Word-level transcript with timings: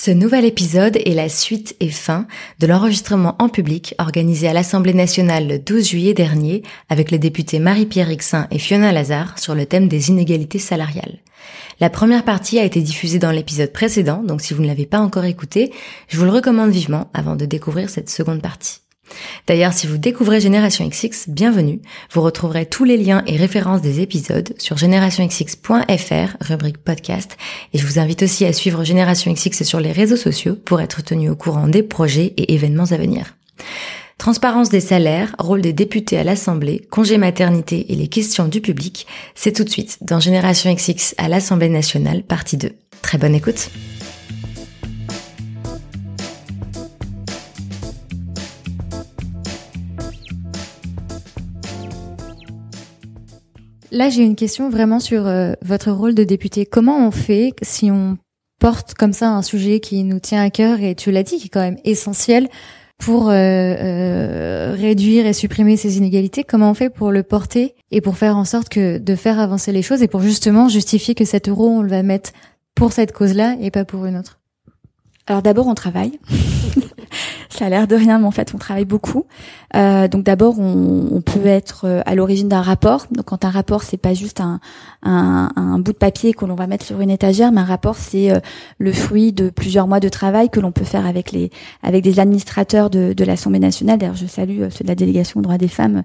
Ce 0.00 0.12
nouvel 0.12 0.44
épisode 0.44 0.96
est 1.04 1.12
la 1.12 1.28
suite 1.28 1.74
et 1.80 1.88
fin 1.88 2.28
de 2.60 2.68
l'enregistrement 2.68 3.34
en 3.40 3.48
public 3.48 3.96
organisé 3.98 4.46
à 4.46 4.52
l'Assemblée 4.52 4.94
nationale 4.94 5.48
le 5.48 5.58
12 5.58 5.88
juillet 5.88 6.14
dernier 6.14 6.62
avec 6.88 7.10
les 7.10 7.18
députés 7.18 7.58
Marie-Pierre 7.58 8.06
Rixin 8.06 8.46
et 8.52 8.60
Fiona 8.60 8.92
Lazare 8.92 9.40
sur 9.40 9.56
le 9.56 9.66
thème 9.66 9.88
des 9.88 10.10
inégalités 10.10 10.60
salariales. 10.60 11.18
La 11.80 11.90
première 11.90 12.24
partie 12.24 12.60
a 12.60 12.64
été 12.64 12.80
diffusée 12.80 13.18
dans 13.18 13.32
l'épisode 13.32 13.72
précédent, 13.72 14.22
donc 14.22 14.40
si 14.40 14.54
vous 14.54 14.62
ne 14.62 14.68
l'avez 14.68 14.86
pas 14.86 15.00
encore 15.00 15.24
écouté, 15.24 15.72
je 16.06 16.16
vous 16.16 16.26
le 16.26 16.30
recommande 16.30 16.70
vivement 16.70 17.10
avant 17.12 17.34
de 17.34 17.44
découvrir 17.44 17.90
cette 17.90 18.08
seconde 18.08 18.40
partie. 18.40 18.82
D'ailleurs, 19.46 19.72
si 19.72 19.86
vous 19.86 19.98
découvrez 19.98 20.40
Génération 20.40 20.86
XX, 20.86 21.28
bienvenue. 21.28 21.80
Vous 22.12 22.22
retrouverez 22.22 22.66
tous 22.66 22.84
les 22.84 22.96
liens 22.96 23.22
et 23.26 23.36
références 23.36 23.82
des 23.82 24.00
épisodes 24.00 24.54
sur 24.58 24.76
générationxx.fr, 24.76 26.36
rubrique 26.40 26.78
podcast, 26.78 27.36
et 27.72 27.78
je 27.78 27.86
vous 27.86 27.98
invite 27.98 28.22
aussi 28.22 28.44
à 28.44 28.52
suivre 28.52 28.84
Génération 28.84 29.32
XX 29.32 29.62
sur 29.62 29.80
les 29.80 29.92
réseaux 29.92 30.16
sociaux 30.16 30.56
pour 30.56 30.80
être 30.80 31.02
tenu 31.02 31.30
au 31.30 31.36
courant 31.36 31.68
des 31.68 31.82
projets 31.82 32.34
et 32.36 32.54
événements 32.54 32.90
à 32.90 32.96
venir. 32.96 33.34
Transparence 34.18 34.68
des 34.68 34.80
salaires, 34.80 35.34
rôle 35.38 35.60
des 35.60 35.72
députés 35.72 36.18
à 36.18 36.24
l'Assemblée, 36.24 36.82
congé 36.90 37.18
maternité 37.18 37.92
et 37.92 37.94
les 37.94 38.08
questions 38.08 38.48
du 38.48 38.60
public, 38.60 39.06
c'est 39.36 39.52
tout 39.52 39.62
de 39.62 39.70
suite 39.70 39.98
dans 40.02 40.18
Génération 40.18 40.74
XX 40.74 41.14
à 41.18 41.28
l'Assemblée 41.28 41.68
nationale, 41.68 42.24
partie 42.24 42.56
2. 42.56 42.72
Très 43.00 43.16
bonne 43.16 43.36
écoute. 43.36 43.70
Là, 53.98 54.10
j'ai 54.10 54.22
une 54.22 54.36
question 54.36 54.70
vraiment 54.70 55.00
sur 55.00 55.26
euh, 55.26 55.54
votre 55.60 55.90
rôle 55.90 56.14
de 56.14 56.22
député. 56.22 56.66
Comment 56.66 57.04
on 57.04 57.10
fait 57.10 57.52
si 57.62 57.90
on 57.90 58.16
porte 58.60 58.94
comme 58.94 59.12
ça 59.12 59.30
un 59.30 59.42
sujet 59.42 59.80
qui 59.80 60.04
nous 60.04 60.20
tient 60.20 60.40
à 60.40 60.50
cœur 60.50 60.80
et 60.80 60.94
tu 60.94 61.10
l'as 61.10 61.24
dit, 61.24 61.38
qui 61.38 61.46
est 61.46 61.50
quand 61.50 61.58
même 61.58 61.78
essentiel 61.82 62.48
pour 62.96 63.28
euh, 63.28 63.32
euh, 63.34 64.76
réduire 64.78 65.26
et 65.26 65.32
supprimer 65.32 65.76
ces 65.76 65.98
inégalités? 65.98 66.44
Comment 66.44 66.70
on 66.70 66.74
fait 66.74 66.90
pour 66.90 67.10
le 67.10 67.24
porter 67.24 67.74
et 67.90 68.00
pour 68.00 68.16
faire 68.16 68.36
en 68.36 68.44
sorte 68.44 68.68
que 68.68 68.98
de 68.98 69.14
faire 69.16 69.40
avancer 69.40 69.72
les 69.72 69.82
choses 69.82 70.00
et 70.00 70.06
pour 70.06 70.20
justement 70.20 70.68
justifier 70.68 71.16
que 71.16 71.24
cet 71.24 71.48
euro 71.48 71.68
on 71.68 71.82
le 71.82 71.88
va 71.88 72.04
mettre 72.04 72.30
pour 72.76 72.92
cette 72.92 73.10
cause-là 73.10 73.56
et 73.60 73.72
pas 73.72 73.84
pour 73.84 74.06
une 74.06 74.16
autre? 74.16 74.38
Alors 75.26 75.42
d'abord, 75.42 75.66
on 75.66 75.74
travaille. 75.74 76.20
ça 77.48 77.66
a 77.66 77.68
l'air 77.68 77.86
de 77.86 77.96
rien, 77.96 78.18
mais 78.18 78.26
en 78.26 78.30
fait, 78.30 78.52
on 78.54 78.58
travaille 78.58 78.84
beaucoup. 78.84 79.24
Euh, 79.76 80.08
donc 80.08 80.24
d'abord, 80.24 80.58
on, 80.58 81.08
on, 81.12 81.20
peut 81.20 81.46
être 81.46 81.86
euh, 81.86 82.00
à 82.06 82.14
l'origine 82.14 82.48
d'un 82.48 82.62
rapport. 82.62 83.06
Donc 83.10 83.26
quand 83.26 83.44
un 83.44 83.50
rapport, 83.50 83.82
c'est 83.82 83.96
pas 83.98 84.14
juste 84.14 84.40
un, 84.40 84.60
un, 85.02 85.50
un 85.56 85.78
bout 85.78 85.92
de 85.92 85.98
papier 85.98 86.32
que 86.32 86.44
l'on 86.44 86.54
va 86.54 86.66
mettre 86.66 86.84
sur 86.84 87.00
une 87.00 87.10
étagère, 87.10 87.52
mais 87.52 87.60
un 87.60 87.64
rapport, 87.64 87.96
c'est 87.96 88.30
euh, 88.30 88.40
le 88.78 88.92
fruit 88.92 89.32
de 89.32 89.50
plusieurs 89.50 89.86
mois 89.86 90.00
de 90.00 90.08
travail 90.08 90.48
que 90.48 90.60
l'on 90.60 90.72
peut 90.72 90.84
faire 90.84 91.06
avec 91.06 91.32
les 91.32 91.50
avec 91.82 92.02
des 92.02 92.20
administrateurs 92.20 92.90
de, 92.90 93.12
de 93.12 93.24
l'Assemblée 93.24 93.58
nationale. 93.58 93.98
D'ailleurs, 93.98 94.16
je 94.16 94.26
salue 94.26 94.62
ceux 94.70 94.84
de 94.84 94.88
la 94.88 94.94
délégation 94.94 95.40
aux 95.40 95.42
droits 95.42 95.58
des 95.58 95.68
femmes 95.68 96.02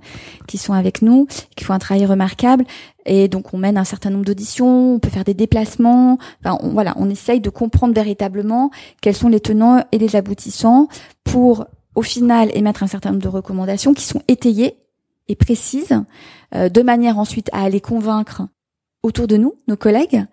qui 0.48 0.58
sont 0.58 0.74
avec 0.74 1.02
nous, 1.02 1.28
qui 1.56 1.64
font 1.64 1.74
un 1.74 1.80
travail 1.80 2.06
remarquable. 2.06 2.66
Et 3.06 3.28
donc 3.28 3.54
on 3.54 3.58
mène 3.58 3.78
un 3.78 3.84
certain 3.84 4.10
nombre 4.10 4.26
d'auditions, 4.26 4.96
on 4.96 5.00
peut 5.00 5.10
faire 5.10 5.24
des 5.24 5.34
déplacements. 5.34 6.18
Enfin, 6.44 6.58
on, 6.62 6.70
voilà, 6.70 6.94
on 6.98 7.10
essaye 7.10 7.42
de 7.42 7.50
comprendre 7.50 7.94
véritablement 7.94 8.72
quels 9.02 9.16
sont 9.16 9.30
les 9.30 9.40
tenants 9.40 9.84
et 9.92 9.98
les 9.98 10.16
aboutissants 10.16 10.88
au 11.36 12.02
final 12.02 12.50
émettre 12.54 12.84
un 12.84 12.88
certain 12.88 13.12
nombre 13.12 13.24
de 13.24 13.28
recommandations 13.28 13.94
qui 13.94 14.04
sont 14.04 14.22
étayées 14.28 14.78
et 15.28 15.36
précises, 15.36 16.02
euh, 16.56 16.70
de 16.70 16.82
manière 16.82 17.18
ensuite 17.18 17.50
à 17.54 17.64
aller 17.64 17.82
convaincre 17.82 18.44
autour 19.04 19.28
de 19.28 19.38
nous, 19.38 19.56
nos 19.68 19.78
collègues, 19.78 20.26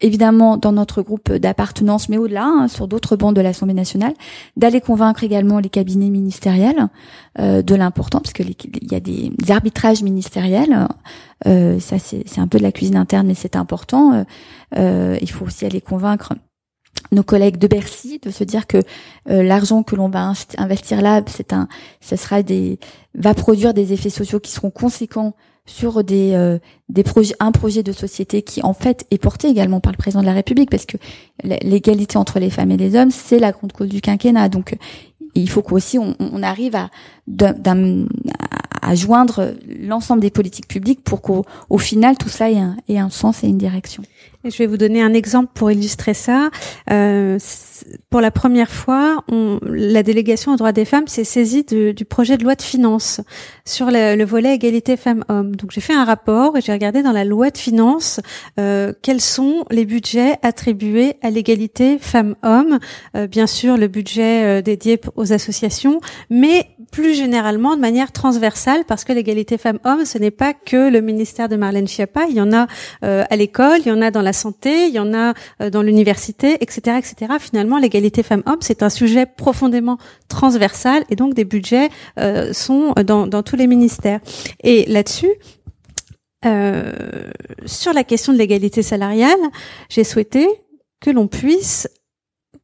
évidemment 0.00 0.56
dans 0.56 0.72
notre 0.72 1.02
groupe 1.02 1.32
d'appartenance, 1.32 2.08
mais 2.08 2.18
au-delà, 2.18 2.44
hein, 2.44 2.68
sur 2.68 2.88
d'autres 2.88 3.16
bancs 3.16 3.34
de 3.34 3.40
l'Assemblée 3.40 3.74
nationale, 3.74 4.14
d'aller 4.56 4.80
convaincre 4.80 5.24
également 5.24 5.60
les 5.60 5.68
cabinets 5.68 6.10
ministériels 6.10 6.88
euh, 7.38 7.62
de 7.62 7.74
l'important, 7.74 8.20
parce 8.20 8.32
qu'il 8.32 8.54
y 8.82 8.94
a 8.94 9.00
des, 9.00 9.30
arbitrages 9.48 10.02
ministériels, 10.02 10.88
euh, 11.46 11.78
ça 11.80 11.98
c'est 11.98 12.38
un 12.38 12.48
peu 12.48 12.58
de 12.58 12.64
la 12.64 12.72
cuisine 12.72 12.96
interne, 12.96 13.26
mais 13.26 13.34
c'est 13.34 13.56
important. 13.56 14.24
Il 14.76 15.30
faut 15.30 15.46
aussi 15.46 15.64
aller 15.64 15.80
convaincre 15.80 16.32
nos 17.14 17.22
collègues 17.22 17.58
de 17.58 17.66
Bercy 17.66 18.18
de 18.22 18.30
se 18.30 18.44
dire 18.44 18.66
que 18.66 18.78
euh, 19.30 19.42
l'argent 19.42 19.82
que 19.82 19.96
l'on 19.96 20.08
va 20.08 20.32
investir 20.58 21.00
là, 21.00 21.22
c'est 21.26 21.52
un, 21.52 21.68
ce 22.00 22.16
sera 22.16 22.42
des, 22.42 22.78
va 23.14 23.34
produire 23.34 23.74
des 23.74 23.92
effets 23.92 24.10
sociaux 24.10 24.40
qui 24.40 24.52
seront 24.52 24.70
conséquents 24.70 25.34
sur 25.66 26.04
des 26.04 26.32
euh, 26.34 26.58
des 26.90 27.02
projets 27.02 27.34
un 27.40 27.50
projet 27.50 27.82
de 27.82 27.92
société 27.92 28.42
qui 28.42 28.62
en 28.62 28.74
fait 28.74 29.06
est 29.10 29.18
porté 29.18 29.48
également 29.48 29.80
par 29.80 29.92
le 29.92 29.96
président 29.96 30.20
de 30.20 30.26
la 30.26 30.34
République 30.34 30.70
parce 30.70 30.84
que 30.84 30.98
l'égalité 31.42 32.18
entre 32.18 32.38
les 32.38 32.50
femmes 32.50 32.70
et 32.70 32.76
les 32.76 32.96
hommes 32.96 33.10
c'est 33.10 33.38
la 33.38 33.50
grande 33.50 33.72
cause 33.72 33.88
du 33.88 34.02
quinquennat 34.02 34.50
donc 34.50 34.76
il 35.34 35.48
faut 35.48 35.62
qu'aussi 35.62 35.98
on, 35.98 36.14
on 36.20 36.42
arrive 36.42 36.76
à, 36.76 36.90
à 38.82 38.94
joindre 38.94 39.54
l'ensemble 39.80 40.20
des 40.20 40.30
politiques 40.30 40.68
publiques 40.68 41.02
pour 41.02 41.22
qu'au 41.22 41.46
au 41.70 41.78
final 41.78 42.18
tout 42.18 42.28
ça 42.28 42.50
ait 42.50 42.58
un, 42.58 42.76
ait 42.88 42.98
un 42.98 43.08
sens 43.08 43.42
et 43.42 43.48
une 43.48 43.58
direction. 43.58 44.02
Je 44.44 44.58
vais 44.58 44.66
vous 44.66 44.76
donner 44.76 45.00
un 45.02 45.14
exemple 45.14 45.52
pour 45.54 45.70
illustrer 45.70 46.12
ça. 46.12 46.50
Euh, 46.90 47.38
pour 48.10 48.20
la 48.20 48.30
première 48.30 48.70
fois, 48.70 49.24
on, 49.30 49.58
la 49.62 50.02
délégation 50.02 50.52
aux 50.52 50.56
droits 50.56 50.72
des 50.72 50.84
femmes 50.84 51.08
s'est 51.08 51.24
saisie 51.24 51.64
du 51.64 52.04
projet 52.04 52.36
de 52.36 52.44
loi 52.44 52.54
de 52.54 52.62
finances 52.62 53.22
sur 53.64 53.90
le, 53.90 54.16
le 54.16 54.24
volet 54.24 54.54
égalité 54.54 54.98
femmes-hommes. 54.98 55.56
Donc 55.56 55.70
j'ai 55.70 55.80
fait 55.80 55.94
un 55.94 56.04
rapport 56.04 56.58
et 56.58 56.60
j'ai 56.60 56.72
regardé 56.72 57.02
dans 57.02 57.12
la 57.12 57.24
loi 57.24 57.50
de 57.50 57.56
finances 57.56 58.20
euh, 58.60 58.92
quels 59.00 59.22
sont 59.22 59.64
les 59.70 59.86
budgets 59.86 60.36
attribués 60.42 61.14
à 61.22 61.30
l'égalité 61.30 61.98
femmes-hommes. 61.98 62.78
Euh, 63.16 63.26
bien 63.26 63.46
sûr, 63.46 63.78
le 63.78 63.88
budget 63.88 64.44
euh, 64.44 64.62
dédié 64.62 65.00
aux 65.16 65.32
associations, 65.32 66.00
mais 66.28 66.68
plus 66.92 67.14
généralement 67.14 67.76
de 67.76 67.80
manière 67.80 68.12
transversale 68.12 68.84
parce 68.86 69.04
que 69.04 69.12
l'égalité 69.12 69.58
femmes-hommes, 69.58 70.04
ce 70.04 70.18
n'est 70.18 70.30
pas 70.30 70.52
que 70.52 70.90
le 70.90 71.00
ministère 71.00 71.48
de 71.48 71.56
Marlène 71.56 71.88
Schiappa. 71.88 72.26
Il 72.28 72.36
y 72.36 72.40
en 72.40 72.52
a 72.52 72.66
euh, 73.04 73.24
à 73.28 73.36
l'école, 73.36 73.80
il 73.80 73.88
y 73.88 73.90
en 73.92 74.02
a 74.02 74.10
dans 74.10 74.22
la 74.22 74.33
santé, 74.34 74.88
il 74.88 74.94
y 74.94 74.98
en 74.98 75.14
a 75.14 75.34
euh, 75.60 75.70
dans 75.70 75.82
l'université, 75.82 76.58
etc., 76.60 76.98
etc. 76.98 77.32
Finalement, 77.40 77.78
l'égalité 77.78 78.22
femmes-hommes, 78.22 78.60
c'est 78.60 78.82
un 78.82 78.90
sujet 78.90 79.26
profondément 79.26 79.98
transversal 80.28 81.04
et 81.10 81.16
donc 81.16 81.34
des 81.34 81.44
budgets 81.44 81.88
euh, 82.18 82.52
sont 82.52 82.92
dans, 83.04 83.26
dans 83.26 83.42
tous 83.42 83.56
les 83.56 83.66
ministères. 83.66 84.20
Et 84.62 84.84
là-dessus, 84.86 85.30
euh, 86.44 86.92
sur 87.64 87.92
la 87.92 88.04
question 88.04 88.32
de 88.32 88.38
l'égalité 88.38 88.82
salariale, 88.82 89.38
j'ai 89.88 90.04
souhaité 90.04 90.46
que 91.00 91.10
l'on 91.10 91.26
puisse 91.26 91.88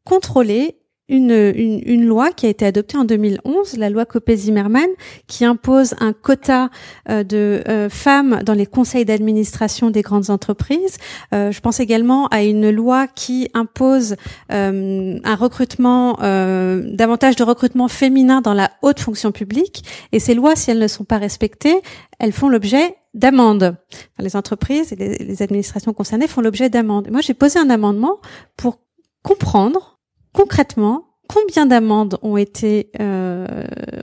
contrôler 0.05 0.80
une, 1.11 1.33
une, 1.33 1.83
une, 1.85 2.07
loi 2.07 2.31
qui 2.31 2.47
a 2.47 2.49
été 2.49 2.65
adoptée 2.65 2.97
en 2.97 3.05
2011, 3.05 3.77
la 3.77 3.91
loi 3.91 4.07
Copé-Zimmermann, 4.07 4.89
qui 5.27 5.45
impose 5.45 5.95
un 6.01 6.13
quota 6.13 6.71
euh, 7.09 7.25
de 7.25 7.63
euh, 7.69 7.91
femmes 7.91 8.41
dans 8.45 8.55
les 8.55 8.67
conseils 8.67 9.05
d'administration 9.05 9.91
des 9.91 10.03
grandes 10.03 10.31
entreprises. 10.31 10.97
Euh, 11.35 11.51
je 11.51 11.61
pense 11.61 11.81
également 11.81 12.29
à 12.29 12.45
une 12.45 12.71
loi 12.71 13.09
qui 13.09 13.51
impose 13.55 14.17
un 14.49 15.35
recrutement, 15.35 16.15
davantage 16.15 17.37
de 17.37 17.43
recrutement 17.43 17.89
féminin 17.89 18.41
dans 18.41 18.55
la 18.55 18.71
haute 18.83 19.01
fonction 19.01 19.33
publique. 19.33 19.85
Et 20.13 20.21
ces 20.21 20.35
lois, 20.35 20.57
si 20.57 20.71
elles 20.71 20.79
ne 20.79 20.89
sont 20.89 21.05
pas 21.05 21.19
respectées, 21.19 21.81
elles 22.19 22.33
font 22.33 22.49
l'objet 22.49 22.97
d'amendes. 23.15 23.77
Les 24.19 24.37
entreprises 24.37 24.93
et 24.93 24.97
les 24.97 25.43
administrations 25.43 25.93
concernées 25.93 26.29
font 26.29 26.41
l'objet 26.41 26.71
d'amendes. 26.71 27.09
Moi, 27.11 27.21
j'ai 27.21 27.35
posé 27.35 27.59
un 27.59 27.71
amendement 27.71 28.21
pour 28.57 28.79
comprendre 29.23 30.00
concrètement, 30.33 31.11
combien 31.33 31.67
d'amendes 31.67 32.19
ont 32.23 32.37
été 32.37 32.91
euh, 33.01 33.47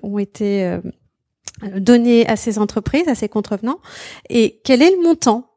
ont 0.03 0.17
été 0.17 0.63
euh, 0.63 0.79
données 1.77 2.27
à 2.27 2.35
ces 2.35 2.59
entreprises, 2.59 3.07
à 3.07 3.15
ces 3.15 3.29
contrevenants, 3.29 3.79
et 4.29 4.61
quel 4.63 4.81
est 4.81 4.91
le 4.91 5.01
montant? 5.03 5.49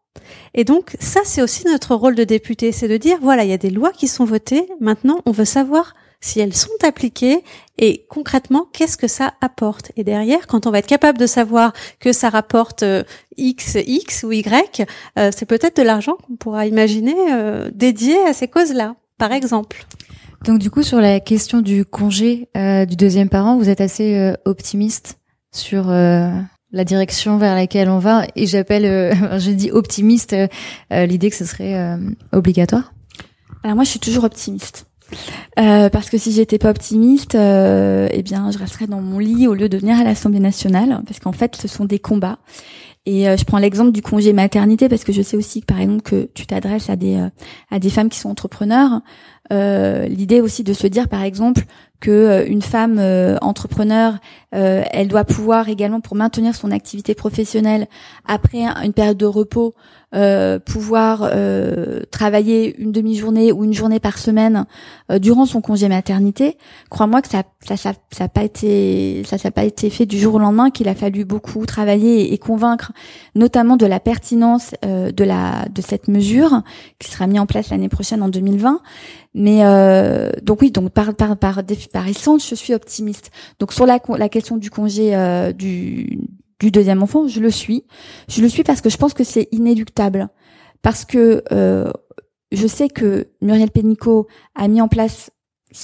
Et 0.55 0.65
donc 0.65 0.97
ça, 0.99 1.21
c'est 1.25 1.43
aussi 1.43 1.65
notre 1.67 1.95
rôle 1.95 2.17
de 2.17 2.25
député, 2.25 2.73
c'est 2.73 2.89
de 2.89 2.97
dire 2.97 3.19
voilà, 3.23 3.45
il 3.45 3.51
y 3.51 3.55
a 3.55 3.59
des 3.59 3.71
lois 3.71 3.93
qui 3.93 4.09
sont 4.09 4.25
votées. 4.25 4.67
Maintenant, 4.81 5.21
on 5.27 5.31
veut 5.31 5.45
savoir 5.45 5.95
si 6.23 6.41
elles 6.41 6.55
sont 6.55 6.69
appliquées 6.83 7.43
et 7.79 8.05
concrètement 8.11 8.67
qu'est-ce 8.73 8.97
que 8.97 9.09
ça 9.09 9.35
apporte? 9.41 9.93
Et 9.97 10.05
derrière, 10.05 10.47
quand 10.49 10.67
on 10.67 10.71
va 10.71 10.81
être 10.81 10.87
capable 10.87 11.19
de 11.19 11.27
savoir 11.27 11.73
que 11.99 12.13
ça 12.13 12.29
rapporte 12.29 12.83
euh, 12.83 13.05
X, 13.37 13.79
X 13.87 14.25
ou 14.25 14.33
Y, 14.33 14.85
c'est 15.17 15.47
peut-être 15.47 15.77
de 15.77 15.83
l'argent 15.83 16.17
qu'on 16.27 16.37
pourra 16.37 16.67
imaginer 16.67 17.15
dédié 17.73 18.19
à 18.27 18.33
ces 18.33 18.49
causes-là, 18.49 18.97
par 19.17 19.33
exemple. 19.33 19.87
Donc 20.45 20.59
du 20.59 20.71
coup, 20.71 20.83
sur 20.83 21.01
la 21.01 21.21
question 21.21 21.61
du 21.61 21.85
congé 21.85 22.49
du 22.55 22.97
deuxième 22.97 23.29
parent, 23.29 23.59
vous 23.59 23.69
êtes 23.69 23.81
assez 23.81 24.35
optimiste 24.45 25.19
sur 25.53 25.89
la 25.89 26.85
direction 26.85 27.37
vers 27.37 27.55
laquelle 27.55 27.89
on 27.89 27.99
va 27.99 28.27
et 28.37 28.47
j'appelle, 28.47 28.85
je 29.39 29.51
dis 29.51 29.71
optimiste, 29.71 30.35
l'idée 30.91 31.31
que 31.31 31.37
ce 31.37 31.45
serait 31.45 31.99
obligatoire. 32.33 32.93
Alors 33.63 33.75
moi, 33.75 33.85
je 33.85 33.91
suis 33.91 34.01
toujours 34.01 34.25
optimiste. 34.25 34.87
Euh, 35.59 35.89
parce 35.89 36.09
que 36.09 36.19
si 36.19 36.33
j'étais 36.33 36.59
pas 36.59 36.71
optimiste, 36.71 37.35
euh, 37.35 38.09
eh 38.13 38.23
bien, 38.23 38.51
je 38.51 38.59
resterais 38.59 38.87
dans 38.87 39.01
mon 39.01 39.19
lit 39.19 39.47
au 39.47 39.55
lieu 39.55 39.69
de 39.69 39.77
venir 39.77 39.99
à 39.99 40.05
l'Assemblée 40.05 40.41
nationale, 40.41 41.03
parce 41.07 41.19
qu'en 41.19 41.33
fait, 41.33 41.57
ce 41.57 41.69
sont 41.69 41.85
des 41.85 41.99
combats. 41.99 42.39
Et 43.07 43.29
euh, 43.29 43.37
je 43.37 43.45
prends 43.45 43.59
l'exemple 43.59 43.93
du 43.93 44.03
congé 44.03 44.33
maternité 44.35 44.89
parce 44.89 45.05
que 45.05 45.13
je 45.13 45.23
sais 45.23 45.37
aussi 45.37 45.63
par 45.63 45.81
exemple 45.81 46.03
que 46.03 46.29
tu 46.35 46.47
t'adresses 46.47 46.91
à 46.91 46.97
des 46.97 47.17
euh, 47.17 47.31
à 47.71 47.79
des 47.79 47.89
femmes 47.89 48.11
qui 48.11 48.19
sont 48.19 48.29
entrepreneurs. 48.29 49.01
Euh, 49.53 50.07
L'idée 50.07 50.41
aussi 50.41 50.63
de 50.63 50.73
se 50.73 50.87
dire 50.87 51.09
par 51.09 51.23
exemple 51.23 51.65
que 52.01 52.11
euh, 52.11 52.47
une 52.47 52.63
femme 52.63 52.99
euh, 52.99 53.37
entrepreneur, 53.43 54.15
euh, 54.55 54.83
elle 54.91 55.09
doit 55.09 55.25
pouvoir 55.25 55.69
également 55.69 56.01
pour 56.01 56.17
maintenir 56.17 56.55
son 56.55 56.71
activité 56.71 57.15
professionnelle 57.15 57.87
après 58.27 58.65
une 58.83 58.93
période 58.93 59.19
de 59.19 59.27
repos, 59.27 59.75
pouvoir 60.67 61.31
travailler 62.11 62.81
une 62.81 62.93
demi-journée 62.93 63.53
ou 63.53 63.65
une 63.65 63.73
journée 63.73 64.01
par 64.01 64.19
semaine 64.19 64.67
durant 65.21 65.47
son 65.47 65.61
congé 65.61 65.89
maternité. 65.89 66.57
Crois-moi 66.91 67.23
que 67.23 67.29
ça 67.29 67.43
ça 67.61 67.77
ça 67.77 67.93
ça 68.11 68.29
pas 68.29 68.43
été 68.43 69.23
ça 69.25 69.39
ça 69.39 69.51
pas 69.51 69.65
été 69.65 69.91
fait 69.91 70.07
du 70.07 70.19
jour 70.19 70.35
au 70.35 70.39
lendemain, 70.39 70.71
qu'il 70.71 70.89
a 70.89 70.95
fallu 70.95 71.25
beaucoup 71.25 71.65
travailler 71.67 72.33
et, 72.33 72.39
convaincre, 72.39 72.93
notamment 73.35 73.77
de 73.77 73.87
la 73.87 74.01
pertinence 74.01 74.75
de 74.83 75.25
la 75.25 75.67
de 75.71 75.83
cette 75.83 76.09
mesure 76.09 76.63
qui 76.99 77.11
sera 77.11 77.27
mise 77.27 77.41
en 77.41 77.47
place 77.47 77.71
l'année 77.71 77.89
prochaine 77.89 78.23
en 78.23 78.29
2020. 78.29 78.81
Mais 79.35 79.63
donc 80.43 80.61
oui, 80.63 80.71
donc 80.71 80.91
par 80.91 81.15
par 81.15 81.37
par 81.37 81.63
par 81.93 82.09
essence, 82.09 82.49
je 82.49 82.55
suis 82.55 82.75
optimiste. 82.75 83.31
Donc 83.59 83.73
sur 83.73 83.87
la, 83.87 83.99
la 84.19 84.29
question 84.29 84.57
du 84.57 84.71
congé 84.71 85.15
euh, 85.15 85.53
du, 85.53 86.19
du 86.61 86.71
deuxième 86.71 87.03
enfant, 87.03 87.27
je 87.27 87.41
le 87.41 87.51
suis. 87.51 87.85
Je 88.29 88.43
le 88.43 88.49
suis 88.49 88.63
parce 88.63 88.81
que 88.81 88.91
je 88.91 88.97
pense 88.97 89.15
que 89.15 89.25
c'est 89.25 89.49
inéluctable. 89.51 90.29
Parce 90.83 91.05
que 91.05 91.43
euh, 91.53 91.91
je 92.53 92.67
sais 92.67 92.89
que 92.89 93.29
Muriel 93.41 93.71
Pénicaud 93.71 94.27
a 94.55 94.69
mis 94.69 94.81
en 94.81 94.89
place 94.89 95.31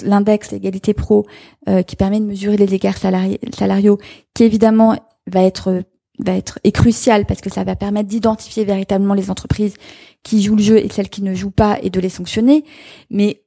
l'index 0.03 0.51
l'égalité 0.51 0.93
pro 0.93 1.25
euh, 1.69 1.81
qui 1.81 1.95
permet 1.95 2.19
de 2.19 2.25
mesurer 2.25 2.57
les 2.57 2.73
écarts 2.73 2.97
salariaux, 2.97 3.97
qui 4.33 4.43
évidemment 4.43 4.95
va 5.27 5.43
être 5.43 5.83
va 6.19 6.35
être 6.35 6.59
est 6.63 6.71
crucial 6.71 7.25
parce 7.25 7.41
que 7.41 7.49
ça 7.49 7.63
va 7.63 7.75
permettre 7.75 8.09
d'identifier 8.09 8.65
véritablement 8.65 9.13
les 9.13 9.29
entreprises 9.29 9.75
qui 10.23 10.41
jouent 10.41 10.55
le 10.55 10.63
jeu 10.63 10.77
et 10.77 10.89
celles 10.89 11.09
qui 11.09 11.21
ne 11.21 11.35
jouent 11.35 11.51
pas 11.51 11.77
et 11.81 11.89
de 11.89 11.99
les 11.99 12.09
sanctionner. 12.09 12.65
Mais 13.11 13.43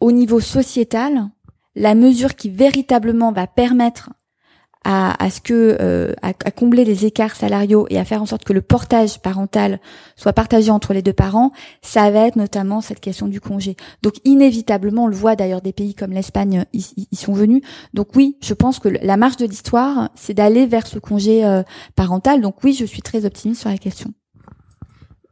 au 0.00 0.12
niveau 0.12 0.38
sociétal, 0.38 1.30
la 1.74 1.94
mesure 1.94 2.36
qui 2.36 2.50
véritablement 2.50 3.32
va 3.32 3.46
permettre 3.46 4.10
à, 4.84 5.28
ce 5.30 5.40
que 5.40 5.76
euh, 5.80 6.14
à, 6.22 6.32
combler 6.32 6.84
les 6.84 7.04
écarts 7.04 7.36
salariaux 7.36 7.86
et 7.90 7.98
à 7.98 8.04
faire 8.04 8.22
en 8.22 8.26
sorte 8.26 8.44
que 8.44 8.52
le 8.52 8.62
portage 8.62 9.20
parental 9.20 9.78
soit 10.16 10.32
partagé 10.32 10.70
entre 10.70 10.94
les 10.94 11.02
deux 11.02 11.12
parents, 11.12 11.52
ça 11.82 12.10
va 12.10 12.26
être 12.26 12.36
notamment 12.36 12.80
cette 12.80 13.00
question 13.00 13.28
du 13.28 13.40
congé. 13.40 13.76
Donc 14.02 14.14
inévitablement, 14.24 15.04
on 15.04 15.06
le 15.06 15.16
voit 15.16 15.36
d'ailleurs 15.36 15.60
des 15.60 15.72
pays 15.72 15.94
comme 15.94 16.12
l'Espagne, 16.12 16.64
ils, 16.72 17.18
sont 17.18 17.34
venus. 17.34 17.62
Donc 17.92 18.16
oui, 18.16 18.36
je 18.42 18.54
pense 18.54 18.78
que 18.78 18.88
la 18.88 19.16
marche 19.16 19.36
de 19.36 19.46
l'histoire, 19.46 20.10
c'est 20.14 20.34
d'aller 20.34 20.66
vers 20.66 20.86
ce 20.86 20.98
congé 20.98 21.44
euh, 21.44 21.62
parental. 21.94 22.40
Donc 22.40 22.64
oui, 22.64 22.72
je 22.72 22.84
suis 22.86 23.02
très 23.02 23.26
optimiste 23.26 23.60
sur 23.60 23.70
la 23.70 23.78
question. 23.78 24.12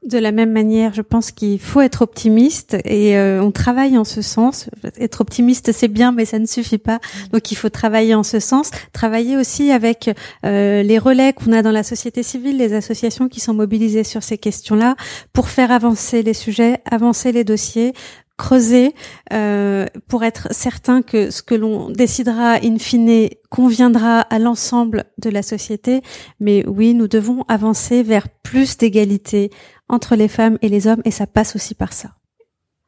De 0.08 0.16
la 0.16 0.32
même 0.32 0.52
manière, 0.52 0.94
je 0.94 1.02
pense 1.02 1.32
qu'il 1.32 1.60
faut 1.60 1.82
être 1.82 2.00
optimiste 2.00 2.78
et 2.86 3.18
euh, 3.18 3.42
on 3.42 3.50
travaille 3.50 3.98
en 3.98 4.04
ce 4.04 4.22
sens. 4.22 4.70
Être 4.98 5.20
optimiste, 5.20 5.70
c'est 5.72 5.88
bien, 5.88 6.12
mais 6.12 6.24
ça 6.24 6.38
ne 6.38 6.46
suffit 6.46 6.78
pas. 6.78 6.98
Donc 7.30 7.52
il 7.52 7.56
faut 7.56 7.68
travailler 7.68 8.14
en 8.14 8.22
ce 8.22 8.40
sens. 8.40 8.70
Travailler 8.94 9.36
aussi 9.36 9.70
avec 9.70 10.10
euh, 10.46 10.82
les 10.82 10.98
relais 10.98 11.34
qu'on 11.34 11.52
a 11.52 11.60
dans 11.60 11.72
la 11.72 11.82
société 11.82 12.22
civile, 12.22 12.56
les 12.56 12.72
associations 12.72 13.28
qui 13.28 13.40
sont 13.40 13.52
mobilisées 13.52 14.02
sur 14.02 14.22
ces 14.22 14.38
questions-là, 14.38 14.96
pour 15.34 15.50
faire 15.50 15.70
avancer 15.70 16.22
les 16.22 16.32
sujets, 16.32 16.78
avancer 16.90 17.30
les 17.30 17.44
dossiers, 17.44 17.92
creuser 18.38 18.94
euh, 19.32 19.84
pour 20.06 20.24
être 20.24 20.48
certain 20.52 21.02
que 21.02 21.30
ce 21.30 21.42
que 21.42 21.54
l'on 21.54 21.90
décidera 21.90 22.54
in 22.64 22.78
fine 22.78 23.28
conviendra 23.50 24.20
à 24.20 24.38
l'ensemble 24.38 25.04
de 25.18 25.28
la 25.28 25.42
société. 25.42 26.00
Mais 26.40 26.64
oui, 26.66 26.94
nous 26.94 27.08
devons 27.08 27.44
avancer 27.48 28.02
vers 28.02 28.28
plus 28.28 28.78
d'égalité 28.78 29.50
entre 29.88 30.16
les 30.16 30.28
femmes 30.28 30.56
et 30.62 30.68
les 30.68 30.86
hommes 30.86 31.02
et 31.04 31.10
ça 31.10 31.26
passe 31.26 31.56
aussi 31.56 31.74
par 31.74 31.92
ça. 31.92 32.17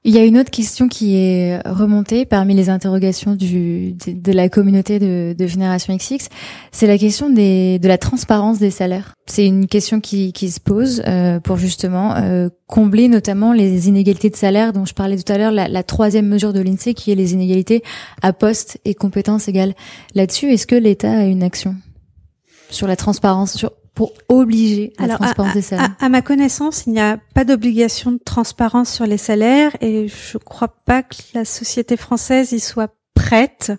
Il 0.02 0.14
y 0.14 0.18
a 0.18 0.24
une 0.24 0.38
autre 0.38 0.50
question 0.50 0.88
qui 0.88 1.14
est 1.14 1.60
remontée 1.66 2.24
parmi 2.24 2.54
les 2.54 2.70
interrogations 2.70 3.34
du, 3.34 3.92
de, 3.92 4.32
la 4.32 4.48
communauté 4.48 4.98
de, 4.98 5.34
de 5.38 5.46
Génération 5.46 5.94
XX, 5.94 6.28
c'est 6.72 6.86
la 6.86 6.96
question 6.96 7.28
des, 7.28 7.78
de 7.78 7.86
la 7.86 7.98
transparence 7.98 8.58
des 8.58 8.70
salaires. 8.70 9.12
C'est 9.26 9.44
une 9.44 9.66
question 9.66 10.00
qui, 10.00 10.32
qui 10.32 10.50
se 10.50 10.58
pose 10.58 11.02
euh, 11.06 11.38
pour 11.38 11.58
justement 11.58 12.16
euh, 12.16 12.48
combler 12.66 13.08
notamment 13.08 13.52
les 13.52 13.88
inégalités 13.88 14.30
de 14.30 14.36
salaire 14.36 14.72
dont 14.72 14.86
je 14.86 14.94
parlais 14.94 15.18
tout 15.18 15.30
à 15.30 15.36
l'heure, 15.36 15.52
la, 15.52 15.68
la, 15.68 15.82
troisième 15.82 16.28
mesure 16.28 16.54
de 16.54 16.60
l'INSEE 16.60 16.94
qui 16.94 17.12
est 17.12 17.14
les 17.14 17.34
inégalités 17.34 17.82
à 18.22 18.32
poste 18.32 18.78
et 18.86 18.94
compétences 18.94 19.48
égales. 19.48 19.74
Là-dessus, 20.14 20.46
est-ce 20.46 20.66
que 20.66 20.76
l'État 20.76 21.12
a 21.12 21.24
une 21.24 21.42
action? 21.42 21.76
Sur 22.70 22.86
la 22.86 22.96
transparence, 22.96 23.54
sur 23.54 23.72
pour 23.94 24.12
obliger 24.28 24.92
la 24.98 25.16
transparence 25.16 25.52
des 25.52 25.62
salaires 25.62 25.94
à, 25.98 26.08
ma 26.08 26.22
connaissance, 26.22 26.86
il 26.86 26.92
n'y 26.94 27.00
a 27.00 27.18
pas 27.34 27.44
d'obligation 27.44 28.12
de 28.12 28.18
transparence 28.24 28.90
sur 28.90 29.04
les 29.04 29.18
salaires 29.18 29.76
et 29.80 30.08
je 30.08 30.38
crois 30.38 30.68
pas 30.68 31.02
que 31.02 31.16
la 31.34 31.44
société 31.44 31.96
française 31.96 32.52
y 32.52 32.60
soit 32.60 32.94
prête. 33.14 33.72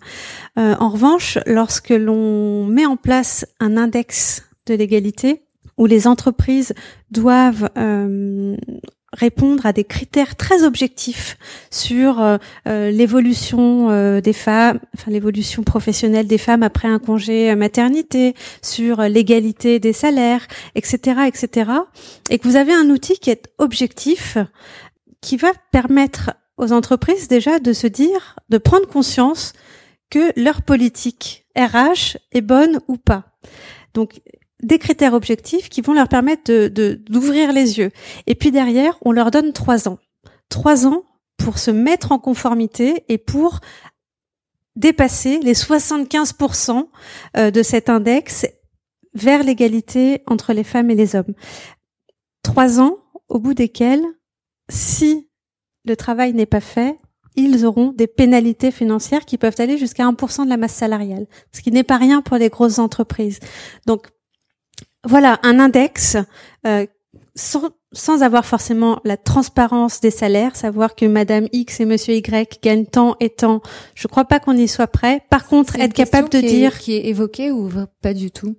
Euh, 0.59 0.75
en 0.79 0.89
revanche, 0.89 1.39
lorsque 1.47 1.89
l'on 1.89 2.65
met 2.65 2.85
en 2.85 2.97
place 2.97 3.47
un 3.59 3.77
index 3.77 4.43
de 4.67 4.75
l'égalité, 4.75 5.41
où 5.77 5.87
les 5.87 6.05
entreprises 6.05 6.73
doivent 7.09 7.69
euh, 7.77 8.55
répondre 9.13 9.65
à 9.65 9.73
des 9.73 9.83
critères 9.83 10.35
très 10.35 10.63
objectifs 10.63 11.37
sur 11.69 12.21
euh, 12.21 12.37
euh, 12.67 12.91
l'évolution 12.91 13.89
euh, 13.89 14.21
des 14.21 14.33
femmes, 14.33 14.79
enfin 14.95 15.11
l'évolution 15.11 15.63
professionnelle 15.63 16.27
des 16.27 16.37
femmes 16.37 16.63
après 16.63 16.87
un 16.87 16.99
congé 16.99 17.53
maternité, 17.55 18.35
sur 18.61 19.01
l'égalité 19.01 19.79
des 19.79 19.93
salaires, 19.93 20.47
etc., 20.75 21.21
etc. 21.27 21.71
Et 22.29 22.39
que 22.39 22.47
vous 22.47 22.55
avez 22.55 22.73
un 22.73 22.89
outil 22.89 23.17
qui 23.19 23.29
est 23.29 23.51
objectif, 23.57 24.37
qui 25.19 25.37
va 25.37 25.51
permettre 25.71 26.31
aux 26.57 26.71
entreprises 26.71 27.27
déjà 27.27 27.59
de 27.59 27.73
se 27.73 27.87
dire, 27.87 28.35
de 28.49 28.57
prendre 28.57 28.87
conscience 28.87 29.53
que 30.09 30.31
leur 30.39 30.61
politique 30.61 31.45
RH 31.57 32.17
est 32.31 32.41
bonne 32.41 32.79
ou 32.87 32.97
pas. 32.97 33.23
Donc 33.93 34.21
des 34.61 34.79
critères 34.79 35.13
objectifs 35.13 35.69
qui 35.69 35.81
vont 35.81 35.93
leur 35.93 36.07
permettre 36.07 36.43
de 36.51 37.01
d'ouvrir 37.09 37.51
les 37.51 37.79
yeux. 37.79 37.91
Et 38.27 38.35
puis 38.35 38.51
derrière, 38.51 38.97
on 39.01 39.11
leur 39.11 39.31
donne 39.31 39.53
trois 39.53 39.87
ans. 39.87 39.99
Trois 40.49 40.85
ans 40.85 41.03
pour 41.37 41.57
se 41.57 41.71
mettre 41.71 42.11
en 42.11 42.19
conformité 42.19 43.03
et 43.09 43.17
pour 43.17 43.59
dépasser 44.75 45.39
les 45.39 45.53
75% 45.53 46.87
euh, 47.37 47.51
de 47.51 47.63
cet 47.63 47.89
index 47.89 48.45
vers 49.13 49.43
l'égalité 49.43 50.21
entre 50.27 50.53
les 50.53 50.63
femmes 50.63 50.89
et 50.89 50.95
les 50.95 51.15
hommes. 51.15 51.33
Trois 52.43 52.79
ans 52.79 52.97
au 53.27 53.39
bout 53.39 53.53
desquels, 53.53 54.03
si 54.69 55.29
le 55.85 55.95
travail 55.95 56.33
n'est 56.33 56.45
pas 56.45 56.61
fait, 56.61 56.97
ils 57.35 57.65
auront 57.65 57.91
des 57.91 58.07
pénalités 58.07 58.71
financières 58.71 59.25
qui 59.25 59.37
peuvent 59.37 59.55
aller 59.57 59.77
jusqu'à 59.77 60.05
1% 60.05 60.45
de 60.45 60.49
la 60.49 60.57
masse 60.57 60.73
salariale, 60.73 61.27
ce 61.53 61.61
qui 61.61 61.71
n'est 61.71 61.83
pas 61.83 61.97
rien 61.97 62.21
pour 62.21 62.37
les 62.37 62.49
grosses 62.49 62.79
entreprises. 62.79 63.39
Donc 63.85 64.07
voilà, 65.05 65.39
un 65.43 65.59
index 65.59 66.17
euh, 66.67 66.85
sans, 67.35 67.69
sans 67.91 68.23
avoir 68.23 68.45
forcément 68.45 68.99
la 69.03 69.17
transparence 69.17 69.99
des 69.99 70.11
salaires, 70.11 70.55
savoir 70.55 70.95
que 70.95 71.05
Madame 71.05 71.47
X 71.51 71.79
et 71.79 71.85
Monsieur 71.85 72.13
Y 72.15 72.61
gagnent 72.61 72.85
tant 72.85 73.15
et 73.19 73.29
tant. 73.29 73.61
Je 73.95 74.07
crois 74.07 74.25
pas 74.25 74.39
qu'on 74.39 74.55
y 74.55 74.67
soit 74.67 74.87
prêt. 74.87 75.23
Par 75.29 75.47
contre, 75.47 75.79
être 75.79 75.93
capable 75.93 76.29
de 76.29 76.39
dire 76.39 76.79
qui 76.79 76.93
est 76.93 77.05
évoqué 77.07 77.51
ou 77.51 77.69
pas 78.01 78.13
du 78.13 78.31
tout? 78.31 78.55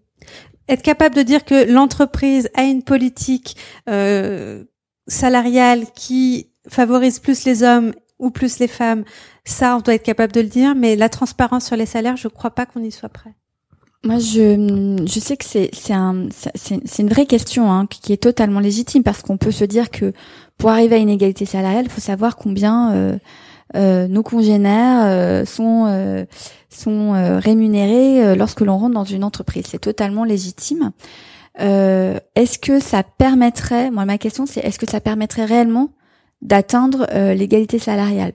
Être 0.69 0.83
capable 0.83 1.15
de 1.15 1.23
dire 1.23 1.45
que 1.45 1.71
l'entreprise 1.71 2.49
a 2.55 2.63
une 2.63 2.83
politique 2.83 3.57
euh, 3.89 4.65
salariale 5.07 5.87
qui 5.95 6.51
favorise 6.69 7.19
plus 7.19 7.45
les 7.45 7.63
hommes 7.63 7.93
ou 8.19 8.31
plus 8.31 8.61
les 8.61 8.69
femmes, 8.69 9.05
ça, 9.45 9.77
on 9.77 9.81
doit 9.81 9.95
être 9.95 10.05
capable 10.05 10.33
de 10.33 10.41
le 10.41 10.47
dire. 10.47 10.75
Mais 10.75 10.95
la 10.97 11.09
transparence 11.09 11.67
sur 11.67 11.77
les 11.77 11.87
salaires, 11.87 12.17
je 12.17 12.29
crois 12.29 12.53
pas 12.53 12.67
qu'on 12.67 12.83
y 12.83 12.93
soit 12.93 13.09
prêt. 13.09 13.35
Moi, 14.05 14.19
je, 14.19 15.05
je 15.07 15.21
sais 15.21 15.37
que 15.37 15.45
c'est 15.45 15.93
un 15.93 16.27
une 16.99 17.09
vraie 17.09 17.27
question 17.27 17.71
hein, 17.71 17.87
qui 17.87 18.13
est 18.13 18.23
totalement 18.23 18.59
légitime 18.59 19.05
parce 19.05 19.23
qu'on 19.23 19.37
peut 19.37 19.53
se 19.53 19.65
dire 19.65 19.91
que 19.91 20.13
pour 20.59 20.71
arriver 20.71 20.97
à 20.97 20.99
une 20.99 21.09
égalité 21.09 21.45
salariale, 21.47 21.85
il 21.85 21.91
faut 21.91 22.01
savoir 22.01 22.37
combien 22.37 23.19
euh, 23.77 24.09
nos 24.09 24.25
congénères 24.25 25.47
sont 25.47 26.27
sont 26.69 27.39
rémunérés 27.39 28.35
lorsque 28.35 28.63
l'on 28.63 28.77
rentre 28.77 28.95
dans 28.95 29.05
une 29.05 29.23
entreprise. 29.23 29.67
C'est 29.69 29.81
totalement 29.81 30.25
légitime. 30.25 30.91
est-ce 31.57 32.59
que 32.59 32.81
ça 32.81 33.05
permettrait, 33.05 33.93
moi 33.93 34.05
ma 34.05 34.19
question 34.19 34.47
c'est, 34.47 34.61
est-ce 34.61 34.81
que 34.81 34.91
ça 34.91 35.01
permettrait 35.01 35.45
réellement 35.45 35.91
d'atteindre 36.41 37.07
l'égalité 37.35 37.79
salariale? 37.79 38.33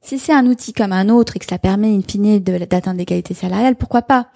Si 0.00 0.18
c'est 0.18 0.32
un 0.32 0.46
outil 0.46 0.72
comme 0.72 0.92
un 0.92 1.10
autre 1.10 1.36
et 1.36 1.38
que 1.38 1.46
ça 1.46 1.58
permet 1.58 1.94
in 1.94 2.00
fine 2.00 2.38
d'atteindre 2.38 2.96
l'égalité 2.96 3.34
salariale, 3.34 3.76
pourquoi 3.76 4.00
pas? 4.00 4.28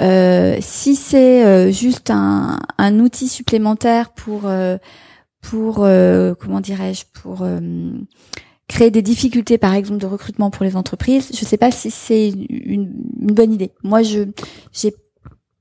Euh, 0.00 0.58
si 0.60 0.94
c'est 0.94 1.44
euh, 1.44 1.72
juste 1.72 2.10
un, 2.10 2.60
un, 2.78 3.00
outil 3.00 3.28
supplémentaire 3.28 4.10
pour 4.10 4.42
euh, 4.44 4.78
pour 5.40 5.86
comment 6.38 6.60
dirais-je 6.60 7.04
pour 7.12 7.46
créer 8.66 8.90
des 8.90 9.02
difficultés 9.02 9.56
par 9.56 9.72
exemple 9.74 10.00
de 10.00 10.06
recrutement 10.06 10.50
pour 10.50 10.64
les 10.64 10.76
entreprises, 10.76 11.30
je 11.32 11.40
ne 11.40 11.46
sais 11.46 11.56
pas 11.56 11.70
si 11.70 11.90
c'est 11.90 12.28
une, 12.28 12.46
une, 13.20 13.34
bonne 13.34 13.52
idée. 13.52 13.72
Moi, 13.82 14.02
je 14.02 14.24
j'ai 14.72 14.92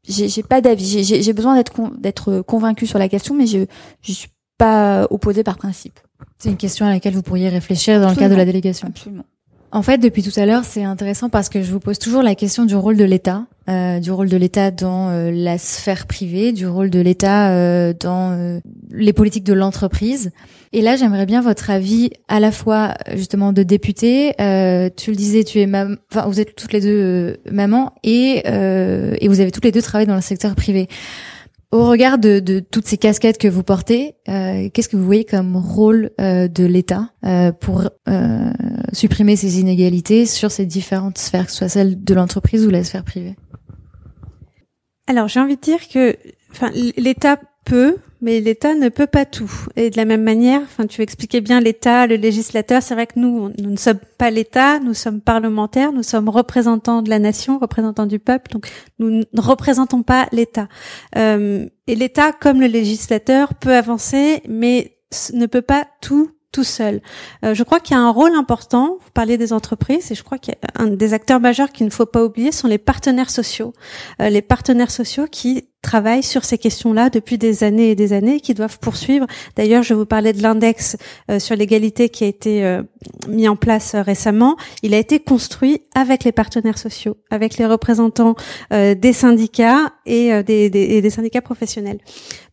j'ai 0.04 0.44
pas 0.44 0.62
d'avis. 0.62 1.04
J'ai 1.04 1.34
besoin 1.34 1.56
d'être 1.56 1.98
d'être 2.00 2.42
convaincu 2.42 2.86
sur 2.86 3.00
la 3.00 3.08
question, 3.08 3.34
mais 3.34 3.48
je 3.48 3.66
je 4.02 4.12
suis 4.12 4.30
pas 4.58 5.08
opposée 5.10 5.44
par 5.44 5.58
principe. 5.58 6.00
C'est 6.38 6.50
une 6.50 6.58
question 6.58 6.86
à 6.86 6.90
laquelle 6.90 7.14
vous 7.14 7.24
pourriez 7.24 7.50
réfléchir 7.50 8.02
dans 8.02 8.10
le 8.10 8.16
cadre 8.16 8.32
de 8.32 8.36
la 8.36 8.46
délégation. 8.46 8.88
Absolument. 8.88 9.26
En 9.72 9.82
fait, 9.82 9.98
depuis 9.98 10.24
tout 10.24 10.38
à 10.40 10.46
l'heure, 10.46 10.64
c'est 10.64 10.84
intéressant 10.84 11.28
parce 11.30 11.50
que 11.50 11.62
je 11.62 11.72
vous 11.74 11.82
pose 11.82 12.00
toujours 12.00 12.24
la 12.24 12.36
question 12.36 12.64
du 12.64 12.76
rôle 12.76 12.96
de 12.96 13.04
l'État, 13.04 13.48
euh, 13.70 14.00
du 14.00 14.12
rôle 14.12 14.30
de 14.30 14.38
l'État 14.38 14.72
dans 14.72 15.10
euh, 15.10 15.30
la 15.30 15.58
sphère 15.58 16.08
privée, 16.08 16.54
du 16.54 16.66
rôle 16.66 16.90
de 16.90 17.02
l'État 17.02 17.52
euh, 17.52 17.94
dans 18.00 18.32
euh, 18.32 18.60
les 18.92 19.12
politiques 19.12 19.44
de 19.44 19.52
l'entreprise. 19.52 20.32
Et 20.72 20.82
là, 20.82 20.96
j'aimerais 20.96 21.26
bien 21.26 21.42
votre 21.42 21.70
avis 21.70 22.12
à 22.30 22.40
la 22.40 22.52
fois 22.52 22.94
justement 23.16 23.52
de 23.52 23.64
député. 23.64 24.34
tu 24.38 25.12
le 25.12 25.16
disais, 25.16 25.44
tu 25.44 25.60
es 25.60 25.66
maman, 25.66 25.96
enfin 26.12 26.28
vous 26.28 26.40
êtes 26.40 26.56
toutes 26.56 26.72
les 26.72 26.82
deux 26.82 27.38
maman 27.52 27.94
et 28.04 28.44
et 28.48 29.28
vous 29.28 29.40
avez 29.40 29.52
toutes 29.52 29.64
les 29.64 29.72
deux 29.72 29.82
travaillé 29.82 30.08
dans 30.08 30.16
le 30.16 30.22
secteur 30.22 30.56
privé. 30.56 30.88
Au 31.72 31.90
regard 31.90 32.18
de, 32.18 32.60
toutes 32.60 32.88
ces 32.88 32.98
casquettes 32.98 33.38
que 33.38 33.50
vous 33.50 33.64
portez, 33.64 34.16
euh, 34.30 34.70
qu'est-ce 34.74 34.88
que 34.88 34.96
vous 34.96 35.06
voyez 35.06 35.26
comme 35.26 35.58
rôle 35.58 36.12
euh, 36.22 36.48
de 36.48 36.64
l'État 36.64 37.10
euh, 37.26 37.52
pour 37.52 37.90
supprimer 38.94 39.36
ces 39.36 39.60
inégalités 39.60 40.26
sur 40.26 40.50
ces 40.50 40.66
différentes 40.66 41.18
sphères, 41.18 41.46
que 41.46 41.52
ce 41.52 41.58
soit 41.58 41.70
celle 41.70 42.02
de 42.02 42.14
l'entreprise 42.14 42.66
ou 42.66 42.70
la 42.70 42.86
sphère 42.86 43.04
privée 43.04 43.36
Alors 45.08 45.28
j'ai 45.28 45.42
envie 45.42 45.58
de 45.58 45.62
dire 45.62 45.90
que 45.90 46.16
l'État 46.96 47.38
peut, 47.68 47.98
mais 48.22 48.40
l'État 48.40 48.74
ne 48.76 48.90
peut 48.90 49.08
pas 49.08 49.26
tout. 49.26 49.52
Et 49.76 49.90
de 49.90 49.98
la 49.98 50.06
même 50.06 50.24
manière, 50.24 50.62
enfin, 50.62 50.88
tu 50.88 51.02
expliquais 51.02 51.42
bien 51.42 51.60
l'État, 51.60 52.08
le 52.08 52.16
législateur. 52.16 52.82
C'est 52.82 52.94
vrai 52.94 53.08
que 53.08 53.20
nous, 53.20 53.52
nous 53.60 53.70
ne 53.70 53.78
sommes 53.78 54.00
pas 54.18 54.32
l'État, 54.32 54.80
nous 54.80 54.94
sommes 54.94 55.20
parlementaires, 55.22 55.92
nous 55.92 56.04
sommes 56.04 56.30
représentants 56.30 57.02
de 57.02 57.10
la 57.10 57.20
nation, 57.20 57.60
représentants 57.60 58.06
du 58.06 58.20
peuple. 58.20 58.52
Donc, 58.52 58.68
nous 59.00 59.10
ne 59.10 59.42
représentons 59.42 60.02
pas 60.02 60.28
l'État. 60.32 60.70
Euh, 61.18 61.68
et 61.88 61.96
l'État, 61.96 62.32
comme 62.32 62.62
le 62.62 62.68
législateur, 62.68 63.54
peut 63.54 63.76
avancer, 63.76 64.42
mais 64.48 64.98
ne 65.34 65.46
peut 65.46 65.62
pas 65.62 65.88
tout 66.02 66.32
tout 66.58 66.64
seul. 66.64 67.02
Euh, 67.46 67.54
je 67.54 67.62
crois 67.62 67.80
qu'il 67.80 67.96
y 67.96 68.00
a 68.00 68.02
un 68.02 68.10
rôle 68.10 68.34
important. 68.34 68.98
Vous 69.00 69.12
parlez 69.14 69.38
des 69.38 69.54
entreprises 69.54 70.12
et 70.12 70.16
je 70.16 70.24
crois 70.24 70.40
qu'il 70.40 70.56
y 70.56 70.66
a 70.66 70.82
un 70.82 70.88
des 70.88 71.14
acteurs 71.14 71.40
majeurs 71.40 71.72
qu'il 71.72 71.86
ne 71.86 71.92
faut 71.92 72.08
pas 72.08 72.24
oublier 72.24 72.52
sont 72.52 72.68
les 72.68 72.80
partenaires 72.80 73.30
sociaux. 73.30 73.74
Euh, 74.20 74.30
les 74.30 74.42
partenaires 74.42 74.90
sociaux 74.90 75.28
qui 75.30 75.68
travaillent 75.84 76.24
sur 76.24 76.44
ces 76.44 76.58
questions-là 76.58 77.12
depuis 77.12 77.38
des 77.38 77.64
années 77.64 77.92
et 77.92 77.96
des 77.96 78.12
années, 78.12 78.40
qui 78.40 78.56
doivent 78.56 78.80
poursuivre. 78.80 79.28
D'ailleurs, 79.56 79.84
je 79.84 79.94
vous 79.94 80.08
parlais 80.08 80.34
de 80.34 80.42
l'index 80.42 80.98
euh, 81.30 81.38
sur 81.38 81.56
l'égalité 81.56 82.10
qui 82.10 82.24
a 82.24 82.28
été 82.28 82.80
mis 83.28 83.48
en 83.48 83.56
place 83.56 83.94
récemment. 83.94 84.58
Il 84.82 84.96
a 84.96 84.98
été 84.98 85.20
construit 85.20 85.84
avec 85.94 86.24
les 86.24 86.32
partenaires 86.32 86.80
sociaux, 86.80 87.18
avec 87.30 87.58
les 87.60 87.68
représentants 87.68 88.36
des 88.72 89.14
syndicats 89.14 89.94
et 90.08 90.42
des, 90.42 90.72
et 90.74 91.10
syndicats 91.12 91.42
professionnels. 91.42 92.00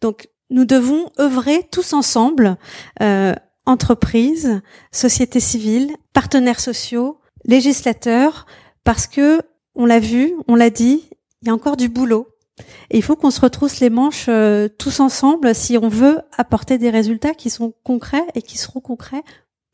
Donc 0.02 0.28
nous 0.50 0.66
devons 0.66 1.08
œuvrer 1.18 1.66
tous 1.72 1.94
ensemble 1.94 2.58
entreprises, 3.66 4.60
société 4.92 5.40
civile, 5.40 5.90
partenaires 6.12 6.60
sociaux, 6.60 7.18
législateurs, 7.44 8.46
parce 8.84 9.06
que 9.06 9.40
on 9.74 9.86
l'a 9.86 10.00
vu, 10.00 10.34
on 10.48 10.54
l'a 10.54 10.70
dit, 10.70 11.08
il 11.42 11.48
y 11.48 11.50
a 11.50 11.54
encore 11.54 11.76
du 11.76 11.88
boulot. 11.88 12.28
Et 12.90 12.98
il 12.98 13.02
faut 13.02 13.16
qu'on 13.16 13.30
se 13.30 13.40
retrousse 13.40 13.80
les 13.80 13.90
manches 13.90 14.26
euh, 14.28 14.68
tous 14.78 15.00
ensemble 15.00 15.54
si 15.54 15.76
on 15.76 15.88
veut 15.88 16.20
apporter 16.38 16.78
des 16.78 16.90
résultats 16.90 17.34
qui 17.34 17.50
sont 17.50 17.74
concrets 17.82 18.24
et 18.36 18.42
qui 18.42 18.58
seront 18.58 18.80
concrets 18.80 19.22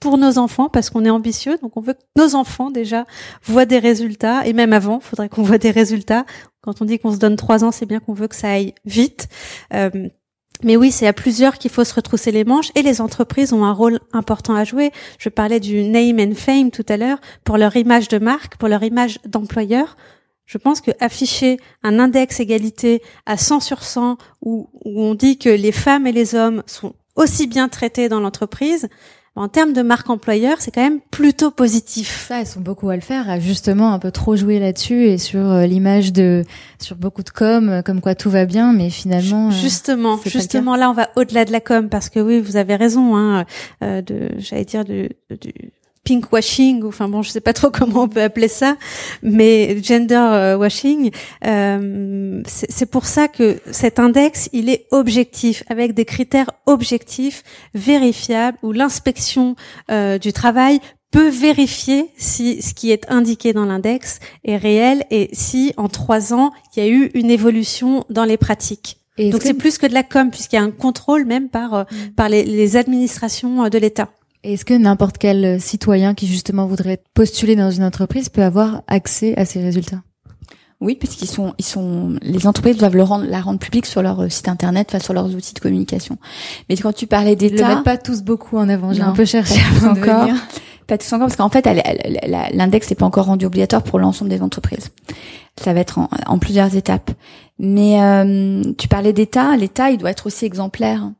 pour 0.00 0.16
nos 0.16 0.38
enfants 0.38 0.70
parce 0.70 0.88
qu'on 0.88 1.04
est 1.04 1.10
ambitieux. 1.10 1.58
Donc 1.62 1.76
on 1.76 1.82
veut 1.82 1.92
que 1.92 2.00
nos 2.16 2.34
enfants 2.34 2.70
déjà 2.70 3.04
voient 3.44 3.66
des 3.66 3.78
résultats 3.78 4.46
et 4.46 4.54
même 4.54 4.72
avant, 4.72 4.98
il 4.98 5.04
faudrait 5.04 5.28
qu'on 5.28 5.42
voit 5.42 5.58
des 5.58 5.70
résultats. 5.70 6.24
Quand 6.62 6.80
on 6.80 6.86
dit 6.86 6.98
qu'on 6.98 7.12
se 7.12 7.18
donne 7.18 7.36
trois 7.36 7.64
ans, 7.64 7.70
c'est 7.70 7.86
bien 7.86 8.00
qu'on 8.00 8.14
veut 8.14 8.28
que 8.28 8.36
ça 8.36 8.50
aille 8.50 8.74
vite. 8.86 9.28
Euh, 9.74 10.08
mais 10.62 10.76
oui, 10.76 10.90
c'est 10.90 11.06
à 11.06 11.12
plusieurs 11.12 11.58
qu'il 11.58 11.70
faut 11.70 11.84
se 11.84 11.94
retrousser 11.94 12.32
les 12.32 12.44
manches 12.44 12.70
et 12.74 12.82
les 12.82 13.00
entreprises 13.00 13.52
ont 13.52 13.64
un 13.64 13.72
rôle 13.72 14.00
important 14.12 14.54
à 14.54 14.64
jouer. 14.64 14.92
Je 15.18 15.28
parlais 15.28 15.60
du 15.60 15.84
name 15.84 16.20
and 16.20 16.34
fame 16.34 16.70
tout 16.70 16.86
à 16.88 16.96
l'heure 16.96 17.18
pour 17.44 17.56
leur 17.56 17.76
image 17.76 18.08
de 18.08 18.18
marque, 18.18 18.56
pour 18.56 18.68
leur 18.68 18.82
image 18.82 19.18
d'employeur. 19.26 19.96
Je 20.46 20.58
pense 20.58 20.80
que 20.80 20.90
afficher 21.00 21.58
un 21.82 21.98
index 21.98 22.40
égalité 22.40 23.02
à 23.24 23.36
100 23.36 23.60
sur 23.60 23.82
100 23.82 24.18
où, 24.42 24.68
où 24.84 25.02
on 25.02 25.14
dit 25.14 25.38
que 25.38 25.48
les 25.48 25.72
femmes 25.72 26.06
et 26.06 26.12
les 26.12 26.34
hommes 26.34 26.62
sont 26.66 26.94
aussi 27.16 27.46
bien 27.46 27.68
traités 27.68 28.08
dans 28.08 28.20
l'entreprise, 28.20 28.88
en 29.36 29.48
termes 29.48 29.72
de 29.72 29.82
marque 29.82 30.10
employeur, 30.10 30.56
c'est 30.60 30.72
quand 30.72 30.82
même 30.82 31.00
plutôt 31.00 31.50
positif. 31.50 32.26
Ça, 32.28 32.40
elles 32.40 32.46
sont 32.46 32.60
beaucoup 32.60 32.90
à 32.90 32.96
le 32.96 33.00
faire, 33.00 33.30
à 33.30 33.38
justement 33.38 33.92
un 33.92 33.98
peu 33.98 34.10
trop 34.10 34.34
jouer 34.34 34.58
là-dessus 34.58 35.04
et 35.06 35.18
sur 35.18 35.48
euh, 35.48 35.66
l'image 35.66 36.12
de, 36.12 36.44
sur 36.80 36.96
beaucoup 36.96 37.22
de 37.22 37.30
com, 37.30 37.68
euh, 37.68 37.82
comme 37.82 38.00
quoi 38.00 38.14
tout 38.14 38.28
va 38.28 38.44
bien, 38.44 38.72
mais 38.72 38.90
finalement. 38.90 39.48
Euh, 39.48 39.52
justement, 39.52 40.18
justement, 40.24 40.74
là, 40.74 40.90
on 40.90 40.94
va 40.94 41.10
au-delà 41.14 41.44
de 41.44 41.52
la 41.52 41.60
com 41.60 41.88
parce 41.88 42.08
que 42.08 42.18
oui, 42.18 42.40
vous 42.40 42.56
avez 42.56 42.74
raison, 42.74 43.16
hein, 43.16 43.44
de, 43.80 44.30
j'allais 44.38 44.64
dire 44.64 44.84
du, 44.84 45.10
du 45.40 45.52
pink 46.04 46.32
washing, 46.32 46.82
ou 46.82 46.88
enfin 46.88 47.08
bon, 47.08 47.22
je 47.22 47.30
sais 47.30 47.40
pas 47.40 47.52
trop 47.52 47.70
comment 47.72 48.02
on 48.02 48.08
peut 48.08 48.22
appeler 48.22 48.48
ça, 48.48 48.76
mais 49.22 49.82
gender 49.82 50.14
euh, 50.14 50.56
washing, 50.56 51.10
euh, 51.46 52.42
c'est 52.46 52.90
pour 52.90 53.06
ça 53.06 53.28
que 53.28 53.60
cet 53.70 53.98
index, 53.98 54.48
il 54.52 54.68
est 54.68 54.86
objectif, 54.90 55.62
avec 55.68 55.94
des 55.94 56.04
critères 56.04 56.50
objectifs, 56.66 57.42
vérifiables, 57.74 58.58
où 58.62 58.72
l'inspection 58.72 59.56
euh, 59.90 60.18
du 60.18 60.32
travail 60.32 60.80
peut 61.10 61.28
vérifier 61.28 62.10
si 62.16 62.62
ce 62.62 62.72
qui 62.72 62.92
est 62.92 63.10
indiqué 63.10 63.52
dans 63.52 63.66
l'index 63.66 64.20
est 64.44 64.56
réel 64.56 65.04
et 65.10 65.28
si 65.32 65.74
en 65.76 65.88
trois 65.88 66.32
ans 66.32 66.52
il 66.74 66.84
y 66.84 66.86
a 66.86 66.88
eu 66.88 67.10
une 67.14 67.30
évolution 67.30 68.04
dans 68.10 68.24
les 68.24 68.36
pratiques. 68.36 68.98
Et 69.18 69.30
Donc 69.30 69.42
c'est 69.42 69.54
plus 69.54 69.76
que 69.76 69.86
de 69.86 69.92
la 69.92 70.04
com 70.04 70.30
puisqu'il 70.30 70.54
y 70.54 70.58
a 70.60 70.62
un 70.62 70.70
contrôle 70.70 71.24
même 71.24 71.48
par 71.48 71.80
mm. 71.80 72.10
par 72.14 72.28
les, 72.28 72.44
les 72.44 72.76
administrations 72.76 73.68
de 73.68 73.78
l'État. 73.78 74.08
Est-ce 74.42 74.64
que 74.64 74.74
n'importe 74.74 75.18
quel 75.18 75.60
citoyen 75.60 76.14
qui 76.14 76.26
justement 76.26 76.66
voudrait 76.66 77.02
postuler 77.14 77.56
dans 77.56 77.70
une 77.70 77.84
entreprise 77.84 78.28
peut 78.28 78.42
avoir 78.42 78.82
accès 78.86 79.36
à 79.36 79.44
ces 79.44 79.60
résultats? 79.60 80.02
Oui, 80.80 80.96
parce 80.98 81.14
qu'ils 81.14 81.28
sont, 81.28 81.52
ils 81.58 81.64
sont, 81.64 82.16
les 82.22 82.46
entreprises 82.46 82.78
doivent 82.78 82.96
le 82.96 83.02
rendre, 83.02 83.26
la 83.26 83.42
rendre 83.42 83.58
publique 83.58 83.84
sur 83.84 84.00
leur 84.00 84.32
site 84.32 84.48
internet, 84.48 84.88
enfin 84.90 84.98
sur 84.98 85.12
leurs 85.12 85.34
outils 85.34 85.52
de 85.52 85.58
communication. 85.58 86.16
Mais 86.70 86.76
quand 86.76 86.94
tu 86.94 87.06
parlais 87.06 87.36
d'État, 87.36 87.68
le 87.68 87.74
mettent 87.74 87.84
pas 87.84 87.98
tous 87.98 88.22
beaucoup 88.22 88.56
en 88.56 88.66
avant. 88.66 88.94
J'ai 88.94 89.02
un 89.02 89.12
peu 89.12 89.26
cherché 89.26 89.60
encore, 89.84 90.28
pas 90.86 90.96
tous 90.96 91.12
encore, 91.12 91.26
parce 91.26 91.36
qu'en 91.36 91.50
fait, 91.50 91.68
l'index 92.54 92.88
n'est 92.88 92.96
pas 92.96 93.04
encore 93.04 93.26
rendu 93.26 93.44
obligatoire 93.44 93.82
pour 93.82 93.98
l'ensemble 93.98 94.30
des 94.30 94.40
entreprises. 94.40 94.88
Ça 95.60 95.74
va 95.74 95.80
être 95.80 95.98
en, 96.26 96.38
plusieurs 96.38 96.74
étapes. 96.74 97.10
Mais 97.62 98.02
euh, 98.02 98.62
tu 98.78 98.88
parlais 98.88 99.12
d'État, 99.12 99.54
l'État, 99.54 99.90
il 99.90 99.98
doit 99.98 100.10
être 100.10 100.26
aussi 100.26 100.46
exemplaire. 100.46 101.10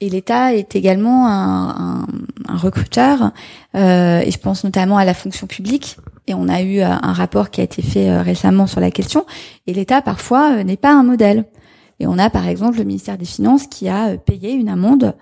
Et 0.00 0.10
l'État 0.10 0.52
est 0.52 0.74
également 0.74 1.28
un, 1.28 1.68
un, 1.68 2.06
un 2.48 2.56
recruteur, 2.56 3.30
euh, 3.76 4.18
et 4.18 4.30
je 4.32 4.38
pense 4.38 4.64
notamment 4.64 4.98
à 4.98 5.04
la 5.04 5.14
fonction 5.14 5.46
publique. 5.46 5.96
Et 6.26 6.34
on 6.34 6.48
a 6.48 6.60
eu 6.60 6.80
euh, 6.80 6.88
un 6.88 7.12
rapport 7.12 7.50
qui 7.50 7.60
a 7.60 7.64
été 7.64 7.82
fait 7.82 8.10
euh, 8.10 8.20
récemment 8.20 8.66
sur 8.66 8.80
la 8.80 8.90
question. 8.90 9.26
Et 9.68 9.74
l'État, 9.74 10.02
parfois, 10.02 10.56
euh, 10.56 10.64
n'est 10.64 10.76
pas 10.76 10.92
un 10.92 11.04
modèle. 11.04 11.44
Et 12.00 12.08
on 12.08 12.18
a, 12.18 12.30
par 12.30 12.48
exemple, 12.48 12.78
le 12.78 12.84
ministère 12.84 13.16
des 13.16 13.24
Finances 13.24 13.68
qui 13.68 13.88
a 13.88 14.16
payé 14.18 14.52
une 14.52 14.68
amende 14.68 15.14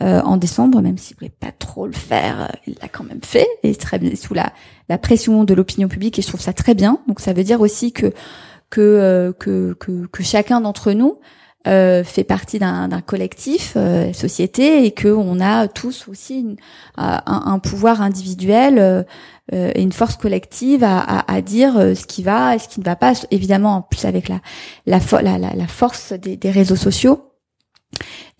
en 0.00 0.36
décembre, 0.38 0.80
même 0.80 0.98
s'il 0.98 1.16
voulait 1.16 1.30
pas 1.38 1.52
trop 1.56 1.86
le 1.86 1.92
faire, 1.92 2.50
il 2.66 2.74
l'a 2.82 2.88
quand 2.88 3.04
même 3.04 3.20
fait, 3.22 3.46
et 3.62 3.72
très 3.76 4.00
bien 4.00 4.10
sous 4.16 4.34
la, 4.34 4.52
la 4.88 4.98
pression 4.98 5.44
de 5.44 5.54
l'opinion 5.54 5.86
publique. 5.86 6.18
Et 6.18 6.22
je 6.22 6.26
trouve 6.26 6.40
ça 6.40 6.52
très 6.52 6.74
bien. 6.74 6.98
Donc 7.06 7.20
ça 7.20 7.32
veut 7.32 7.44
dire 7.44 7.60
aussi 7.60 7.92
que 7.92 8.12
que 8.74 9.34
que, 9.38 9.74
que, 9.74 10.06
que 10.06 10.22
chacun 10.22 10.60
d'entre 10.60 10.92
nous 10.92 11.18
euh, 11.66 12.04
fait 12.04 12.24
partie 12.24 12.58
d'un 12.58 13.00
collectif, 13.00 13.72
euh, 13.76 14.12
société, 14.12 14.84
et 14.84 14.90
que 14.90 15.08
on 15.08 15.40
a 15.40 15.66
tous 15.68 16.08
aussi 16.08 16.56
un, 16.96 17.22
un, 17.26 17.58
pouvoir 17.58 18.02
individuel 18.02 18.78
euh, 18.78 19.02
euh, 19.54 19.72
et 19.74 19.82
une 19.82 19.92
force 19.92 20.16
collective 20.16 20.84
à, 20.84 20.98
à, 20.98 21.34
à 21.34 21.40
dire 21.40 21.72
ce 21.72 22.06
qui 22.06 22.22
va 22.22 22.54
et 22.54 22.58
ce 22.58 22.68
qui 22.68 22.80
ne 22.80 22.84
va 22.84 22.96
pas. 22.96 23.14
Évidemment, 23.30 23.76
en 23.76 23.82
plus 23.82 24.04
avec 24.04 24.28
la 24.28 24.40
la, 24.86 24.98
la, 25.22 25.38
la 25.38 25.66
force 25.66 26.12
des, 26.12 26.36
des 26.36 26.50
réseaux 26.50 26.76
sociaux. 26.76 27.30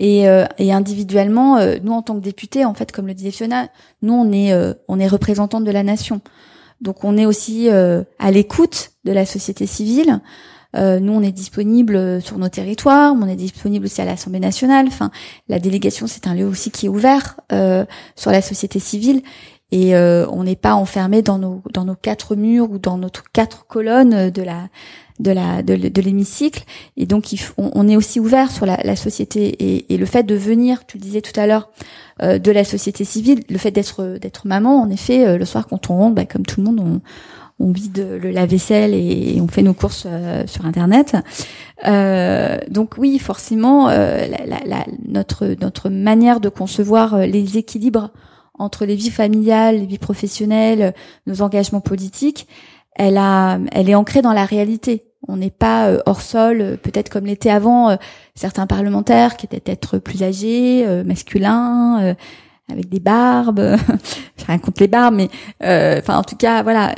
Et, 0.00 0.24
et 0.58 0.72
individuellement, 0.72 1.60
nous 1.82 1.92
en 1.92 2.02
tant 2.02 2.16
que 2.16 2.24
députés, 2.24 2.64
en 2.64 2.74
fait, 2.74 2.90
comme 2.90 3.06
le 3.06 3.14
disait 3.14 3.30
Fiona, 3.30 3.68
nous 4.02 4.12
on 4.12 4.32
est 4.32 4.52
on 4.88 4.98
est 4.98 5.06
représentante 5.06 5.62
de 5.62 5.70
la 5.70 5.84
nation. 5.84 6.20
Donc 6.84 7.02
on 7.02 7.16
est 7.16 7.26
aussi 7.26 7.68
à 7.70 8.30
l'écoute 8.30 8.92
de 9.04 9.12
la 9.12 9.26
société 9.26 9.66
civile. 9.66 10.20
Euh, 10.76 10.98
nous, 10.98 11.12
on 11.12 11.22
est 11.22 11.32
disponible 11.32 12.20
sur 12.20 12.38
nos 12.38 12.48
territoires, 12.48 13.14
on 13.20 13.28
est 13.28 13.36
disponible 13.36 13.86
aussi 13.86 14.00
à 14.00 14.04
l'Assemblée 14.04 14.40
nationale. 14.40 14.86
Enfin, 14.88 15.10
la 15.48 15.58
délégation, 15.58 16.06
c'est 16.06 16.26
un 16.26 16.34
lieu 16.34 16.46
aussi 16.46 16.70
qui 16.70 16.86
est 16.86 16.88
ouvert 16.88 17.40
euh, 17.52 17.84
sur 18.16 18.30
la 18.30 18.42
société 18.42 18.78
civile 18.78 19.22
et 19.70 19.96
euh, 19.96 20.26
on 20.30 20.44
n'est 20.44 20.56
pas 20.56 20.74
enfermé 20.74 21.22
dans 21.22 21.38
nos 21.38 21.62
dans 21.72 21.84
nos 21.84 21.94
quatre 21.94 22.36
murs 22.36 22.70
ou 22.70 22.78
dans 22.78 22.98
notre 22.98 23.24
quatre 23.32 23.66
colonnes 23.66 24.30
de 24.30 24.42
la 24.42 24.68
de 25.20 25.30
la 25.30 25.62
de, 25.62 26.02
l'hémicycle 26.02 26.64
et 26.96 27.06
donc 27.06 27.26
on, 27.56 27.88
est 27.88 27.96
aussi 27.96 28.18
ouvert 28.18 28.50
sur 28.50 28.66
la, 28.66 28.96
société 28.96 29.84
et, 29.88 29.96
le 29.96 30.06
fait 30.06 30.24
de 30.24 30.34
venir 30.34 30.86
tu 30.86 30.98
le 30.98 31.02
disais 31.02 31.20
tout 31.20 31.38
à 31.38 31.46
l'heure 31.46 31.70
de 32.20 32.50
la 32.50 32.64
société 32.64 33.04
civile 33.04 33.40
le 33.48 33.58
fait 33.58 33.70
d'être 33.70 34.42
maman 34.44 34.82
en 34.82 34.90
effet 34.90 35.38
le 35.38 35.44
soir 35.44 35.68
quand 35.68 35.88
on 35.88 35.96
rentre 35.96 36.16
bah, 36.16 36.24
comme 36.24 36.44
tout 36.44 36.60
le 36.60 36.64
monde 36.64 37.00
on 37.60 37.70
vide 37.70 38.18
le 38.20 38.30
lave-vaisselle 38.30 38.94
et, 38.94 39.38
on 39.40 39.48
fait 39.48 39.62
nos 39.62 39.74
courses 39.74 40.06
euh, 40.06 40.46
sur 40.46 40.66
Internet. 40.66 41.16
Euh, 41.86 42.58
donc 42.68 42.94
oui, 42.98 43.18
forcément, 43.18 43.88
euh, 43.88 44.26
notre 45.06 45.54
notre 45.60 45.88
manière 45.90 46.40
de 46.40 46.48
concevoir 46.48 47.18
les 47.18 47.58
équilibres 47.58 48.10
entre 48.58 48.84
les 48.86 48.94
vies 48.94 49.10
familiales, 49.10 49.78
les 49.78 49.86
vies 49.86 49.98
professionnelles, 49.98 50.94
nos 51.26 51.42
engagements 51.42 51.80
politiques, 51.80 52.46
elle 52.94 53.18
a, 53.18 53.58
elle 53.72 53.88
est 53.88 53.94
ancrée 53.94 54.22
dans 54.22 54.32
la 54.32 54.44
réalité. 54.44 55.04
On 55.26 55.36
n'est 55.38 55.50
pas 55.50 55.90
hors 56.04 56.20
sol, 56.20 56.78
peut-être 56.82 57.08
comme 57.08 57.24
l'étaient 57.24 57.50
avant 57.50 57.96
certains 58.34 58.66
parlementaires 58.66 59.38
qui 59.38 59.46
étaient 59.46 59.60
peut-être 59.60 59.98
plus 59.98 60.22
âgés, 60.22 60.86
masculins, 61.04 62.14
avec 62.70 62.88
des 62.88 63.00
barbes, 63.00 63.76
j'ai 64.36 64.44
rien 64.46 64.58
contre 64.58 64.80
les 64.80 64.88
barbes, 64.88 65.14
mais 65.14 65.28
euh, 65.62 65.98
enfin 65.98 66.16
en 66.16 66.22
tout 66.22 66.36
cas 66.36 66.62
voilà, 66.62 66.94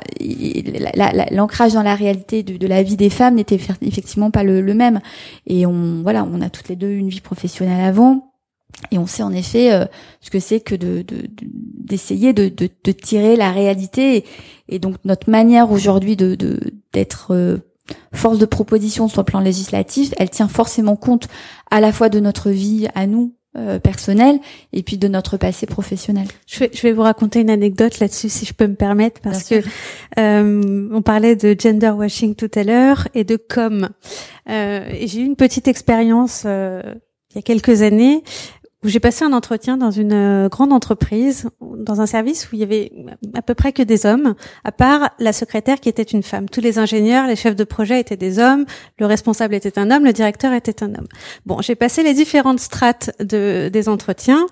l'ancrage 1.31 1.73
dans 1.73 1.83
la 1.83 1.95
réalité 1.95 2.43
de, 2.43 2.57
de, 2.57 2.67
la 2.67 2.83
vie 2.83 2.97
des 2.97 3.11
femmes 3.11 3.35
n'était 3.35 3.59
effectivement 3.83 4.31
pas 4.31 4.45
le, 4.45 4.61
le, 4.61 4.75
même. 4.75 5.01
Et 5.47 5.67
on 5.67 6.03
voilà, 6.03 6.25
on 6.25 6.41
a 6.41 6.51
toutes 6.51 6.69
les 6.69 6.77
deux 6.77 6.91
une 6.91 7.09
vie 7.09 7.21
professionnelle 7.21 7.85
avant. 7.85 8.33
Et 8.91 8.99
on 8.99 9.07
sait 9.07 9.23
en 9.23 9.33
effet 9.33 9.73
euh, 9.73 9.87
ce 10.21 10.31
que 10.31 10.41
c'est 10.41 10.61
que 10.61 10.75
de 10.75 11.05
d'essayer 11.85 12.33
de, 12.33 12.49
de, 12.49 12.69
de, 12.85 12.93
tirer 12.93 13.37
la 13.37 13.51
réalité 13.51 14.25
et, 14.69 14.79
donc 14.79 14.97
notre 15.05 15.31
manière 15.31 15.71
aujourd'hui 15.71 16.17
de 16.17 16.37
d'être 16.93 17.33
euh, 17.33 17.59
force 18.13 18.39
de 18.39 18.47
proposition 18.47 19.09
sur 19.09 19.23
le 19.23 19.25
plan 19.25 19.41
législatif, 19.41 20.13
elle 20.19 20.31
tient 20.31 20.49
forcément 20.49 20.97
compte 20.97 21.29
à 21.71 21.81
la 21.81 21.93
fois 21.93 22.09
de 22.09 22.21
notre 22.21 22.51
vie 22.51 22.89
à 22.95 23.07
nous 23.07 23.35
euh, 23.57 23.79
personnel 23.79 24.39
et 24.73 24.83
puis 24.83 24.99
de 24.99 25.09
notre 25.09 25.37
passé 25.37 25.67
professionnel. 25.67 26.27
Je 26.47 26.61
vais, 26.61 26.71
je 26.75 26.83
vais 26.83 26.93
vous 26.93 27.03
raconter 27.03 27.41
une 27.41 27.49
anecdote 27.49 28.01
là-dessus 28.01 28.29
si 28.29 28.45
je 28.45 28.53
peux 28.53 28.67
me 28.67 28.75
permettre 28.75 29.21
parce 29.23 29.45
que 29.45 29.63
euh, 30.19 30.89
on 30.93 31.01
parlait 31.01 31.37
de 31.37 31.57
gender 31.59 31.91
washing 31.91 32.35
tout 32.35 32.51
à 32.55 32.65
l'heure 32.65 33.09
et 33.15 33.25
de 33.25 33.37
com. 33.37 33.89
Euh, 34.51 34.91
j'ai 35.05 35.21
eu 35.21 35.25
une 35.25 35.37
petite 35.37 35.69
expérience 35.69 36.43
euh, 36.45 36.83
il 37.31 37.37
y 37.37 37.39
a 37.39 37.43
quelques 37.43 37.83
années 37.83 38.23
j'ai 38.89 39.01
passé 39.01 39.25
un 39.25 39.33
entretien 39.33 39.77
dans 39.77 39.91
une 39.91 40.13
euh, 40.13 40.49
grande 40.49 40.73
entreprise, 40.73 41.49
dans 41.61 42.01
un 42.01 42.07
service 42.07 42.51
où 42.51 42.55
il 42.55 42.61
y 42.61 42.63
avait 42.63 42.93
à 43.35 43.43
peu 43.43 43.55
près 43.55 43.73
que 43.73 43.83
des 43.83 44.07
hommes, 44.07 44.35
à 44.65 44.73
part 44.73 45.11
la 45.19 45.33
secrétaire 45.33 45.81
qui 45.81 45.89
était 45.89 46.03
une 46.03 46.23
femme. 46.23 46.49
Tous 46.49 46.61
les 46.61 46.79
ingénieurs, 46.79 47.27
les 47.27 47.37
chefs 47.37 47.57
de 47.57 47.65
projet 47.65 48.01
étaient 48.01 48.17
des 48.17 48.39
hommes, 48.39 48.65
le 48.99 49.07
responsable 49.07 49.55
était 49.55 49.79
un 49.79 49.91
homme, 49.91 50.05
le 50.05 50.13
directeur 50.13 50.53
était 50.53 50.83
un 50.83 50.95
homme. 50.95 51.07
Bon, 51.47 51.61
j'ai 51.61 51.75
passé 51.75 52.03
les 52.03 52.15
différentes 52.15 52.61
strates 52.61 53.11
de, 53.21 53.69
des 53.73 53.89
entretiens. 53.89 54.47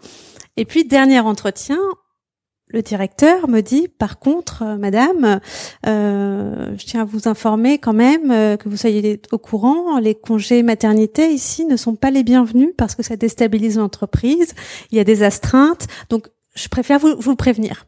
Et 0.57 0.65
puis, 0.65 0.85
dernier 0.85 1.21
entretien, 1.21 1.79
le 2.69 2.83
directeur 2.83 3.49
me 3.49 3.61
dit, 3.61 3.89
par 3.89 4.19
contre, 4.19 4.63
euh, 4.63 4.77
madame, 4.77 5.41
euh, 5.87 6.75
je 6.79 6.85
tiens 6.85 7.03
à 7.03 7.05
vous 7.05 7.29
informer 7.29 7.79
quand 7.79 7.93
même 7.93 8.31
euh, 8.31 8.57
que 8.57 8.69
vous 8.69 8.77
soyez 8.77 9.21
au 9.33 9.39
courant, 9.39 9.99
les 9.99 10.15
congés 10.15 10.63
maternité 10.63 11.29
ici 11.29 11.67
ne 11.67 11.77
sont 11.77 11.95
pas 11.95 12.11
les 12.11 12.23
bienvenus 12.23 12.71
parce 12.77 12.95
que 12.95 13.03
ça 13.03 13.17
déstabilise 13.17 13.77
l'entreprise, 13.77 14.55
il 14.91 14.97
y 14.97 15.01
a 15.01 15.05
des 15.05 15.23
astreintes, 15.23 15.87
donc 16.09 16.29
je 16.55 16.69
préfère 16.69 16.99
vous, 16.99 17.15
vous 17.19 17.37
prévenir. 17.37 17.87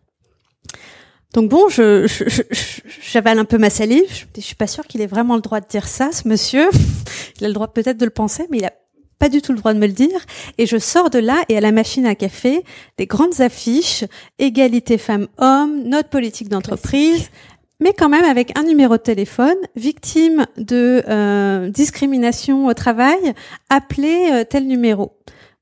Donc 1.33 1.51
bon, 1.51 1.69
je, 1.69 2.07
j'avale 3.03 3.39
un 3.39 3.45
peu 3.45 3.59
ma 3.59 3.71
salive. 3.71 4.05
Je, 4.09 4.25
je 4.37 4.41
suis 4.41 4.55
pas 4.55 4.67
sûre 4.67 4.87
qu'il 4.87 5.01
ait 5.01 5.07
vraiment 5.07 5.35
le 5.35 5.43
droit 5.43 5.61
de 5.61 5.67
dire 5.67 5.87
ça, 5.87 6.11
ce 6.13 6.27
monsieur. 6.29 6.69
Il 7.39 7.45
a 7.45 7.49
le 7.49 7.55
droit 7.55 7.69
peut-être 7.69 7.99
de 7.99 8.07
le 8.07 8.11
penser, 8.11 8.47
mais 8.51 8.57
il 8.57 8.65
a 8.65 8.73
pas 9.19 9.29
du 9.29 9.43
tout 9.43 9.53
le 9.53 9.59
droit 9.59 9.75
de 9.75 9.79
me 9.79 9.87
le 9.87 9.93
dire. 9.93 10.21
Et 10.59 10.67
je 10.67 10.79
sors 10.79 11.11
de 11.11 11.19
là 11.19 11.43
et 11.49 11.57
à 11.57 11.61
la 11.61 11.73
machine 11.73 12.07
à 12.07 12.15
café, 12.15 12.65
des 12.99 13.07
grandes 13.07 13.41
affiches, 13.41 14.05
égalité 14.39 14.99
femmes-hommes, 14.99 15.83
notre 15.85 16.09
politique 16.09 16.49
d'entreprise, 16.49 17.31
mais 17.81 17.93
quand 17.93 18.09
même 18.09 18.25
avec 18.25 18.59
un 18.59 18.63
numéro 18.63 18.97
de 18.97 19.03
téléphone, 19.03 19.57
victime 19.75 20.47
de 20.57 21.03
euh, 21.09 21.69
discrimination 21.69 22.67
au 22.67 22.75
travail, 22.75 23.35
appelez 23.69 24.31
euh, 24.33 24.45
tel 24.49 24.67
numéro. 24.67 25.13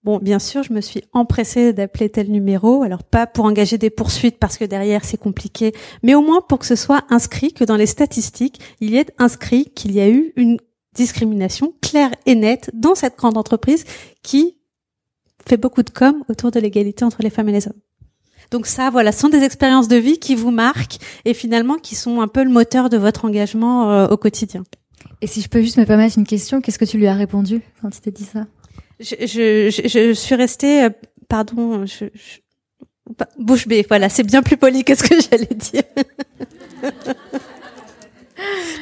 Bon, 0.05 0.19
bien 0.19 0.39
sûr, 0.39 0.63
je 0.63 0.73
me 0.73 0.83
suis 0.83 1.03
empressée 1.15 1.73
d'appeler 1.73 2.11
tel 2.11 2.31
numéro, 2.31 2.83
alors 2.83 3.03
pas 3.03 3.27
pour 3.27 3.47
engager 3.47 3.79
des 3.79 3.89
poursuites 3.89 4.39
parce 4.39 4.59
que 4.59 4.65
derrière 4.67 5.03
c'est 5.03 5.17
compliqué, 5.17 5.73
mais 6.03 6.15
au 6.15 6.21
moins 6.21 6.43
pour 6.43 6.59
que 6.59 6.67
ce 6.67 6.77
soit 6.77 7.05
inscrit, 7.09 7.55
que 7.55 7.65
dans 7.65 7.77
les 7.77 7.87
statistiques, 7.87 8.61
il 8.81 8.91
y 8.91 8.99
ait 8.99 9.07
inscrit 9.19 9.71
qu'il 9.75 9.93
y 9.93 10.01
a 10.01 10.09
eu 10.09 10.35
une 10.37 10.59
discrimination 10.95 11.75
claire 11.81 12.11
et 12.27 12.35
nette 12.35 12.71
dans 12.75 12.95
cette 12.95 13.17
grande 13.17 13.37
entreprise 13.37 13.85
qui 14.23 14.57
fait 15.47 15.57
beaucoup 15.57 15.83
de 15.83 15.91
com 15.91 16.25
autour 16.29 16.51
de 16.51 16.61
l'égalité 16.61 17.05
entre 17.05 17.23
les 17.23 17.31
femmes 17.31 17.49
et 17.49 17.53
les 17.53 17.67
hommes. 17.67 17.81
Donc 18.51 18.67
ça, 18.67 18.91
voilà, 18.91 19.13
ce 19.13 19.21
sont 19.21 19.29
des 19.29 19.43
expériences 19.43 19.89
de 19.89 19.97
vie 19.97 20.19
qui 20.19 20.35
vous 20.35 20.51
marquent 20.51 20.99
et 21.25 21.35
finalement 21.35 21.77
qui 21.77 21.95
sont 21.95 22.21
un 22.21 22.29
peu 22.29 22.45
le 22.45 22.51
moteur 22.51 22.89
de 22.89 22.97
votre 22.97 23.25
engagement 23.25 23.91
euh, 23.91 24.07
au 24.09 24.17
quotidien. 24.17 24.65
Et 25.21 25.27
si 25.27 25.41
je 25.41 25.49
peux 25.49 25.61
juste 25.61 25.77
me 25.77 25.85
permettre 25.85 26.19
une 26.19 26.27
question, 26.27 26.61
qu'est-ce 26.61 26.79
que 26.79 26.85
tu 26.85 26.99
lui 26.99 27.07
as 27.07 27.15
répondu 27.15 27.63
quand 27.81 27.97
il 27.97 28.01
t'a 28.01 28.11
dit 28.11 28.25
ça? 28.25 28.47
Je, 29.01 29.15
je, 29.21 29.89
je, 29.89 30.13
suis 30.13 30.35
restée, 30.35 30.85
euh, 30.85 30.91
pardon, 31.29 31.85
je, 31.85 32.07
bouche 33.39 33.67
bée, 33.67 33.85
voilà, 33.89 34.09
c'est 34.09 34.23
bien 34.23 34.43
plus 34.43 34.57
poli 34.57 34.85
que 34.85 34.95
ce 34.95 35.03
que 35.03 35.15
j'allais 35.21 35.55
dire. 35.55 35.83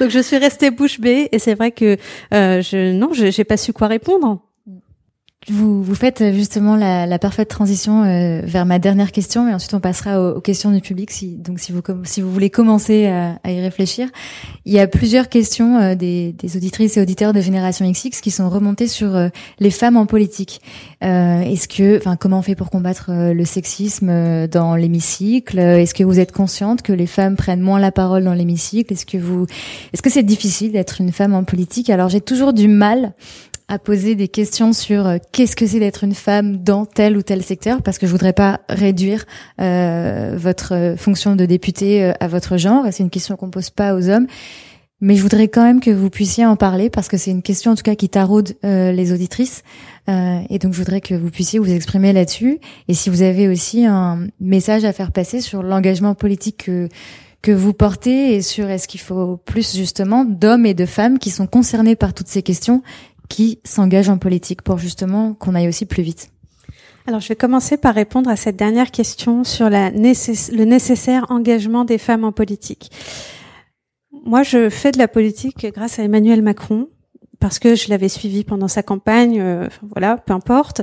Donc 0.00 0.10
je 0.10 0.18
suis 0.18 0.36
restée 0.36 0.70
bouche 0.70 1.00
bée 1.00 1.28
et 1.32 1.38
c'est 1.38 1.54
vrai 1.54 1.70
que 1.70 1.96
euh, 2.34 2.62
je 2.62 2.92
non, 2.92 3.10
j'ai 3.12 3.44
pas 3.44 3.56
su 3.56 3.72
quoi 3.72 3.88
répondre. 3.88 4.40
Vous, 5.48 5.82
vous 5.82 5.94
faites 5.96 6.20
euh, 6.20 6.32
justement 6.32 6.76
la, 6.76 7.04
la 7.04 7.18
parfaite 7.18 7.48
transition 7.48 8.04
euh, 8.04 8.42
vers 8.44 8.64
ma 8.64 8.78
dernière 8.78 9.10
question, 9.10 9.44
mais 9.44 9.52
ensuite 9.52 9.74
on 9.74 9.80
passera 9.80 10.22
aux, 10.22 10.40
questions 10.40 10.70
du 10.70 10.80
public. 10.80 11.10
Si, 11.10 11.36
donc 11.36 11.58
si 11.58 11.72
vous 11.72 11.82
si 12.04 12.20
vous 12.20 12.32
voulez 12.32 12.48
commencer 12.48 13.06
à, 13.08 13.40
à 13.42 13.50
y 13.50 13.60
réfléchir, 13.60 14.08
il 14.66 14.72
y 14.72 14.78
a 14.78 14.86
plusieurs 14.86 15.28
questions 15.28 15.78
euh, 15.80 15.94
des, 15.96 16.32
des, 16.32 16.56
auditrices 16.56 16.96
et 16.96 17.02
auditeurs 17.02 17.32
de 17.32 17.40
Génération 17.40 17.90
XX 17.90 18.20
qui 18.20 18.30
sont 18.30 18.48
remontées 18.48 18.86
sur 18.86 19.30
les 19.58 19.70
femmes 19.70 19.96
en 19.96 20.06
politique. 20.06 20.60
Est-ce 21.00 21.66
que, 21.66 21.98
enfin, 21.98 22.16
comment 22.16 22.38
on 22.38 22.42
fait 22.42 22.54
pour 22.54 22.70
combattre 22.70 23.10
le 23.10 23.44
sexisme 23.44 24.46
dans 24.46 24.76
l'hémicycle? 24.76 25.58
Est-ce 25.58 25.94
que 25.94 26.04
vous 26.04 26.20
êtes 26.20 26.32
consciente 26.32 26.82
que 26.82 26.92
les 26.92 27.06
femmes 27.06 27.36
prennent 27.36 27.60
moins 27.60 27.80
la 27.80 27.90
parole 27.90 28.24
dans 28.24 28.34
l'hémicycle? 28.34 28.92
Est-ce 28.92 29.06
que 29.06 29.18
vous, 29.18 29.46
est-ce 29.92 30.02
que 30.02 30.10
c'est 30.10 30.22
difficile 30.22 30.72
d'être 30.72 31.00
une 31.00 31.12
femme 31.12 31.34
en 31.34 31.44
politique? 31.44 31.90
Alors 31.90 32.08
j'ai 32.08 32.20
toujours 32.20 32.52
du 32.52 32.68
mal 32.68 33.14
à 33.68 33.78
poser 33.78 34.14
des 34.14 34.28
questions 34.28 34.72
sur 34.72 35.06
euh, 35.06 35.16
qu'est-ce 35.32 35.56
que 35.56 35.66
c'est 35.66 35.80
d'être 35.80 36.04
une 36.04 36.14
femme 36.14 36.58
dans 36.58 36.86
tel 36.86 37.16
ou 37.16 37.22
tel 37.22 37.42
secteur, 37.42 37.82
parce 37.82 37.98
que 37.98 38.06
je 38.06 38.12
voudrais 38.12 38.32
pas 38.32 38.60
réduire 38.68 39.24
euh, 39.60 40.34
votre 40.36 40.74
euh, 40.74 40.96
fonction 40.96 41.36
de 41.36 41.46
député 41.46 42.04
euh, 42.04 42.12
à 42.20 42.28
votre 42.28 42.56
genre. 42.56 42.84
C'est 42.90 43.02
une 43.02 43.10
question 43.10 43.36
qu'on 43.36 43.50
pose 43.50 43.70
pas 43.70 43.94
aux 43.94 44.08
hommes. 44.08 44.26
Mais 45.04 45.16
je 45.16 45.22
voudrais 45.22 45.48
quand 45.48 45.64
même 45.64 45.80
que 45.80 45.90
vous 45.90 46.10
puissiez 46.10 46.46
en 46.46 46.54
parler 46.54 46.88
parce 46.88 47.08
que 47.08 47.16
c'est 47.16 47.32
une 47.32 47.42
question 47.42 47.72
en 47.72 47.74
tout 47.74 47.82
cas 47.82 47.96
qui 47.96 48.08
taraude 48.08 48.54
euh, 48.64 48.92
les 48.92 49.12
auditrices 49.12 49.64
euh, 50.08 50.38
et 50.48 50.60
donc 50.60 50.74
je 50.74 50.78
voudrais 50.78 51.00
que 51.00 51.14
vous 51.14 51.28
puissiez 51.28 51.58
vous 51.58 51.72
exprimer 51.72 52.12
là-dessus 52.12 52.60
et 52.86 52.94
si 52.94 53.10
vous 53.10 53.22
avez 53.22 53.48
aussi 53.48 53.84
un 53.84 54.28
message 54.38 54.84
à 54.84 54.92
faire 54.92 55.10
passer 55.10 55.40
sur 55.40 55.64
l'engagement 55.64 56.14
politique 56.14 56.64
que 56.66 56.88
que 57.42 57.50
vous 57.50 57.72
portez 57.72 58.36
et 58.36 58.42
sur 58.42 58.70
est-ce 58.70 58.86
qu'il 58.86 59.00
faut 59.00 59.36
plus 59.36 59.74
justement 59.74 60.24
d'hommes 60.24 60.64
et 60.64 60.74
de 60.74 60.86
femmes 60.86 61.18
qui 61.18 61.30
sont 61.30 61.48
concernés 61.48 61.96
par 61.96 62.14
toutes 62.14 62.28
ces 62.28 62.44
questions 62.44 62.84
qui 63.28 63.60
s'engagent 63.64 64.08
en 64.08 64.18
politique 64.18 64.62
pour 64.62 64.78
justement 64.78 65.34
qu'on 65.34 65.54
aille 65.54 65.68
aussi 65.68 65.86
plus 65.86 66.02
vite 66.02 66.30
alors, 67.06 67.18
je 67.18 67.28
vais 67.28 67.36
commencer 67.36 67.76
par 67.76 67.94
répondre 67.94 68.30
à 68.30 68.36
cette 68.36 68.54
dernière 68.54 68.92
question 68.92 69.42
sur 69.42 69.68
le 69.68 70.64
nécessaire 70.64 71.26
engagement 71.30 71.84
des 71.84 71.98
femmes 71.98 72.22
en 72.22 72.30
politique. 72.30 72.92
Moi, 74.24 74.44
je 74.44 74.68
fais 74.68 74.92
de 74.92 74.98
la 74.98 75.08
politique 75.08 75.66
grâce 75.74 75.98
à 75.98 76.04
Emmanuel 76.04 76.42
Macron 76.42 76.88
parce 77.40 77.58
que 77.58 77.74
je 77.74 77.88
l'avais 77.88 78.08
suivi 78.08 78.44
pendant 78.44 78.68
sa 78.68 78.84
campagne. 78.84 79.40
Euh, 79.40 79.68
voilà, 79.90 80.16
peu 80.16 80.32
importe. 80.32 80.82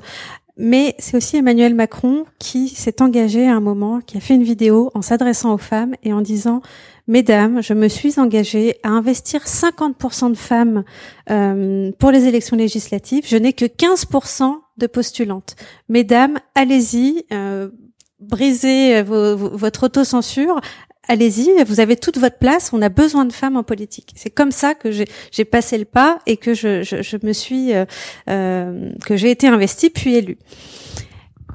mais 0.58 0.93
c'est 0.99 1.15
aussi 1.15 1.38
Emmanuel 1.38 1.73
Macron 1.73 2.25
qui 2.38 2.67
s'est 2.67 3.02
engagé 3.02 3.47
à 3.47 3.56
un 3.56 3.62
moment, 3.62 4.02
qui 4.02 4.17
a 4.17 4.19
fait 4.19 4.36
une 4.36 4.43
vidéo 4.43 4.91
en 4.93 5.02
s'adressant 5.02 5.54
aux 5.54 5.58
femmes 5.58 5.95
et 6.04 6.12
en 6.12 6.19
disant 6.19 6.62
Mesdames, 7.10 7.63
je 7.63 7.74
me 7.74 7.88
suis 7.88 8.19
engagée 8.19 8.76
à 8.84 8.89
investir 8.89 9.45
50% 9.45 10.30
de 10.30 10.38
femmes 10.38 10.84
euh, 11.32 11.91
pour 11.98 12.12
les 12.12 12.28
élections 12.28 12.56
législatives. 12.56 13.24
Je 13.28 13.36
n'ai 13.36 13.54
que 13.54 13.65
15% 13.65 14.54
de 14.78 14.86
postulantes. 14.86 15.56
Mesdames, 15.89 16.38
allez-y, 16.54 17.26
euh, 17.34 17.69
brisez 18.19 19.02
votre 19.02 19.86
autocensure, 19.86 20.62
allez-y, 21.08 21.63
vous 21.63 21.80
avez 21.80 21.95
toute 21.95 22.19
votre 22.19 22.38
place, 22.38 22.72
on 22.74 22.82
a 22.84 22.89
besoin 22.89 23.26
de 23.26 23.34
femmes 23.34 23.58
en 23.58 23.63
politique. 23.63 24.13
C'est 24.15 24.30
comme 24.30 24.52
ça 24.52 24.76
que 24.76 24.91
j'ai 24.91 25.45
passé 25.45 25.80
le 25.80 25.86
pas 25.86 26.19
et 26.28 26.38
que 26.38 26.54
je, 26.54 27.26
me 27.26 27.34
suis, 27.34 27.72
euh, 27.74 28.91
que 29.04 29.17
j'ai 29.17 29.32
été 29.32 29.48
investie 29.48 29.89
puis 29.89 30.13
élue. 30.13 30.38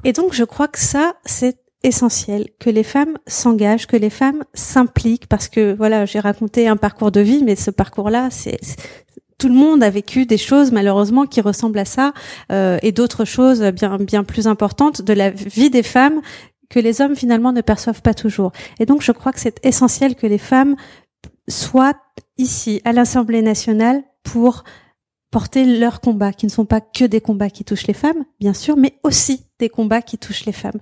Et 0.03 0.11
donc 0.11 0.33
je 0.33 0.43
crois 0.43 0.67
que 0.67 0.79
ça, 0.79 1.15
c'est 1.23 1.64
essentiel 1.85 2.49
que 2.59 2.69
les 2.69 2.83
femmes 2.83 3.17
s'engagent, 3.27 3.87
que 3.87 3.97
les 3.97 4.09
femmes 4.09 4.43
s'impliquent, 4.53 5.27
parce 5.27 5.47
que 5.47 5.73
voilà, 5.73 6.05
j'ai 6.05 6.19
raconté 6.19 6.67
un 6.67 6.77
parcours 6.77 7.11
de 7.11 7.21
vie, 7.21 7.43
mais 7.43 7.55
ce 7.55 7.71
parcours-là, 7.71 8.29
c'est 8.31 8.59
tout 9.37 9.49
le 9.49 9.53
monde 9.53 9.83
a 9.83 9.89
vécu 9.89 10.25
des 10.25 10.37
choses 10.37 10.71
malheureusement 10.71 11.25
qui 11.25 11.41
ressemblent 11.41 11.79
à 11.79 11.85
ça 11.85 12.13
euh, 12.51 12.77
et 12.81 12.93
d'autres 12.93 13.25
choses 13.25 13.61
bien 13.61 13.97
bien 13.97 14.23
plus 14.23 14.47
importantes 14.47 15.01
de 15.01 15.11
la 15.11 15.29
vie 15.29 15.69
des 15.69 15.83
femmes 15.83 16.21
que 16.69 16.79
les 16.79 17.01
hommes 17.01 17.17
finalement 17.17 17.51
ne 17.51 17.61
perçoivent 17.61 18.01
pas 18.01 18.13
toujours. 18.13 18.53
Et 18.79 18.85
donc 18.85 19.01
je 19.01 19.11
crois 19.11 19.33
que 19.33 19.39
c'est 19.39 19.63
essentiel 19.65 20.15
que 20.15 20.25
les 20.25 20.37
femmes 20.37 20.75
soient 21.49 21.95
ici 22.37 22.81
à 22.85 22.93
l'Assemblée 22.93 23.41
nationale 23.41 24.03
pour 24.23 24.63
porter 25.31 25.65
leurs 25.65 25.99
combats, 25.99 26.31
qui 26.31 26.45
ne 26.45 26.51
sont 26.51 26.65
pas 26.65 26.79
que 26.79 27.03
des 27.03 27.19
combats 27.19 27.49
qui 27.49 27.65
touchent 27.65 27.87
les 27.87 27.93
femmes, 27.93 28.23
bien 28.39 28.53
sûr, 28.53 28.77
mais 28.77 28.97
aussi 29.03 29.43
des 29.59 29.67
combats 29.67 30.01
qui 30.01 30.17
touchent 30.17 30.45
les 30.45 30.53
femmes. 30.53 30.79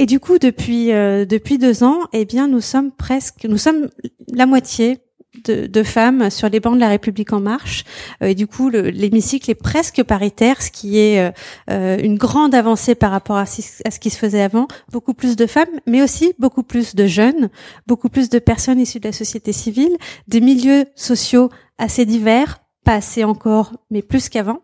Et 0.00 0.06
du 0.06 0.18
coup, 0.18 0.38
depuis 0.38 0.92
euh, 0.92 1.26
depuis 1.26 1.58
deux 1.58 1.84
ans, 1.84 1.98
eh 2.14 2.24
bien, 2.24 2.48
nous 2.48 2.62
sommes 2.62 2.90
presque, 2.90 3.44
nous 3.44 3.58
sommes 3.58 3.90
la 4.32 4.46
moitié 4.46 4.96
de, 5.44 5.66
de, 5.66 5.82
femmes 5.82 6.30
sur 6.30 6.48
les 6.48 6.58
bancs 6.58 6.74
de 6.74 6.80
la 6.80 6.88
République 6.88 7.34
en 7.34 7.40
marche. 7.40 7.84
Euh, 8.22 8.28
et 8.28 8.34
du 8.34 8.46
coup, 8.46 8.70
l'hémicycle 8.70 9.50
est 9.50 9.54
presque 9.54 10.02
paritaire, 10.02 10.62
ce 10.62 10.70
qui 10.70 10.98
est 10.98 11.20
euh, 11.20 11.30
euh, 11.68 11.98
une 12.02 12.16
grande 12.16 12.54
avancée 12.54 12.94
par 12.94 13.10
rapport 13.10 13.36
à, 13.36 13.42
à, 13.42 13.46
ce 13.90 14.00
qui 14.00 14.08
se 14.08 14.16
faisait 14.16 14.40
avant. 14.40 14.68
Beaucoup 14.90 15.12
plus 15.12 15.36
de 15.36 15.44
femmes, 15.44 15.68
mais 15.86 16.00
aussi 16.00 16.32
beaucoup 16.38 16.62
plus 16.62 16.94
de 16.94 17.06
jeunes, 17.06 17.50
beaucoup 17.86 18.08
plus 18.08 18.30
de 18.30 18.38
personnes 18.38 18.80
issues 18.80 19.00
de 19.00 19.08
la 19.08 19.12
société 19.12 19.52
civile, 19.52 19.98
des 20.28 20.40
milieux 20.40 20.86
sociaux 20.96 21.50
assez 21.76 22.06
divers, 22.06 22.62
pas 22.86 22.94
assez 22.94 23.22
encore, 23.22 23.74
mais 23.90 24.00
plus 24.00 24.30
qu'avant. 24.30 24.60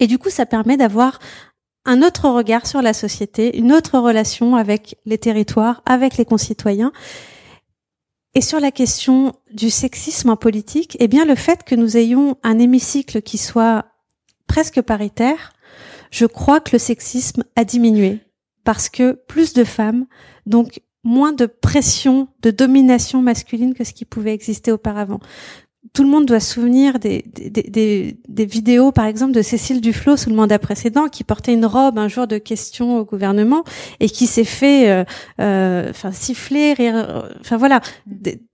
Et 0.00 0.08
du 0.08 0.18
coup, 0.18 0.30
ça 0.30 0.46
permet 0.46 0.76
d'avoir 0.76 1.20
un 1.88 2.02
autre 2.02 2.28
regard 2.28 2.66
sur 2.66 2.82
la 2.82 2.92
société, 2.92 3.56
une 3.56 3.72
autre 3.72 3.98
relation 3.98 4.56
avec 4.56 4.98
les 5.06 5.16
territoires, 5.16 5.82
avec 5.86 6.18
les 6.18 6.26
concitoyens. 6.26 6.92
Et 8.34 8.42
sur 8.42 8.60
la 8.60 8.70
question 8.70 9.34
du 9.50 9.70
sexisme 9.70 10.28
en 10.28 10.36
politique, 10.36 10.98
eh 11.00 11.08
bien, 11.08 11.24
le 11.24 11.34
fait 11.34 11.64
que 11.64 11.74
nous 11.74 11.96
ayons 11.96 12.36
un 12.42 12.58
hémicycle 12.58 13.22
qui 13.22 13.38
soit 13.38 13.86
presque 14.46 14.82
paritaire, 14.82 15.54
je 16.10 16.26
crois 16.26 16.60
que 16.60 16.72
le 16.72 16.78
sexisme 16.78 17.42
a 17.56 17.64
diminué 17.64 18.20
parce 18.64 18.90
que 18.90 19.12
plus 19.12 19.54
de 19.54 19.64
femmes, 19.64 20.06
donc 20.44 20.82
moins 21.04 21.32
de 21.32 21.46
pression, 21.46 22.28
de 22.42 22.50
domination 22.50 23.22
masculine 23.22 23.72
que 23.72 23.84
ce 23.84 23.94
qui 23.94 24.04
pouvait 24.04 24.34
exister 24.34 24.72
auparavant 24.72 25.20
tout 25.92 26.02
le 26.02 26.08
monde 26.08 26.26
doit 26.26 26.40
se 26.40 26.54
souvenir 26.54 26.98
des, 26.98 27.24
des, 27.26 28.18
des, 28.28 28.46
vidéos, 28.46 28.92
par 28.92 29.06
exemple, 29.06 29.32
de 29.32 29.42
Cécile 29.42 29.80
Duflot 29.80 30.16
sous 30.16 30.28
le 30.30 30.36
mandat 30.36 30.58
précédent, 30.58 31.08
qui 31.08 31.24
portait 31.24 31.54
une 31.54 31.66
robe 31.66 31.98
un 31.98 32.08
jour 32.08 32.26
de 32.26 32.38
questions 32.38 32.98
au 32.98 33.04
gouvernement 33.04 33.64
et 34.00 34.08
qui 34.08 34.26
s'est 34.26 34.44
fait, 34.44 34.90
euh, 34.90 35.04
euh, 35.40 35.90
enfin, 35.90 36.12
siffler, 36.12 36.72
rire, 36.72 37.28
enfin 37.40 37.56
voilà, 37.56 37.80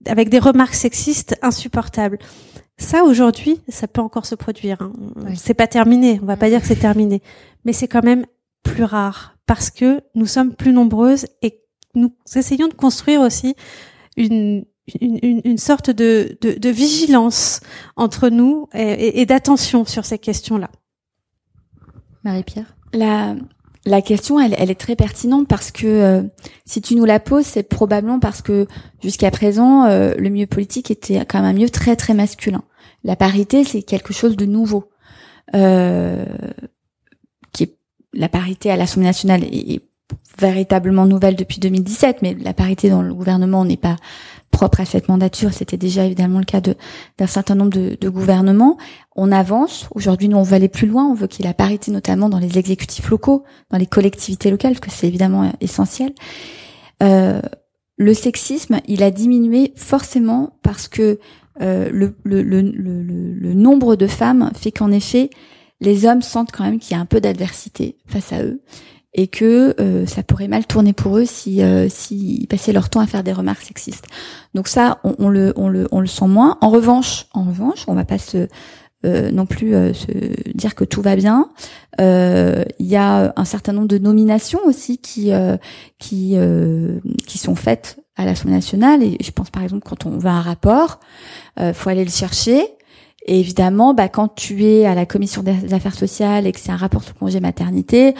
avec 0.05 0.29
des 0.29 0.39
remarques 0.39 0.75
sexistes 0.75 1.37
insupportables. 1.41 2.19
Ça, 2.77 3.03
aujourd'hui, 3.03 3.61
ça 3.69 3.87
peut 3.87 4.01
encore 4.01 4.25
se 4.25 4.35
produire. 4.35 4.81
Hein. 4.81 4.93
C'est 5.35 5.53
pas 5.53 5.67
terminé. 5.67 6.19
On 6.21 6.25
va 6.25 6.37
pas 6.37 6.49
dire 6.49 6.61
que 6.61 6.67
c'est 6.67 6.75
terminé, 6.75 7.21
mais 7.63 7.73
c'est 7.73 7.87
quand 7.87 8.03
même 8.03 8.25
plus 8.63 8.83
rare 8.83 9.37
parce 9.45 9.69
que 9.69 10.01
nous 10.15 10.25
sommes 10.25 10.53
plus 10.53 10.73
nombreuses 10.73 11.27
et 11.41 11.61
nous 11.93 12.11
essayons 12.35 12.67
de 12.67 12.73
construire 12.73 13.21
aussi 13.21 13.55
une 14.17 14.65
une, 15.01 15.41
une, 15.43 15.57
sorte 15.57 15.89
de, 15.89 16.37
de, 16.41 16.57
de, 16.59 16.69
vigilance 16.69 17.59
entre 17.95 18.29
nous 18.29 18.67
et, 18.73 19.21
et 19.21 19.25
d'attention 19.25 19.85
sur 19.85 20.05
ces 20.05 20.19
questions-là. 20.19 20.69
Marie-Pierre? 22.23 22.75
La, 22.93 23.35
la 23.85 24.01
question, 24.01 24.39
elle, 24.39 24.55
elle, 24.57 24.71
est 24.71 24.79
très 24.79 24.95
pertinente 24.95 25.47
parce 25.47 25.71
que 25.71 25.85
euh, 25.85 26.23
si 26.65 26.81
tu 26.81 26.95
nous 26.95 27.05
la 27.05 27.19
poses, 27.19 27.45
c'est 27.45 27.63
probablement 27.63 28.19
parce 28.19 28.41
que 28.41 28.67
jusqu'à 29.01 29.29
présent, 29.29 29.85
euh, 29.85 30.15
le 30.17 30.29
milieu 30.29 30.47
politique 30.47 30.89
était 30.89 31.23
quand 31.25 31.39
même 31.39 31.49
un 31.49 31.53
milieu 31.53 31.69
très 31.69 31.95
très 31.95 32.15
masculin. 32.15 32.63
La 33.03 33.15
parité, 33.15 33.63
c'est 33.63 33.83
quelque 33.83 34.13
chose 34.13 34.35
de 34.35 34.45
nouveau. 34.45 34.89
Euh, 35.53 36.25
qui 37.53 37.63
est, 37.63 37.77
la 38.13 38.27
parité 38.27 38.71
à 38.71 38.75
l'Assemblée 38.75 39.07
nationale 39.07 39.43
est, 39.43 39.75
est, 39.75 39.81
véritablement 40.37 41.05
nouvelle 41.05 41.35
depuis 41.35 41.59
2017, 41.59 42.21
mais 42.21 42.35
la 42.35 42.53
parité 42.53 42.89
dans 42.89 43.01
le 43.01 43.13
gouvernement 43.13 43.63
n'est 43.63 43.77
pas 43.77 43.95
propre 44.55 44.79
à 44.79 44.85
cette 44.85 45.09
mandature. 45.09 45.51
C'était 45.53 45.77
déjà 45.77 46.05
évidemment 46.05 46.39
le 46.39 46.45
cas 46.45 46.61
d'un 46.61 47.27
certain 47.27 47.55
nombre 47.55 47.71
de, 47.71 48.09
gouvernements. 48.09 48.77
On 49.15 49.31
avance. 49.31 49.87
Aujourd'hui, 49.93 50.29
nous, 50.29 50.37
on 50.37 50.43
veut 50.43 50.55
aller 50.55 50.69
plus 50.69 50.87
loin. 50.87 51.05
On 51.05 51.13
veut 51.13 51.27
qu'il 51.27 51.45
ait 51.45 51.53
parité, 51.53 51.91
notamment 51.91 52.29
dans 52.29 52.39
les 52.39 52.57
exécutifs 52.57 53.09
locaux, 53.09 53.43
dans 53.69 53.77
les 53.77 53.85
collectivités 53.85 54.49
locales, 54.49 54.73
parce 54.73 54.79
que 54.79 54.91
c'est 54.91 55.07
évidemment 55.07 55.51
essentiel. 55.59 56.13
Euh, 57.03 57.41
le 57.97 58.13
sexisme, 58.13 58.79
il 58.87 59.03
a 59.03 59.11
diminué 59.11 59.73
forcément 59.75 60.57
parce 60.63 60.87
que 60.87 61.19
euh, 61.61 61.89
le, 61.91 62.15
le, 62.23 63.53
nombre 63.53 63.95
de 63.95 64.07
femmes 64.07 64.51
fait 64.55 64.71
qu'en 64.71 64.91
effet, 64.91 65.29
les 65.81 66.05
hommes 66.05 66.21
sentent 66.21 66.51
quand 66.53 66.63
même 66.63 66.79
qu'il 66.79 66.95
y 66.95 66.97
a 66.97 67.01
un 67.01 67.05
peu 67.05 67.19
d'adversité 67.19 67.97
face 68.07 68.31
à 68.31 68.41
eux 68.41 68.61
et 69.17 69.27
que 69.27 69.73
euh, 69.79 70.05
ça 70.05 70.21
pourrait 70.21 70.49
mal 70.49 70.67
tourner 70.67 70.91
pour 70.91 71.17
eux 71.17 71.25
si 71.25 71.63
euh, 71.63 71.87
s'ils 71.89 72.47
passaient 72.47 72.73
leur 72.73 72.89
temps 72.89 72.99
à 72.99 73.07
faire 73.07 73.23
des 73.23 73.31
remarques 73.31 73.63
sexistes. 73.63 74.05
Donc 74.53 74.67
ça, 74.67 74.99
on, 75.03 75.15
on, 75.17 75.29
le 75.29 75.53
on 75.55 75.69
le 75.69 75.87
on 75.91 76.01
le 76.01 76.07
sent 76.07 76.27
moins. 76.27 76.57
En 76.61 76.69
revanche, 76.69 77.27
en 77.33 77.45
revanche, 77.45 77.85
on 77.87 77.93
va 77.95 78.03
pas 78.03 78.19
se 78.19 78.47
euh, 79.05 79.31
non 79.31 79.45
plus 79.45 79.73
euh, 79.73 79.93
se 79.93 80.07
dire 80.53 80.75
que 80.75 80.83
tout 80.83 81.01
va 81.01 81.15
bien. 81.15 81.49
Il 81.97 82.65
y 82.85 82.97
a 82.97 83.33
un 83.35 83.45
certain 83.45 83.71
nombre 83.71 83.87
de 83.87 83.97
nominations 83.97 84.59
aussi 84.65 84.97
qui 84.97 85.31
qui 85.97 86.37
qui 87.25 87.37
sont 87.37 87.55
faites 87.55 87.97
à 88.17 88.25
l'Assemblée 88.25 88.55
nationale 88.55 89.01
et 89.01 89.17
je 89.21 89.31
pense 89.31 89.49
par 89.49 89.63
exemple 89.63 89.83
quand 89.87 90.05
on 90.05 90.19
à 90.25 90.29
un 90.29 90.41
rapport, 90.41 90.99
faut 91.73 91.89
aller 91.89 92.03
le 92.03 92.11
chercher. 92.11 92.67
Et 93.27 93.39
évidemment, 93.39 93.95
bah, 93.95 94.07
quand 94.07 94.27
tu 94.35 94.65
es 94.65 94.85
à 94.85 94.93
la 94.93 95.07
commission 95.07 95.41
des 95.41 95.73
affaires 95.73 95.95
sociales 95.95 96.45
et 96.45 96.51
que 96.51 96.59
c'est 96.59 96.71
un 96.71 96.77
rapport 96.77 97.03
sur 97.03 97.15
congé 97.15 97.39
maternité, 97.39 98.13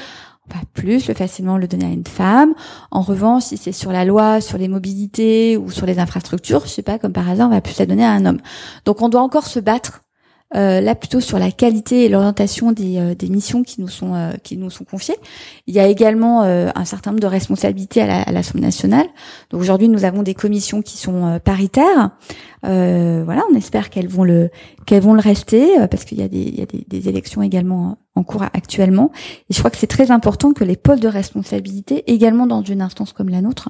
pas 0.49 0.61
plus 0.73 1.07
le 1.07 1.13
facilement 1.13 1.57
le 1.57 1.67
donner 1.67 1.85
à 1.85 1.89
une 1.89 2.05
femme. 2.05 2.53
En 2.91 3.01
revanche, 3.01 3.43
si 3.43 3.57
c'est 3.57 3.71
sur 3.71 3.91
la 3.91 4.05
loi, 4.05 4.41
sur 4.41 4.57
les 4.57 4.67
mobilités 4.67 5.57
ou 5.57 5.71
sur 5.71 5.85
les 5.85 5.99
infrastructures, 5.99 6.61
je 6.65 6.71
sais 6.71 6.81
pas, 6.81 6.99
comme 6.99 7.13
par 7.13 7.29
hasard, 7.29 7.47
on 7.47 7.51
va 7.51 7.61
plus 7.61 7.77
la 7.79 7.85
donner 7.85 8.05
à 8.05 8.11
un 8.11 8.25
homme. 8.25 8.39
Donc 8.85 9.01
on 9.01 9.09
doit 9.09 9.21
encore 9.21 9.47
se 9.47 9.59
battre 9.59 10.04
euh, 10.53 10.79
là 10.79 10.93
plutôt 10.93 11.21
sur 11.21 11.39
la 11.39 11.51
qualité 11.51 12.05
et 12.05 12.09
l'orientation 12.09 12.71
des, 12.71 12.99
euh, 12.99 13.15
des, 13.15 13.29
missions 13.29 13.63
qui 13.63 13.81
nous 13.81 13.87
sont 13.87 14.13
euh, 14.13 14.33
qui 14.43 14.57
nous 14.57 14.69
sont 14.69 14.85
confiées. 14.85 15.15
Il 15.65 15.73
y 15.73 15.79
a 15.79 15.87
également 15.87 16.43
un 16.43 16.85
certain 16.85 17.11
nombre 17.11 17.21
de 17.21 17.27
responsabilités 17.27 18.01
à 18.01 18.31
l'Assemblée 18.31 18.61
nationale. 18.61 19.07
Donc 19.49 19.59
aujourd'hui, 19.59 19.89
nous 19.89 20.05
avons 20.05 20.21
des 20.21 20.35
commissions 20.35 20.83
qui 20.83 20.97
sont 20.97 21.39
paritaires. 21.43 22.11
voilà, 22.61 23.41
on 23.51 23.55
espère 23.55 23.89
qu'elles 23.89 24.07
vont 24.07 24.23
le 24.23 24.51
qu'elles 24.85 25.01
vont 25.01 25.15
le 25.15 25.19
rester 25.19 25.75
parce 25.89 26.05
qu'il 26.05 26.19
y 26.19 26.23
a 26.23 26.27
des 26.27 26.41
il 26.41 26.59
y 26.59 26.61
a 26.61 26.67
des, 26.67 26.85
des, 26.87 27.09
élections 27.09 27.41
également 27.41 27.97
en 28.13 28.23
cours 28.23 28.43
actuellement. 28.43 29.11
Et 29.49 29.53
je 29.53 29.59
crois 29.59 29.71
que 29.71 29.77
c'est 29.77 29.87
très 29.87 30.11
important 30.11 30.53
que 30.53 30.63
les 30.63 30.77
pôles 30.77 30.99
de 30.99 31.07
responsabilité, 31.07 32.03
également 32.11 32.45
dans 32.45 32.61
une 32.61 32.81
instance 32.81 33.13
comme 33.13 33.29
la 33.29 33.41
nôtre, 33.41 33.69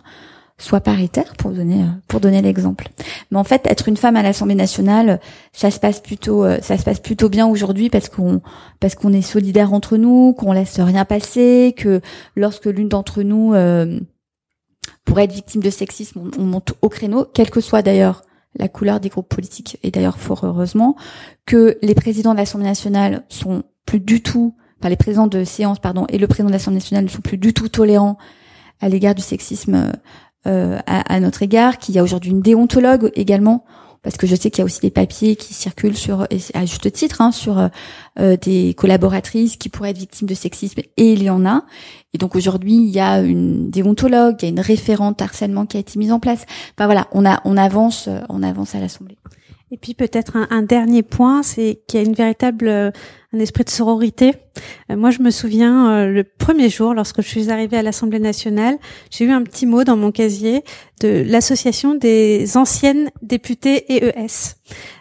soit 0.58 0.80
paritaire 0.80 1.34
pour 1.38 1.52
donner 1.52 1.82
euh, 1.82 1.88
pour 2.08 2.20
donner 2.20 2.42
l'exemple. 2.42 2.88
Mais 3.32 3.38
en 3.38 3.44
fait, 3.44 3.66
être 3.68 3.90
une 3.90 3.98
femme 3.98 4.16
à 4.16 4.24
l'Assemblée 4.24 4.56
nationale, 4.56 5.20
ça 5.52 5.70
se 5.70 5.80
passe 5.80 6.00
plutôt 6.00 6.46
euh, 6.46 6.60
ça 6.62 6.78
se 6.78 6.84
passe 6.84 7.00
plutôt 7.00 7.30
bien 7.30 7.46
aujourd'hui 7.46 7.90
parce 7.90 8.10
qu'on 8.10 8.42
parce 8.80 8.96
qu'on 8.96 9.12
est 9.12 9.22
solidaire 9.22 9.74
entre 9.74 9.98
nous, 9.98 10.34
qu'on 10.34 10.54
laisse 10.54 10.80
rien 10.80 11.04
passer, 11.04 11.74
que 11.76 12.02
lorsque 12.36 12.66
l'une 12.66 12.88
d'entre 12.88 13.22
nous 13.22 13.54
euh, 13.54 14.00
pourrait 15.04 15.26
être 15.26 15.34
victime 15.34 15.62
de 15.62 15.70
sexisme, 15.70 16.32
on, 16.38 16.44
monte 16.44 16.74
au 16.82 16.90
créneau, 16.90 17.26
quelle 17.26 17.50
que 17.50 17.62
soit 17.62 17.82
d'ailleurs 17.82 18.24
la 18.58 18.70
couleur 18.70 19.02
des 19.02 19.10
groupes 19.10 19.28
politiques 19.28 19.78
et 19.84 19.92
d'ailleurs 19.92 20.18
fort 20.18 20.46
heureusement 20.46 20.96
que 21.46 21.78
les 21.82 21.96
présidents 21.96 22.32
de 22.32 22.38
l'Assemblée 22.38 22.68
nationale 22.68 23.24
sont 23.28 23.64
plus 23.86 24.00
du 24.00 24.22
tout 24.22 24.56
enfin 24.80 24.88
les 24.88 24.96
présidents 24.96 25.28
de 25.28 25.44
séance 25.44 25.80
pardon 25.80 26.06
et 26.08 26.18
le 26.18 26.28
président 26.28 26.48
de 26.48 26.54
l'Assemblée 26.54 26.78
nationale 26.78 27.04
ne 27.04 27.10
sont 27.10 27.22
plus 27.22 27.38
du 27.38 27.54
tout 27.54 27.68
tolérants 27.68 28.18
à 28.80 28.88
l'égard 28.88 29.16
du 29.16 29.22
sexisme 29.22 29.92
euh, 30.48 30.80
à, 30.86 31.14
à, 31.14 31.20
notre 31.20 31.44
égard, 31.44 31.78
qu'il 31.78 31.96
y 31.96 32.00
a 32.00 32.04
aujourd'hui 32.04 32.32
une 32.32 32.42
déontologue 32.42 33.12
également. 33.16 33.66
parce 34.04 34.18
que 34.18 34.28
je 34.28 34.36
sais 34.36 34.52
qu'il 34.52 34.60
y 34.60 34.62
a 34.62 34.66
aussi 34.66 34.82
des 34.82 34.92
papiers 34.92 35.36
qui 35.36 35.54
circulent 35.54 35.98
sur, 35.98 36.28
à 36.54 36.66
juste 36.66 36.92
titre, 36.92 37.22
hein, 37.22 37.32
sur 37.32 37.70
euh, 38.20 38.38
des 38.38 38.76
collaboratrices 38.76 39.58
qui 39.58 39.70
pourraient 39.70 39.90
être 39.90 39.98
victimes 39.98 40.28
de 40.28 40.36
sexisme, 40.36 40.82
et 40.98 41.14
il 41.14 41.24
y 41.24 41.30
en 41.30 41.46
a. 41.46 41.64
Et 42.14 42.20
donc 42.20 42.36
aujourd'hui, 42.36 42.76
il 42.76 42.90
y 42.90 43.00
a 43.00 43.22
une 43.22 43.72
déontologue, 43.72 44.36
il 44.42 44.46
y 44.46 44.48
a 44.48 44.52
une 44.52 44.60
référente 44.60 45.22
harcèlement 45.22 45.66
qui 45.66 45.78
a 45.78 45.80
été 45.80 45.98
mise 45.98 46.12
en 46.12 46.20
place. 46.20 46.46
Enfin 46.78 46.86
voilà, 46.86 47.08
on 47.12 47.26
a, 47.26 47.42
on 47.46 47.58
avance, 47.58 48.08
on 48.30 48.44
avance 48.44 48.76
à 48.76 48.80
l'Assemblée. 48.80 49.18
Et 49.72 49.78
puis 49.78 49.96
peut-être 49.96 50.38
un, 50.38 50.48
un, 50.52 50.62
dernier 50.62 51.02
point, 51.02 51.42
c'est 51.42 51.82
qu'il 51.88 52.00
y 52.00 52.04
a 52.04 52.06
une 52.06 52.14
véritable 52.14 52.68
euh, 52.68 52.92
un 53.34 53.40
esprit 53.40 53.64
de 53.64 53.70
sororité. 53.70 54.34
Euh, 54.92 54.96
moi, 54.96 55.10
je 55.10 55.22
me 55.22 55.32
souviens 55.32 55.92
euh, 55.92 56.08
le 56.08 56.24
premier 56.24 56.70
jour, 56.70 56.94
lorsque 56.94 57.22
je 57.22 57.28
suis 57.28 57.50
arrivée 57.50 57.78
à 57.78 57.82
l'Assemblée 57.82 58.20
nationale, 58.20 58.78
j'ai 59.10 59.26
eu 59.26 59.32
un 59.32 59.42
petit 59.42 59.66
mot 59.66 59.84
dans 59.84 59.98
mon 59.98 60.12
casier 60.12 60.64
de 61.02 61.24
l'association 61.28 61.96
des 61.96 62.58
anciennes 62.58 63.10
députées 63.24 63.86
EES. 63.92 64.56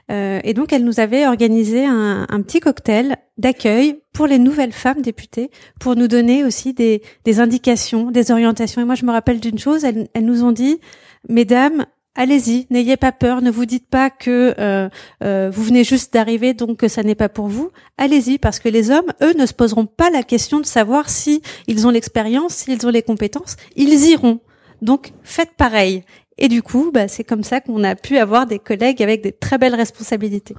et 0.09 0.55
donc, 0.55 0.72
elle 0.72 0.85
nous 0.85 0.98
avait 0.98 1.27
organisé 1.27 1.85
un, 1.85 2.27
un 2.29 2.42
petit 2.42 2.61
cocktail 2.61 3.16
d'accueil 3.37 4.00
pour 4.12 4.27
les 4.27 4.38
nouvelles 4.38 4.72
femmes 4.72 5.03
députées, 5.03 5.50
pour 5.79 5.94
nous 5.94 6.09
donner 6.09 6.42
aussi 6.42 6.72
des, 6.72 7.03
des 7.24 7.38
indications, 7.38 8.11
des 8.11 8.31
orientations. 8.31 8.81
Et 8.81 8.85
moi, 8.85 8.94
je 8.94 9.05
me 9.05 9.12
rappelle 9.12 9.40
d'une 9.40 9.59
chose, 9.59 9.85
elles, 9.85 10.09
elles 10.14 10.24
nous 10.24 10.42
ont 10.42 10.53
dit, 10.53 10.81
Mesdames, 11.29 11.87
allez-y, 12.14 12.66
n'ayez 12.70 12.96
pas 12.96 13.12
peur, 13.12 13.42
ne 13.42 13.50
vous 13.50 13.66
dites 13.66 13.88
pas 13.88 14.11
que 14.11 14.55
euh, 14.59 14.88
euh, 15.22 15.50
vous 15.53 15.62
venez 15.62 15.85
juste 15.85 16.12
d'arriver, 16.12 16.55
donc 16.55 16.79
que 16.79 16.88
ça 16.88 17.03
n'est 17.03 17.14
pas 17.14 17.29
pour 17.29 17.48
vous. 17.48 17.70
Allez-y, 17.98 18.38
parce 18.38 18.59
que 18.59 18.68
les 18.68 18.90
hommes, 18.90 19.12
eux, 19.22 19.35
ne 19.35 19.46
se 19.46 19.55
poseront 19.55 19.87
pas 19.87 20.11
la 20.11 20.22
question 20.22 20.61
de 20.61 20.66
savoir 20.66 21.11
si 21.11 21.42
ils 21.66 21.87
ont 21.87 21.90
l'expérience, 21.90 22.55
s'ils 22.55 22.87
ont 22.87 22.90
les 22.90 23.03
compétences. 23.03 23.57
Ils 23.77 24.07
iront. 24.11 24.40
Donc 24.83 25.12
faites 25.22 25.55
pareil. 25.57 26.03
Et 26.37 26.48
du 26.48 26.62
coup, 26.62 26.90
bah, 26.92 27.07
c'est 27.09 27.24
comme 27.24 27.44
ça 27.44 27.61
qu'on 27.61 27.85
a 27.85 27.94
pu 27.94 28.18
avoir 28.18 28.46
des 28.46 28.59
collègues 28.59 29.03
avec 29.03 29.22
des 29.22 29.33
très 29.33 29.57
belles 29.57 29.74
responsabilités. 29.74 30.55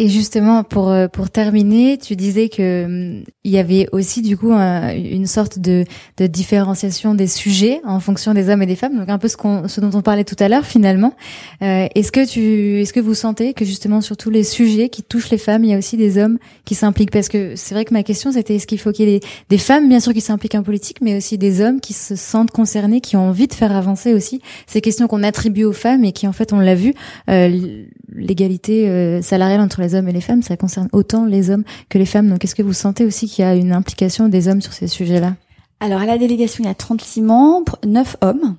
Et 0.00 0.08
justement, 0.08 0.64
pour 0.64 0.90
euh, 0.90 1.06
pour 1.06 1.30
terminer, 1.30 1.98
tu 1.98 2.16
disais 2.16 2.48
que 2.48 2.84
hum, 2.84 3.24
il 3.44 3.52
y 3.52 3.58
avait 3.58 3.86
aussi 3.92 4.22
du 4.22 4.36
coup 4.36 4.52
une 4.52 5.26
sorte 5.28 5.60
de, 5.60 5.84
de 6.16 6.26
différenciation 6.26 7.14
des 7.14 7.28
sujets 7.28 7.80
en 7.84 8.00
fonction 8.00 8.34
des 8.34 8.48
hommes 8.48 8.62
et 8.62 8.66
des 8.66 8.74
femmes, 8.74 8.96
donc 8.96 9.08
un 9.08 9.18
peu 9.18 9.28
ce 9.28 9.36
qu'on 9.36 9.68
ce 9.68 9.80
dont 9.80 9.96
on 9.96 10.02
parlait 10.02 10.24
tout 10.24 10.34
à 10.40 10.48
l'heure 10.48 10.66
finalement. 10.66 11.14
Euh, 11.62 11.86
est-ce 11.94 12.10
que 12.10 12.26
tu 12.26 12.80
est-ce 12.80 12.92
que 12.92 12.98
vous 12.98 13.14
sentez 13.14 13.54
que 13.54 13.64
justement 13.64 14.00
sur 14.00 14.16
tous 14.16 14.30
les 14.30 14.42
sujets 14.42 14.88
qui 14.88 15.04
touchent 15.04 15.30
les 15.30 15.38
femmes, 15.38 15.62
il 15.62 15.70
y 15.70 15.74
a 15.74 15.78
aussi 15.78 15.96
des 15.96 16.18
hommes 16.18 16.38
qui 16.64 16.74
s'impliquent? 16.74 17.12
Parce 17.12 17.28
que 17.28 17.54
c'est 17.54 17.74
vrai 17.74 17.84
que 17.84 17.94
ma 17.94 18.02
question 18.02 18.32
c'était 18.32 18.56
est-ce 18.56 18.66
qu'il 18.66 18.80
faut 18.80 18.90
qu'il 18.90 19.08
y 19.08 19.14
ait 19.14 19.20
des, 19.48 19.58
femmes 19.58 19.88
bien 19.88 20.00
sûr 20.00 20.12
qui 20.12 20.20
s'impliquent 20.20 20.56
en 20.56 20.64
politique, 20.64 21.02
mais 21.02 21.16
aussi 21.16 21.38
des 21.38 21.60
hommes 21.60 21.80
qui 21.80 21.92
se 21.92 22.16
sentent 22.16 22.50
concernés, 22.50 23.00
qui 23.00 23.16
ont 23.16 23.28
envie 23.28 23.46
de 23.46 23.54
faire 23.54 23.70
avancer 23.70 24.12
aussi 24.12 24.40
ces 24.66 24.80
questions 24.80 25.06
qu'on 25.06 25.22
attribue 25.22 25.62
aux 25.62 25.72
femmes 25.72 26.02
et 26.02 26.10
qui 26.10 26.26
en 26.26 26.32
fait 26.32 26.52
on 26.52 26.58
l'a 26.58 26.74
vu 26.74 26.94
euh, 27.30 27.84
l'égalité 28.12 28.88
euh, 28.88 29.22
salariale 29.22 29.60
entre 29.60 29.80
les 29.80 29.83
hommes 29.92 30.08
et 30.08 30.12
les 30.12 30.22
femmes, 30.22 30.42
ça 30.42 30.56
concerne 30.56 30.88
autant 30.92 31.26
les 31.26 31.50
hommes 31.50 31.64
que 31.90 31.98
les 31.98 32.06
femmes. 32.06 32.30
Donc, 32.30 32.42
est-ce 32.44 32.54
que 32.54 32.62
vous 32.62 32.72
sentez 32.72 33.04
aussi 33.04 33.28
qu'il 33.28 33.44
y 33.44 33.48
a 33.48 33.54
une 33.54 33.72
implication 33.72 34.30
des 34.30 34.48
hommes 34.48 34.62
sur 34.62 34.72
ces 34.72 34.86
sujets-là? 34.86 35.34
Alors, 35.80 36.00
à 36.00 36.06
la 36.06 36.16
délégation, 36.16 36.64
il 36.64 36.68
y 36.68 36.70
a 36.70 36.74
36 36.74 37.20
membres, 37.20 37.76
9 37.84 38.16
hommes. 38.22 38.56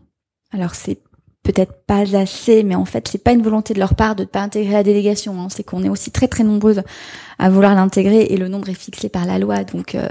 Alors, 0.51 0.75
c'est 0.75 0.99
peut-être 1.45 1.85
pas 1.85 2.03
assez, 2.17 2.63
mais 2.63 2.75
en 2.75 2.85
fait, 2.85 3.07
c'est 3.07 3.23
pas 3.23 3.31
une 3.31 3.43
volonté 3.43 3.73
de 3.73 3.79
leur 3.79 3.93
part 3.93 4.15
de 4.15 4.23
ne 4.23 4.27
pas 4.27 4.41
intégrer 4.41 4.73
la 4.73 4.83
délégation. 4.83 5.39
Hein. 5.39 5.47
C'est 5.49 5.63
qu'on 5.63 5.83
est 5.83 5.89
aussi 5.89 6.11
très 6.11 6.27
très 6.27 6.43
nombreuses 6.43 6.81
à 7.38 7.49
vouloir 7.49 7.75
l'intégrer 7.75 8.23
et 8.23 8.38
le 8.38 8.47
nombre 8.47 8.69
est 8.69 8.73
fixé 8.73 9.09
par 9.09 9.25
la 9.25 9.38
loi, 9.38 9.63
donc 9.63 9.93
euh, 9.93 10.07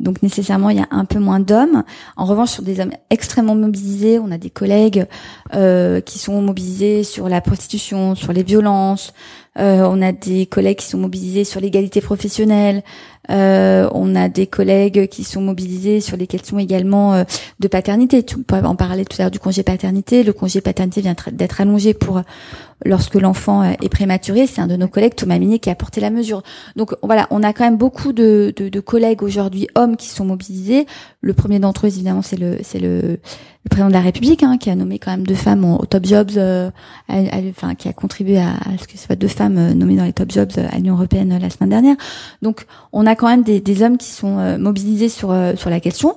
donc 0.00 0.22
nécessairement 0.22 0.70
il 0.70 0.78
y 0.78 0.82
a 0.82 0.88
un 0.90 1.04
peu 1.04 1.18
moins 1.20 1.40
d'hommes. 1.40 1.84
En 2.16 2.26
revanche, 2.26 2.50
sur 2.50 2.62
des 2.62 2.80
hommes 2.80 2.92
extrêmement 3.10 3.54
mobilisés, 3.54 4.18
on 4.18 4.30
a 4.30 4.38
des 4.38 4.50
collègues 4.50 5.06
euh, 5.54 6.00
qui 6.00 6.18
sont 6.18 6.42
mobilisés 6.42 7.04
sur 7.04 7.28
la 7.28 7.40
prostitution, 7.40 8.14
sur 8.14 8.32
les 8.32 8.42
violences. 8.42 9.12
Euh, 9.58 9.86
on 9.88 10.02
a 10.02 10.12
des 10.12 10.46
collègues 10.46 10.78
qui 10.78 10.86
sont 10.86 10.98
mobilisés 10.98 11.44
sur 11.44 11.60
l'égalité 11.60 12.00
professionnelle. 12.00 12.82
Euh, 13.30 13.88
on 13.92 14.14
a 14.16 14.28
des 14.28 14.46
collègues 14.46 15.08
qui 15.08 15.24
sont 15.24 15.40
mobilisés 15.40 16.00
sur 16.00 16.16
les 16.16 16.26
questions 16.26 16.58
également 16.58 17.14
euh, 17.14 17.24
de 17.60 17.68
paternité. 17.68 18.24
En 18.50 18.74
parler 18.74 19.04
tout 19.04 19.16
à 19.18 19.24
l'heure 19.24 19.30
du 19.30 19.38
congé 19.38 19.62
paternité. 19.62 20.24
Le 20.24 20.32
congé 20.32 20.60
paternité 20.60 21.00
vient 21.00 21.14
d'être 21.32 21.60
allongé 21.60 21.94
pour 21.94 22.20
lorsque 22.84 23.14
l'enfant 23.14 23.62
est 23.62 23.88
prématuré. 23.88 24.46
C'est 24.46 24.60
un 24.60 24.66
de 24.66 24.76
nos 24.76 24.88
collègues, 24.88 25.14
Thomas 25.14 25.38
Minier, 25.38 25.58
qui 25.58 25.70
a 25.70 25.74
porté 25.74 26.00
la 26.00 26.10
mesure. 26.10 26.42
Donc 26.76 26.94
voilà, 27.02 27.28
on 27.30 27.42
a 27.42 27.52
quand 27.52 27.64
même 27.64 27.76
beaucoup 27.76 28.12
de, 28.12 28.52
de, 28.56 28.68
de 28.68 28.80
collègues 28.80 29.22
aujourd'hui 29.22 29.68
hommes 29.76 29.96
qui 29.96 30.08
sont 30.08 30.24
mobilisés. 30.24 30.86
Le 31.20 31.32
premier 31.32 31.60
d'entre 31.60 31.86
eux, 31.86 31.88
évidemment, 31.88 32.22
c'est 32.22 32.36
le 32.36 32.58
c'est 32.62 32.80
le, 32.80 33.20
le, 33.64 33.68
président 33.68 33.88
de 33.88 33.92
la 33.92 34.00
République 34.00 34.42
hein, 34.42 34.58
qui 34.58 34.70
a 34.70 34.74
nommé 34.74 34.98
quand 34.98 35.10
même 35.10 35.26
deux 35.26 35.34
femmes 35.34 35.64
au 35.64 35.84
top 35.86 36.04
jobs, 36.06 36.30
euh, 36.36 36.70
enfin 37.08 37.74
qui 37.74 37.88
a 37.88 37.92
contribué 37.92 38.38
à, 38.38 38.54
ce 38.78 38.86
que 38.86 38.96
ce 38.98 39.06
soit 39.06 39.16
deux 39.16 39.28
femmes 39.28 39.72
nommées 39.72 39.96
dans 39.96 40.04
les 40.04 40.12
top 40.12 40.30
jobs 40.30 40.52
à 40.56 40.76
l'Union 40.76 40.94
européenne 40.94 41.38
la 41.40 41.50
semaine 41.50 41.70
dernière. 41.70 41.96
Donc 42.42 42.66
on 42.92 43.06
a 43.06 43.16
quand 43.16 43.28
même 43.28 43.42
des, 43.42 43.82
hommes 43.82 43.98
qui 43.98 44.10
sont 44.10 44.38
euh, 44.38 44.58
mobilisés 44.58 45.08
sur 45.08 45.30
euh, 45.32 45.54
sur 45.56 45.70
la 45.70 45.80
question. 45.80 46.16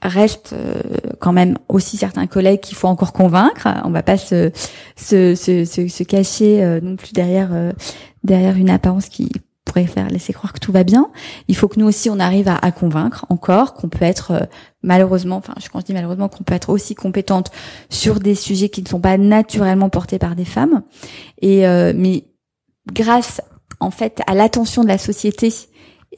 Reste 0.00 0.52
euh, 0.52 0.80
quand 1.18 1.32
même 1.32 1.58
aussi 1.68 1.96
certains 1.96 2.26
collègues 2.26 2.60
qu'il 2.60 2.76
faut 2.76 2.88
encore 2.88 3.12
convaincre. 3.12 3.68
On 3.84 3.90
va 3.90 4.02
pas 4.02 4.16
se 4.16 4.52
se, 4.96 5.34
se, 5.34 5.64
se, 5.64 6.02
cacher 6.04 6.80
non 6.82 6.96
plus 6.96 7.12
derrière 7.12 7.50
derrière 8.22 8.56
une 8.56 8.70
apparence 8.70 9.08
qui 9.08 9.30
pourrait 9.68 9.86
faire 9.86 10.08
laisser 10.08 10.32
croire 10.32 10.52
que 10.52 10.58
tout 10.58 10.72
va 10.72 10.82
bien. 10.84 11.10
Il 11.46 11.56
faut 11.56 11.68
que 11.68 11.78
nous 11.78 11.86
aussi 11.86 12.10
on 12.10 12.18
arrive 12.18 12.48
à, 12.48 12.72
convaincre 12.72 13.26
encore 13.28 13.74
qu'on 13.74 13.88
peut 13.88 14.04
être 14.04 14.48
malheureusement, 14.82 15.36
enfin 15.36 15.54
quand 15.72 15.80
je 15.80 15.86
dis 15.86 15.92
malheureusement 15.92 16.28
qu'on 16.28 16.44
peut 16.44 16.54
être 16.54 16.70
aussi 16.70 16.94
compétente 16.94 17.50
sur 17.88 18.20
des 18.20 18.34
sujets 18.34 18.68
qui 18.68 18.82
ne 18.82 18.88
sont 18.88 19.00
pas 19.00 19.18
naturellement 19.18 19.88
portés 19.88 20.18
par 20.18 20.34
des 20.34 20.44
femmes. 20.44 20.82
Et 21.40 21.62
mais 21.94 22.24
grâce 22.92 23.40
en 23.80 23.90
fait 23.90 24.20
à 24.26 24.34
l'attention 24.34 24.82
de 24.82 24.88
la 24.88 24.98
société 24.98 25.52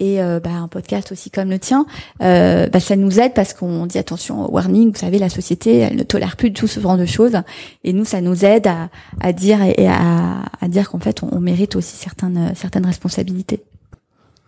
et 0.00 0.20
euh, 0.20 0.40
bah, 0.40 0.50
un 0.50 0.66
podcast 0.66 1.12
aussi 1.12 1.30
comme 1.30 1.50
le 1.50 1.58
tien, 1.58 1.86
euh, 2.22 2.66
bah, 2.68 2.80
ça 2.80 2.96
nous 2.96 3.20
aide 3.20 3.34
parce 3.34 3.54
qu'on 3.54 3.86
dit 3.86 3.98
attention, 3.98 4.52
warning, 4.52 4.90
vous 4.92 4.98
savez, 4.98 5.18
la 5.18 5.28
société, 5.28 5.76
elle 5.78 5.96
ne 5.96 6.02
tolère 6.02 6.36
plus 6.36 6.52
tout 6.52 6.66
ce 6.66 6.80
genre 6.80 6.96
de 6.96 7.06
choses, 7.06 7.36
et 7.84 7.92
nous, 7.92 8.04
ça 8.04 8.20
nous 8.20 8.44
aide 8.44 8.66
à, 8.66 8.88
à 9.20 9.32
dire 9.32 9.62
et 9.62 9.86
à, 9.86 10.42
à 10.60 10.68
dire 10.68 10.90
qu'en 10.90 10.98
fait, 10.98 11.22
on, 11.22 11.28
on, 11.32 11.40
mérite 11.40 11.76
aussi 11.76 11.96
certaines 11.96 12.52
certaines 12.56 12.86
responsabilités. 12.86 13.62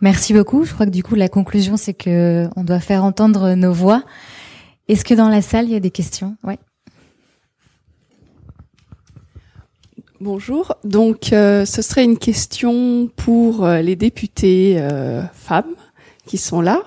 Merci 0.01 0.33
beaucoup. 0.35 0.65
Je 0.65 0.73
crois 0.73 0.87
que 0.87 0.91
du 0.91 1.03
coup, 1.03 1.15
la 1.15 1.29
conclusion, 1.29 1.77
c'est 1.77 1.95
que 1.95 2.49
on 2.57 2.65
doit 2.65 2.81
faire 2.81 3.05
entendre 3.05 3.55
nos 3.55 3.73
voix. 3.73 4.03
Est-ce 4.89 5.05
que 5.05 5.15
dans 5.15 5.29
la 5.29 5.43
salle, 5.43 5.67
il 5.67 5.73
y 5.73 5.77
a 5.77 5.81
des 5.81 5.93
questions? 5.93 6.37
Ouais. 6.43 6.59
Bonjour. 10.25 10.77
Donc, 10.85 11.33
euh, 11.33 11.65
ce 11.65 11.83
serait 11.83 12.05
une 12.05 12.17
question 12.17 13.11
pour 13.17 13.65
euh, 13.65 13.81
les 13.81 13.97
députés 13.97 14.77
euh, 14.79 15.21
femmes 15.35 15.75
qui 16.27 16.39
sont 16.39 16.61
là. 16.61 16.81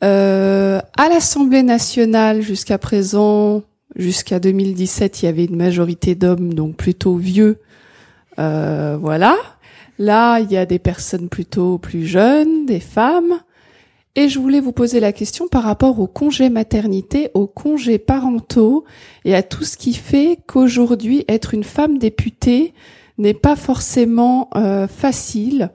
à 0.00 1.08
l'Assemblée 1.08 1.64
nationale, 1.64 2.42
jusqu'à 2.42 2.78
présent, 2.78 3.64
jusqu'à 3.96 4.38
2017, 4.38 5.20
il 5.20 5.26
y 5.26 5.28
avait 5.28 5.46
une 5.46 5.56
majorité 5.56 6.14
d'hommes, 6.14 6.54
donc 6.54 6.76
plutôt 6.76 7.16
vieux. 7.16 7.58
voilà. 8.36 9.34
Là, 9.98 10.38
il 10.38 10.52
y 10.52 10.56
a 10.56 10.64
des 10.64 10.78
personnes 10.78 11.28
plutôt 11.28 11.78
plus 11.78 12.06
jeunes, 12.06 12.66
des 12.66 12.78
femmes. 12.78 13.40
Et 14.16 14.28
je 14.28 14.38
voulais 14.38 14.60
vous 14.60 14.72
poser 14.72 15.00
la 15.00 15.12
question 15.12 15.48
par 15.48 15.64
rapport 15.64 15.98
au 15.98 16.06
congé 16.06 16.48
maternité, 16.48 17.30
aux 17.34 17.48
congés 17.48 17.98
parentaux 17.98 18.84
et 19.24 19.34
à 19.34 19.42
tout 19.42 19.64
ce 19.64 19.76
qui 19.76 19.92
fait 19.92 20.38
qu'aujourd'hui 20.46 21.24
être 21.26 21.52
une 21.52 21.64
femme 21.64 21.98
députée 21.98 22.74
n'est 23.18 23.34
pas 23.34 23.56
forcément 23.56 24.50
euh, 24.54 24.86
facile 24.86 25.70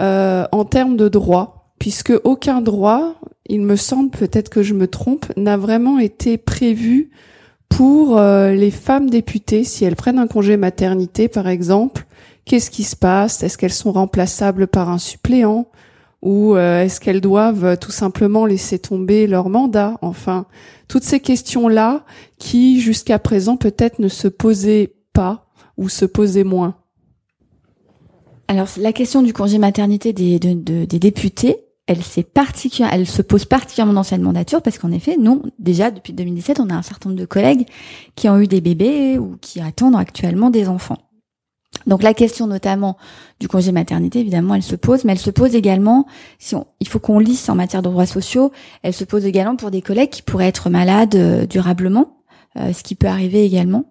euh, 0.00 0.46
en 0.50 0.64
termes 0.64 0.96
de 0.96 1.08
droit, 1.08 1.70
puisque 1.78 2.12
aucun 2.24 2.60
droit, 2.60 3.14
il 3.48 3.60
me 3.60 3.76
semble, 3.76 4.10
peut-être 4.10 4.48
que 4.48 4.62
je 4.62 4.74
me 4.74 4.88
trompe, 4.88 5.26
n'a 5.36 5.56
vraiment 5.56 5.98
été 5.98 6.38
prévu 6.38 7.10
pour 7.68 8.18
euh, 8.18 8.52
les 8.52 8.70
femmes 8.72 9.10
députées 9.10 9.62
si 9.62 9.84
elles 9.84 9.96
prennent 9.96 10.18
un 10.18 10.26
congé 10.26 10.56
maternité, 10.56 11.28
par 11.28 11.46
exemple. 11.46 12.04
Qu'est-ce 12.44 12.70
qui 12.70 12.84
se 12.84 12.96
passe? 12.96 13.42
Est-ce 13.44 13.58
qu'elles 13.58 13.72
sont 13.72 13.92
remplaçables 13.92 14.66
par 14.66 14.88
un 14.88 14.98
suppléant? 14.98 15.68
Ou 16.26 16.56
euh, 16.56 16.82
est-ce 16.82 16.98
qu'elles 16.98 17.20
doivent 17.20 17.78
tout 17.78 17.92
simplement 17.92 18.46
laisser 18.46 18.80
tomber 18.80 19.28
leur 19.28 19.48
mandat? 19.48 19.96
Enfin, 20.02 20.46
toutes 20.88 21.04
ces 21.04 21.20
questions-là 21.20 22.04
qui, 22.36 22.80
jusqu'à 22.80 23.20
présent, 23.20 23.56
peut-être 23.56 24.00
ne 24.00 24.08
se 24.08 24.26
posaient 24.26 24.96
pas 25.12 25.46
ou 25.76 25.88
se 25.88 26.04
posaient 26.04 26.42
moins. 26.42 26.74
Alors, 28.48 28.66
la 28.76 28.92
question 28.92 29.22
du 29.22 29.32
congé 29.32 29.58
maternité 29.58 30.12
des, 30.12 30.40
des 30.40 30.98
députés, 30.98 31.58
elle, 31.86 32.00
elle 32.90 33.06
se 33.06 33.22
pose 33.22 33.44
particulièrement 33.44 33.92
dans 33.92 34.02
cette 34.02 34.20
mandature 34.20 34.62
parce 34.62 34.78
qu'en 34.78 34.90
effet, 34.90 35.16
nous, 35.16 35.42
déjà, 35.60 35.92
depuis 35.92 36.12
2017, 36.12 36.58
on 36.58 36.70
a 36.70 36.74
un 36.74 36.82
certain 36.82 37.10
nombre 37.10 37.20
de 37.20 37.26
collègues 37.26 37.66
qui 38.16 38.28
ont 38.28 38.40
eu 38.40 38.48
des 38.48 38.60
bébés 38.60 39.16
ou 39.16 39.36
qui 39.40 39.60
attendent 39.60 39.94
actuellement 39.94 40.50
des 40.50 40.66
enfants. 40.66 41.05
Donc 41.86 42.02
la 42.02 42.14
question 42.14 42.46
notamment 42.46 42.96
du 43.40 43.48
congé 43.48 43.72
maternité, 43.72 44.20
évidemment, 44.20 44.54
elle 44.54 44.62
se 44.62 44.76
pose, 44.76 45.04
mais 45.04 45.12
elle 45.12 45.18
se 45.18 45.30
pose 45.30 45.54
également, 45.54 46.06
si 46.38 46.54
on, 46.54 46.66
il 46.80 46.88
faut 46.88 46.98
qu'on 46.98 47.18
lisse 47.18 47.48
en 47.48 47.54
matière 47.54 47.82
de 47.82 47.88
droits 47.88 48.06
sociaux, 48.06 48.50
elle 48.82 48.94
se 48.94 49.04
pose 49.04 49.26
également 49.26 49.56
pour 49.56 49.70
des 49.70 49.82
collègues 49.82 50.10
qui 50.10 50.22
pourraient 50.22 50.48
être 50.48 50.70
malades 50.70 51.14
euh, 51.14 51.46
durablement, 51.46 52.18
euh, 52.56 52.72
ce 52.72 52.82
qui 52.82 52.94
peut 52.94 53.06
arriver 53.06 53.44
également. 53.44 53.84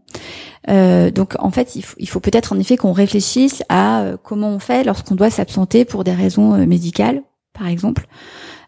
Euh, 0.70 1.12
donc 1.12 1.36
en 1.40 1.52
fait, 1.52 1.76
il 1.76 1.84
faut, 1.84 1.98
faut 2.06 2.20
peut-être 2.20 2.54
en 2.54 2.60
effet 2.60 2.76
qu'on 2.76 2.94
réfléchisse 2.94 3.64
à 3.70 4.14
comment 4.24 4.50
on 4.50 4.60
fait 4.60 4.84
lorsqu'on 4.84 5.16
doit 5.16 5.30
s'absenter 5.30 5.86
pour 5.86 6.04
des 6.04 6.14
raisons 6.14 6.66
médicales, 6.66 7.22
par 7.54 7.68
exemple, 7.68 8.08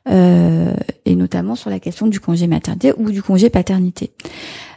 et 0.09 1.15
notamment 1.15 1.55
sur 1.55 1.69
la 1.69 1.81
question 1.81 2.07
du 2.07 2.21
congé 2.21 2.47
maternité 2.47 2.93
ou 2.97 3.11
du 3.11 3.21
congé 3.21 3.49
paternité. 3.49 4.13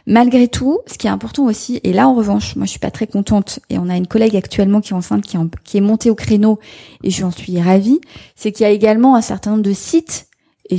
Malgré 0.07 0.47
tout, 0.47 0.79
ce 0.87 0.97
qui 0.97 1.07
est 1.07 1.11
important 1.11 1.45
aussi, 1.45 1.79
et 1.83 1.93
là 1.93 2.07
en 2.07 2.15
revanche, 2.15 2.55
moi 2.55 2.65
je 2.65 2.71
suis 2.71 2.79
pas 2.79 2.91
très 2.91 3.07
contente, 3.07 3.59
et 3.69 3.77
on 3.77 3.89
a 3.89 3.95
une 3.95 4.07
collègue 4.07 4.35
actuellement 4.35 4.81
qui 4.81 4.93
est 4.93 4.95
enceinte, 4.95 5.23
qui, 5.25 5.77
est 5.77 5.81
montée 5.81 6.09
au 6.09 6.15
créneau, 6.15 6.59
et 7.03 7.11
j'en 7.11 7.31
suis 7.31 7.59
ravie, 7.61 8.01
c'est 8.35 8.51
qu'il 8.51 8.63
y 8.63 8.67
a 8.67 8.71
également 8.71 9.15
un 9.15 9.21
certain 9.21 9.51
nombre 9.51 9.63
de 9.63 9.73
sites, 9.73 10.27
et 10.69 10.77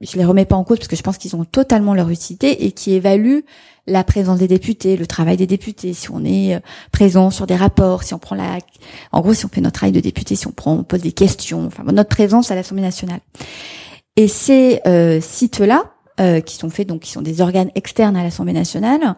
je 0.00 0.16
les 0.16 0.24
remets 0.24 0.44
pas 0.44 0.56
en 0.56 0.64
cause 0.64 0.78
parce 0.78 0.88
que 0.88 0.96
je 0.96 1.02
pense 1.02 1.18
qu'ils 1.18 1.36
ont 1.36 1.44
totalement 1.44 1.94
leur 1.94 2.10
utilité, 2.10 2.66
et 2.66 2.72
qui 2.72 2.92
évaluent 2.92 3.44
la 3.86 4.02
présence 4.02 4.38
des 4.38 4.48
députés, 4.48 4.96
le 4.96 5.06
travail 5.06 5.36
des 5.36 5.46
députés, 5.46 5.92
si 5.92 6.10
on 6.10 6.24
est 6.24 6.54
euh, 6.54 6.60
présent 6.90 7.30
sur 7.30 7.46
des 7.46 7.56
rapports, 7.56 8.02
si 8.02 8.14
on 8.14 8.18
prend 8.18 8.34
la, 8.34 8.58
en 9.12 9.20
gros, 9.20 9.34
si 9.34 9.44
on 9.44 9.48
fait 9.48 9.60
notre 9.60 9.78
travail 9.78 9.92
de 9.92 10.00
député, 10.00 10.36
si 10.36 10.46
on 10.46 10.52
prend, 10.52 10.72
on 10.72 10.84
pose 10.84 11.02
des 11.02 11.12
questions, 11.12 11.66
enfin 11.66 11.84
notre 11.92 12.08
présence 12.08 12.50
à 12.50 12.54
l'Assemblée 12.54 12.82
nationale. 12.82 13.20
Et 14.16 14.28
ces 14.28 14.80
euh, 14.86 15.20
sites-là, 15.20 15.93
euh, 16.20 16.40
qui 16.40 16.56
sont 16.56 16.70
faits 16.70 16.88
donc 16.88 17.02
qui 17.02 17.10
sont 17.10 17.22
des 17.22 17.40
organes 17.40 17.70
externes 17.74 18.16
à 18.16 18.22
l'Assemblée 18.22 18.52
nationale, 18.52 19.16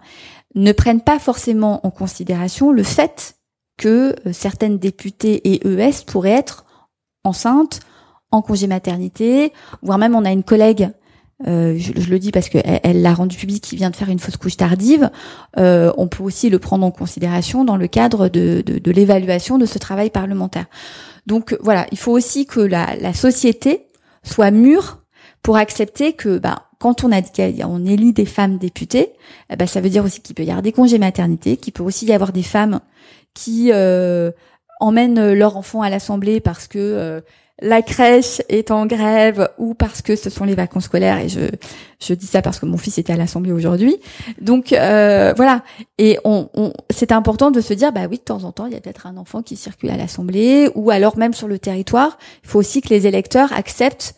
ne 0.54 0.72
prennent 0.72 1.02
pas 1.02 1.18
forcément 1.18 1.86
en 1.86 1.90
considération 1.90 2.72
le 2.72 2.82
fait 2.82 3.36
que 3.76 4.16
euh, 4.26 4.32
certaines 4.32 4.78
députées 4.78 5.52
et 5.52 5.66
ES 5.66 6.04
pourraient 6.06 6.30
être 6.30 6.64
enceintes, 7.24 7.80
en 8.30 8.42
congé 8.42 8.66
maternité, 8.66 9.52
voire 9.82 9.98
même 9.98 10.14
on 10.14 10.24
a 10.24 10.32
une 10.32 10.42
collègue 10.42 10.90
euh, 11.46 11.76
je, 11.76 12.08
le 12.08 12.18
dis 12.18 12.30
parce 12.30 12.48
qu'elle 12.48 12.80
elle, 12.82 13.02
l'a 13.02 13.12
rendu 13.12 13.36
public, 13.36 13.62
qui 13.62 13.76
vient 13.76 13.90
de 13.90 13.96
faire 13.96 14.08
une 14.08 14.18
fausse 14.18 14.38
couche 14.38 14.56
tardive, 14.56 15.10
euh, 15.58 15.92
on 15.98 16.08
peut 16.08 16.22
aussi 16.22 16.48
le 16.48 16.58
prendre 16.58 16.86
en 16.86 16.90
considération 16.90 17.64
dans 17.64 17.76
le 17.76 17.88
cadre 17.88 18.28
de, 18.28 18.62
de, 18.64 18.78
de 18.78 18.90
l'évaluation 18.90 19.58
de 19.58 19.66
ce 19.66 19.78
travail 19.78 20.08
parlementaire. 20.08 20.64
Donc 21.26 21.56
voilà, 21.60 21.86
il 21.92 21.98
faut 21.98 22.12
aussi 22.12 22.46
que 22.46 22.60
la, 22.60 22.96
la 22.96 23.12
société 23.12 23.88
soit 24.22 24.50
mûre 24.50 25.02
pour 25.42 25.58
accepter 25.58 26.14
que 26.14 26.38
bah, 26.38 26.65
quand 26.86 27.02
on 27.02 27.10
a 27.10 27.18
élit 27.90 28.12
des 28.12 28.26
femmes 28.26 28.58
députées, 28.58 29.10
eh 29.50 29.56
ben, 29.56 29.66
ça 29.66 29.80
veut 29.80 29.88
dire 29.88 30.04
aussi 30.04 30.20
qu'il 30.20 30.36
peut 30.36 30.44
y 30.44 30.50
avoir 30.50 30.62
des 30.62 30.70
congés 30.70 31.00
maternité, 31.00 31.56
qu'il 31.56 31.72
peut 31.72 31.82
aussi 31.82 32.06
y 32.06 32.12
avoir 32.12 32.32
des 32.32 32.44
femmes 32.44 32.78
qui 33.34 33.70
euh, 33.72 34.30
emmènent 34.78 35.32
leur 35.32 35.56
enfant 35.56 35.82
à 35.82 35.90
l'Assemblée 35.90 36.38
parce 36.38 36.68
que 36.68 36.78
euh, 36.78 37.20
la 37.60 37.82
crèche 37.82 38.40
est 38.48 38.70
en 38.70 38.86
grève 38.86 39.48
ou 39.58 39.74
parce 39.74 40.00
que 40.00 40.14
ce 40.14 40.30
sont 40.30 40.44
les 40.44 40.54
vacances 40.54 40.84
scolaires 40.84 41.18
et 41.18 41.28
je 41.28 42.14
dis 42.14 42.26
ça 42.26 42.40
parce 42.40 42.60
que 42.60 42.66
mon 42.66 42.76
fils 42.76 42.98
était 42.98 43.14
à 43.14 43.16
l'assemblée 43.16 43.50
aujourd'hui. 43.50 43.96
Donc 44.40 44.72
euh, 44.72 45.32
voilà. 45.36 45.64
Et 45.98 46.18
on 46.24 46.48
c'est 46.90 47.10
important 47.10 47.50
de 47.50 47.60
se 47.60 47.74
dire 47.74 47.92
bah 47.92 48.02
oui 48.08 48.18
de 48.18 48.22
temps 48.22 48.44
en 48.44 48.52
temps 48.52 48.66
il 48.66 48.74
y 48.74 48.76
a 48.76 48.80
peut-être 48.80 49.06
un 49.06 49.16
enfant 49.16 49.42
qui 49.42 49.56
circule 49.56 49.90
à 49.90 49.96
l'assemblée 49.96 50.70
ou 50.76 50.90
alors 50.90 51.16
même 51.16 51.32
sur 51.32 51.48
le 51.48 51.58
territoire. 51.58 52.18
Il 52.44 52.48
faut 52.50 52.60
aussi 52.60 52.80
que 52.80 52.90
les 52.90 53.08
électeurs 53.08 53.52
acceptent 53.54 54.14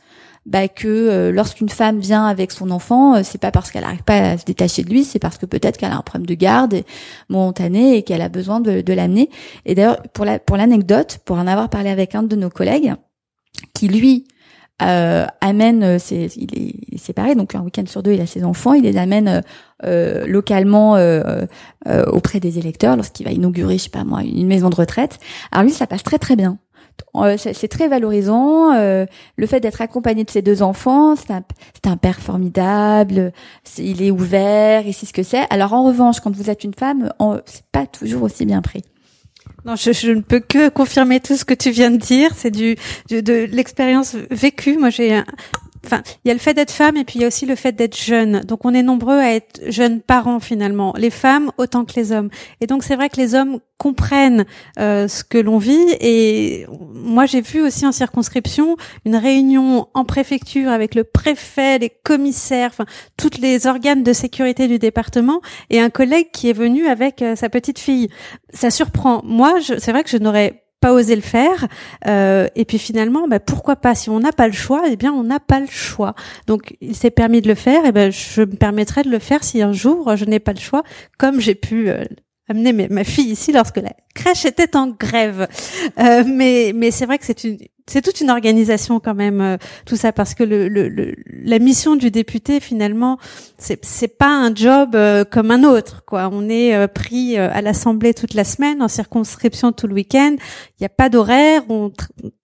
bah, 0.48 0.66
que 0.66 0.88
euh, 0.88 1.30
lorsqu'une 1.30 1.68
femme 1.68 1.98
vient 1.98 2.24
avec 2.24 2.52
son 2.52 2.70
enfant, 2.70 3.16
euh, 3.16 3.20
c'est 3.22 3.38
pas 3.38 3.50
parce 3.50 3.70
qu'elle 3.70 3.82
n'arrive 3.82 4.02
pas 4.02 4.30
à 4.30 4.38
se 4.38 4.46
détacher 4.46 4.82
de 4.82 4.88
lui, 4.88 5.04
c'est 5.04 5.18
parce 5.18 5.36
que 5.36 5.44
peut-être 5.44 5.76
qu'elle 5.76 5.92
a 5.92 5.96
un 5.98 6.02
problème 6.02 6.26
de 6.26 6.34
garde 6.34 6.82
momentané 7.28 7.98
et 7.98 8.02
qu'elle 8.02 8.22
a 8.22 8.30
besoin 8.30 8.60
de, 8.60 8.80
de 8.80 8.92
l'amener. 8.94 9.28
Et 9.66 9.74
d'ailleurs, 9.74 10.02
pour 10.14 10.24
la 10.24 10.38
pour 10.38 10.56
l'anecdote, 10.56 11.18
pour 11.26 11.36
en 11.36 11.46
avoir 11.46 11.68
parlé 11.68 11.90
avec 11.90 12.14
un 12.14 12.22
de 12.22 12.34
nos 12.34 12.48
collègues, 12.48 12.94
qui 13.74 13.88
lui 13.88 14.24
euh, 14.80 15.26
amène, 15.40 15.98
ses, 15.98 16.30
il, 16.36 16.56
est, 16.56 16.74
il, 16.88 16.94
est, 16.94 16.98
séparé, 16.98 17.34
donc 17.34 17.54
un 17.54 17.60
week-end 17.60 17.84
sur 17.86 18.02
deux, 18.02 18.12
il 18.12 18.20
a 18.20 18.26
ses 18.26 18.44
enfants, 18.44 18.72
il 18.72 18.84
les 18.84 18.96
amène 18.96 19.42
euh, 19.84 20.26
localement 20.26 20.96
euh, 20.96 21.46
auprès 22.06 22.40
des 22.40 22.58
électeurs 22.58 22.96
lorsqu'il 22.96 23.26
va 23.26 23.32
inaugurer, 23.32 23.76
je 23.76 23.84
sais 23.84 23.90
pas 23.90 24.04
moi, 24.04 24.22
une 24.22 24.46
maison 24.46 24.70
de 24.70 24.76
retraite. 24.76 25.18
Alors 25.52 25.64
lui, 25.64 25.72
ça 25.72 25.86
passe 25.86 26.04
très 26.04 26.18
très 26.18 26.36
bien. 26.36 26.58
Euh, 27.16 27.36
c'est 27.36 27.68
très 27.68 27.88
valorisant. 27.88 28.72
Euh, 28.74 29.06
le 29.36 29.46
fait 29.46 29.60
d'être 29.60 29.80
accompagné 29.80 30.24
de 30.24 30.30
ses 30.30 30.42
deux 30.42 30.62
enfants, 30.62 31.16
c'est 31.16 31.32
un, 31.32 31.42
un, 31.84 31.96
père 31.96 32.20
formidable. 32.20 33.32
il 33.78 34.02
est 34.02 34.10
ouvert, 34.10 34.86
il 34.86 34.92
sait 34.92 35.06
ce 35.06 35.12
que 35.12 35.22
c'est. 35.22 35.46
Alors 35.50 35.72
en 35.72 35.84
revanche, 35.84 36.20
quand 36.20 36.34
vous 36.34 36.50
êtes 36.50 36.64
une 36.64 36.74
femme, 36.74 37.12
c'est 37.46 37.66
pas 37.72 37.86
toujours 37.86 38.22
aussi 38.22 38.44
bien 38.44 38.62
pris. 38.62 38.82
Non, 39.64 39.76
je, 39.76 39.92
je, 39.92 40.12
ne 40.12 40.20
peux 40.20 40.40
que 40.40 40.68
confirmer 40.68 41.20
tout 41.20 41.36
ce 41.36 41.44
que 41.44 41.54
tu 41.54 41.70
viens 41.70 41.90
de 41.90 41.96
dire. 41.96 42.30
C'est 42.36 42.50
du, 42.50 42.76
du, 43.08 43.22
de 43.22 43.46
l'expérience 43.50 44.14
vécue. 44.30 44.78
Moi, 44.78 44.90
j'ai 44.90 45.22
enfin, 45.84 46.02
il 46.24 46.28
y 46.28 46.30
a 46.30 46.34
le 46.34 46.40
fait 46.40 46.54
d'être 46.54 46.70
femme 46.70 46.96
et 46.96 47.04
puis 47.04 47.18
il 47.18 47.22
y 47.22 47.24
a 47.24 47.28
aussi 47.28 47.46
le 47.46 47.54
fait 47.54 47.72
d'être 47.72 47.96
jeune. 47.96 48.40
Donc 48.40 48.64
on 48.64 48.74
est 48.74 48.82
nombreux 48.82 49.18
à 49.18 49.32
être 49.34 49.60
jeunes 49.68 50.00
parents 50.00 50.40
finalement, 50.40 50.94
les 50.96 51.10
femmes 51.10 51.50
autant 51.58 51.84
que 51.84 51.94
les 51.96 52.12
hommes. 52.12 52.30
Et 52.60 52.66
donc 52.66 52.82
c'est 52.82 52.96
vrai 52.96 53.08
que 53.08 53.16
les 53.16 53.34
hommes 53.34 53.60
comprennent 53.78 54.44
euh, 54.78 55.08
ce 55.08 55.24
que 55.24 55.38
l'on 55.38 55.58
vit. 55.58 55.96
Et 56.00 56.66
moi 56.92 57.26
j'ai 57.26 57.40
vu 57.40 57.60
aussi 57.60 57.86
en 57.86 57.92
circonscription 57.92 58.76
une 59.04 59.16
réunion 59.16 59.88
en 59.94 60.04
préfecture 60.04 60.70
avec 60.70 60.94
le 60.94 61.04
préfet, 61.04 61.78
les 61.78 61.90
commissaires, 61.90 62.70
enfin 62.72 62.86
toutes 63.16 63.38
les 63.38 63.66
organes 63.66 64.02
de 64.02 64.12
sécurité 64.12 64.68
du 64.68 64.78
département 64.78 65.40
et 65.70 65.80
un 65.80 65.90
collègue 65.90 66.28
qui 66.32 66.48
est 66.48 66.54
venu 66.54 66.86
avec 66.86 67.22
euh, 67.22 67.36
sa 67.36 67.48
petite 67.48 67.78
fille. 67.78 68.08
Ça 68.52 68.70
surprend. 68.70 69.22
Moi, 69.24 69.54
c'est 69.60 69.92
vrai 69.92 70.04
que 70.04 70.10
je 70.10 70.16
n'aurais 70.16 70.62
pas 70.80 70.92
osé 70.92 71.16
le 71.16 71.22
faire. 71.22 71.66
Euh, 72.06 72.48
et 72.54 72.64
puis 72.64 72.78
finalement, 72.78 73.28
bah, 73.28 73.40
pourquoi 73.40 73.76
pas 73.76 73.94
Si 73.94 74.10
on 74.10 74.20
n'a 74.20 74.32
pas 74.32 74.46
le 74.46 74.52
choix, 74.52 74.82
eh 74.90 74.96
bien 74.96 75.12
on 75.12 75.24
n'a 75.24 75.40
pas 75.40 75.60
le 75.60 75.66
choix. 75.66 76.14
Donc 76.46 76.76
il 76.80 76.94
s'est 76.94 77.10
permis 77.10 77.40
de 77.40 77.48
le 77.48 77.54
faire, 77.54 77.84
et 77.84 77.92
ben 77.92 78.10
je 78.10 78.42
me 78.42 78.56
permettrai 78.56 79.02
de 79.02 79.10
le 79.10 79.18
faire 79.18 79.44
si 79.44 79.62
un 79.62 79.72
jour 79.72 80.16
je 80.16 80.24
n'ai 80.24 80.40
pas 80.40 80.52
le 80.52 80.60
choix, 80.60 80.82
comme 81.18 81.40
j'ai 81.40 81.54
pu 81.54 81.88
euh, 81.88 82.04
amener 82.48 82.88
ma 82.88 83.04
fille 83.04 83.30
ici 83.30 83.52
lorsque 83.52 83.76
la 83.76 83.92
crèche 84.14 84.44
était 84.44 84.76
en 84.76 84.88
grève. 84.88 85.48
Euh, 85.98 86.24
mais 86.26 86.72
mais 86.74 86.90
c'est 86.90 87.06
vrai 87.06 87.18
que 87.18 87.24
c'est 87.24 87.44
une 87.44 87.58
c'est 87.88 88.02
toute 88.02 88.20
une 88.20 88.30
organisation 88.30 89.00
quand 89.00 89.14
même 89.14 89.40
euh, 89.40 89.56
tout 89.86 89.96
ça 89.96 90.12
parce 90.12 90.34
que 90.34 90.44
le, 90.44 90.68
le, 90.68 91.14
la 91.28 91.58
mission 91.58 91.96
du 91.96 92.10
député 92.10 92.60
finalement 92.60 93.18
c'est 93.56 93.84
c'est 93.84 94.18
pas 94.18 94.28
un 94.28 94.54
job 94.54 94.94
euh, 94.94 95.24
comme 95.24 95.50
un 95.50 95.64
autre 95.64 96.04
quoi. 96.04 96.28
On 96.32 96.48
est 96.48 96.74
euh, 96.74 96.86
pris 96.86 97.36
à 97.38 97.62
l'assemblée 97.62 98.14
toute 98.14 98.34
la 98.34 98.44
semaine 98.44 98.82
en 98.82 98.88
circonscription 98.88 99.72
tout 99.72 99.86
le 99.86 99.94
week-end. 99.94 100.36
Il 100.38 100.82
n'y 100.82 100.86
a 100.86 100.90
pas 100.90 101.08
d'horaire. 101.08 101.62
On, 101.68 101.90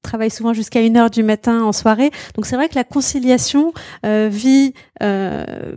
travaille 0.02 0.30
souvent 0.30 0.52
jusqu'à 0.52 0.82
une 0.82 0.98
heure 0.98 1.10
du 1.10 1.22
matin 1.22 1.62
en 1.62 1.72
soirée. 1.72 2.10
Donc 2.34 2.44
c'est 2.44 2.56
vrai 2.56 2.68
que 2.68 2.74
la 2.74 2.84
conciliation 2.84 3.72
vie 4.02 4.74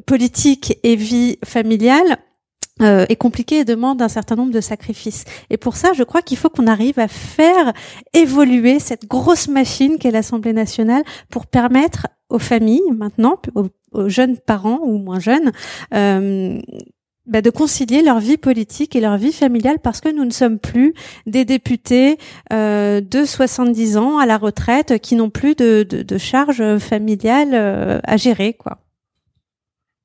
politique 0.05 0.77
et 0.83 0.95
vie 0.97 1.39
familiale 1.45 2.17
euh, 2.81 3.05
est 3.09 3.15
compliqué 3.15 3.59
et 3.59 3.65
demande 3.65 4.01
un 4.01 4.07
certain 4.07 4.35
nombre 4.35 4.53
de 4.53 4.61
sacrifices. 4.61 5.25
Et 5.49 5.57
pour 5.57 5.75
ça, 5.75 5.93
je 5.93 6.03
crois 6.03 6.21
qu'il 6.21 6.37
faut 6.37 6.49
qu'on 6.49 6.67
arrive 6.67 6.99
à 6.99 7.07
faire 7.07 7.73
évoluer 8.13 8.79
cette 8.79 9.07
grosse 9.07 9.47
machine 9.47 9.97
qu'est 9.97 10.11
l'Assemblée 10.11 10.53
nationale 10.53 11.03
pour 11.29 11.47
permettre 11.47 12.07
aux 12.29 12.39
familles 12.39 12.91
maintenant, 12.95 13.39
aux, 13.55 14.09
jeunes 14.09 14.37
parents 14.37 14.79
ou 14.83 14.97
moins 14.97 15.19
jeunes, 15.19 15.51
euh, 15.93 16.59
bah, 17.27 17.41
de 17.41 17.49
concilier 17.49 18.01
leur 18.01 18.19
vie 18.19 18.37
politique 18.37 18.95
et 18.95 19.01
leur 19.01 19.17
vie 19.17 19.33
familiale 19.33 19.79
parce 19.79 19.99
que 19.99 20.09
nous 20.09 20.23
ne 20.23 20.31
sommes 20.31 20.59
plus 20.59 20.93
des 21.25 21.43
députés 21.43 22.17
euh, 22.53 23.01
de 23.01 23.25
70 23.25 23.97
ans 23.97 24.17
à 24.17 24.25
la 24.25 24.37
retraite 24.37 24.99
qui 24.99 25.15
n'ont 25.15 25.29
plus 25.29 25.53
de, 25.55 25.83
de, 25.83 26.03
de 26.03 26.17
charges 26.17 26.77
familiales 26.77 27.53
euh, 27.53 27.99
à 28.03 28.15
gérer, 28.17 28.53
quoi. 28.53 28.79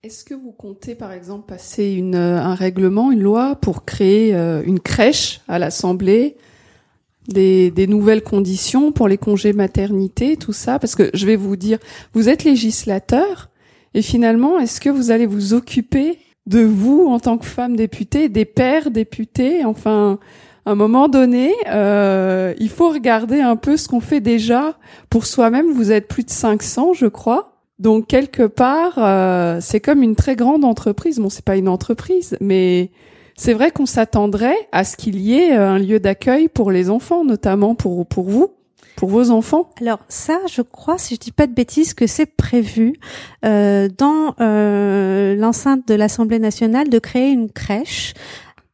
Est-ce 0.05 0.25
que 0.25 0.35
vous 0.35 0.51
comptez, 0.51 0.97
par 0.97 1.13
exemple, 1.13 1.47
passer 1.47 2.03
euh, 2.03 2.37
un 2.37 2.57
règlement, 2.57 3.13
une 3.13 3.23
loi 3.23 3.55
pour 3.55 3.85
créer 3.85 4.35
euh, 4.35 4.61
une 4.67 4.81
crèche 4.81 5.43
à 5.47 5.61
l'Assemblée, 5.61 6.37
des, 7.29 7.71
des, 7.71 7.87
nouvelles 7.87 8.25
conditions 8.25 8.91
pour 8.91 9.07
les 9.07 9.17
congés 9.17 9.53
maternité, 9.53 10.37
tout 10.37 10.53
ça? 10.53 10.81
Parce 10.81 10.97
que 10.97 11.09
je 11.15 11.25
vais 11.25 11.37
vous 11.37 11.55
dire, 11.55 11.79
vous 12.15 12.29
êtes 12.29 12.43
législateur, 12.43 13.49
et 13.95 14.03
finalement, 14.03 14.59
est-ce 14.59 14.81
que 14.81 14.89
vous 14.89 15.13
allez 15.13 15.27
vous 15.27 15.55
occuper 15.55 16.19
de 16.47 16.65
vous 16.65 17.07
en 17.07 17.21
tant 17.21 17.39
que 17.39 17.47
femme 17.47 17.77
députée, 17.77 18.29
des 18.29 18.45
pères 18.45 18.91
députés? 18.91 19.65
Enfin, 19.65 20.19
à 20.67 20.73
un 20.73 20.75
moment 20.75 21.07
donné, 21.07 21.55
euh, 21.69 22.55
il 22.59 22.71
faut 22.71 22.91
regarder 22.91 23.41
un 23.41 23.55
peu 23.55 23.77
ce 23.77 23.87
qu'on 23.87 24.01
fait 24.01 24.21
déjà 24.21 24.77
pour 25.11 25.27
soi-même. 25.27 25.71
Vous 25.71 25.93
êtes 25.93 26.09
plus 26.09 26.25
de 26.25 26.31
500, 26.31 26.93
je 26.93 27.07
crois. 27.07 27.52
Donc 27.83 28.07
quelque 28.07 28.45
part, 28.45 28.95
euh, 28.99 29.59
c'est 29.61 29.81
comme 29.81 30.05
une 30.05 30.15
très 30.15 30.37
grande 30.37 30.65
entreprise. 30.65 31.19
Bon, 31.19 31.29
c'est 31.29 31.45
pas 31.45 31.57
une 31.57 31.69
entreprise, 31.69 32.37
mais 32.41 32.93
c'est 33.37 33.55
vrai 33.55 33.73
qu'on 33.73 33.87
s'attendrait 33.87 34.57
à 34.71 34.85
ce 34.85 34.97
qu'il 34.97 35.19
y 35.19 35.35
ait 35.35 35.57
euh, 35.57 35.69
un 35.69 35.79
lieu 35.81 35.99
d'accueil 35.99 36.47
pour 36.47 36.71
les 36.71 36.91
enfants, 36.91 37.25
notamment 37.25 37.75
pour 37.75 38.07
pour 38.07 38.31
vous, 38.31 38.53
pour 38.95 39.09
vos 39.09 39.33
enfants. 39.33 39.69
Alors 39.81 39.99
ça, 40.09 40.39
je 40.49 40.63
crois, 40.63 40.97
si 40.97 41.17
je 41.17 41.21
dis 41.21 41.33
pas 41.33 41.49
de 41.49 41.55
bêtises, 41.55 41.93
que 41.93 42.07
c'est 42.07 42.27
prévu 42.27 42.95
euh, 43.45 43.89
dans 43.99 44.37
euh, 44.41 45.35
l'enceinte 45.35 45.89
de 45.89 45.95
l'Assemblée 45.95 46.39
nationale 46.39 46.89
de 46.89 47.01
créer 47.01 47.33
une 47.33 47.51
crèche 47.51 48.15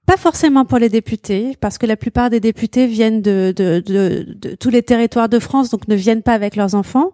pas 0.09 0.17
forcément 0.17 0.65
pour 0.65 0.79
les 0.79 0.89
députés, 0.89 1.55
parce 1.61 1.77
que 1.77 1.85
la 1.85 1.95
plupart 1.95 2.31
des 2.31 2.41
députés 2.41 2.87
viennent 2.87 3.21
de, 3.21 3.53
de, 3.55 3.81
de, 3.87 4.55
tous 4.59 4.71
les 4.71 4.83
territoires 4.83 5.29
de 5.29 5.39
France, 5.39 5.69
donc 5.69 5.87
ne 5.87 5.95
viennent 5.95 6.23
pas 6.23 6.33
avec 6.33 6.57
leurs 6.57 6.75
enfants, 6.75 7.13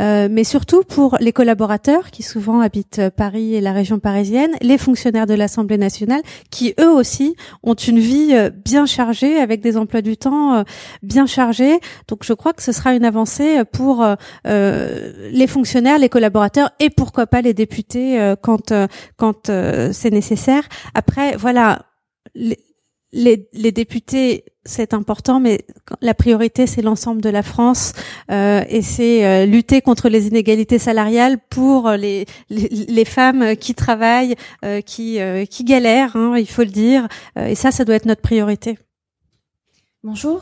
euh, 0.00 0.26
mais 0.28 0.42
surtout 0.42 0.82
pour 0.82 1.16
les 1.20 1.32
collaborateurs 1.32 2.10
qui 2.10 2.24
souvent 2.24 2.58
habitent 2.58 3.00
Paris 3.16 3.54
et 3.54 3.60
la 3.60 3.70
région 3.70 4.00
parisienne, 4.00 4.50
les 4.60 4.76
fonctionnaires 4.76 5.28
de 5.28 5.34
l'Assemblée 5.34 5.78
nationale, 5.78 6.20
qui 6.50 6.74
eux 6.80 6.90
aussi 6.90 7.36
ont 7.62 7.74
une 7.74 8.00
vie 8.00 8.30
euh, 8.32 8.50
bien 8.50 8.86
chargée, 8.86 9.36
avec 9.36 9.60
des 9.60 9.76
emplois 9.76 10.02
du 10.02 10.16
temps 10.16 10.56
euh, 10.56 10.62
bien 11.04 11.26
chargés. 11.26 11.78
Donc 12.08 12.24
je 12.24 12.32
crois 12.32 12.54
que 12.54 12.62
ce 12.64 12.72
sera 12.72 12.92
une 12.92 13.04
avancée 13.04 13.62
pour 13.72 14.04
les 14.44 15.46
fonctionnaires, 15.46 15.98
les 15.98 16.08
collaborateurs 16.08 16.70
et 16.80 16.90
pourquoi 16.90 17.28
pas 17.28 17.40
les 17.40 17.54
députés 17.54 18.34
quand 18.42 18.72
quand 19.16 19.46
c'est 19.92 20.10
nécessaire. 20.10 20.64
Après, 20.94 21.36
voilà 21.36 21.82
les, 22.34 22.58
les, 23.52 23.72
députés, 23.72 24.44
c'est 24.64 24.94
important, 24.94 25.38
mais 25.38 25.64
la 26.00 26.14
priorité, 26.14 26.66
c'est 26.66 26.82
l'ensemble 26.82 27.20
de 27.20 27.28
la 27.28 27.42
France 27.42 27.92
euh, 28.30 28.64
et 28.68 28.82
c'est 28.82 29.24
euh, 29.24 29.46
lutter 29.46 29.82
contre 29.82 30.08
les 30.08 30.28
inégalités 30.28 30.78
salariales 30.78 31.38
pour 31.50 31.90
les, 31.90 32.26
les, 32.48 33.04
femmes 33.04 33.56
qui 33.56 33.74
travaillent, 33.74 34.34
euh, 34.64 34.80
qui, 34.80 35.18
qui 35.50 35.64
galèrent, 35.64 36.16
hein, 36.16 36.36
il 36.38 36.48
faut 36.48 36.62
le 36.62 36.68
dire. 36.68 37.08
et 37.36 37.54
ça, 37.54 37.70
ça 37.70 37.84
doit 37.84 37.96
être 37.96 38.06
notre 38.06 38.22
priorité. 38.22 38.78
Bonjour. 40.02 40.40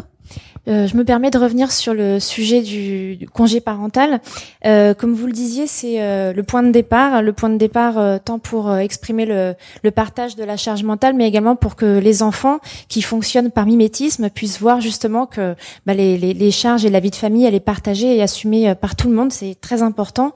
Euh, 0.69 0.87
je 0.87 0.97
me 0.97 1.05
permets 1.05 1.31
de 1.31 1.39
revenir 1.39 1.73
sur 1.73 1.95
le 1.95 2.21
sujet 2.21 2.61
du, 2.61 3.27
congé 3.33 3.61
parental. 3.61 4.21
Euh, 4.67 4.95
comme 4.95 5.15
vous 5.15 5.27
le 5.27 5.33
disiez, 5.33 5.67
c'est 5.67 6.03
euh, 6.03 6.33
le 6.33 6.43
point 6.43 6.63
de 6.63 6.71
départ, 6.71 7.23
le 7.23 7.33
point 7.33 7.49
de 7.49 7.57
départ 7.57 8.21
tant 8.21 8.39
pour 8.39 8.75
exprimer 8.77 9.27
le, 9.27 9.91
partage 9.91 10.37
de 10.37 10.45
la 10.45 10.57
charge 10.57 10.85
mentale, 10.85 11.15
mais 11.15 11.27
également 11.27 11.57
pour 11.57 11.77
que 11.77 11.99
les 11.99 12.23
enfants 12.23 12.59
qui 12.89 13.03
fonctionnent 13.03 13.51
par 13.51 13.67
mimétisme 13.67 14.31
puissent 14.31 14.61
voir 14.61 14.81
justement 14.81 15.27
que 15.27 15.55
bah, 15.87 15.95
les, 15.95 16.17
les, 16.17 16.35
les, 16.35 16.51
charges 16.51 16.85
et 16.85 16.91
la 16.91 17.01
vie 17.01 17.11
de 17.11 17.17
famille, 17.17 17.45
elle 17.45 17.55
est 17.55 17.61
partagée 17.61 18.17
et 18.17 18.23
assumée 18.23 18.75
par 18.75 18.97
tout 18.97 19.09
le 19.09 19.15
monde. 19.15 19.33
C'est 19.33 19.57
très 19.61 19.83
important. 19.83 20.35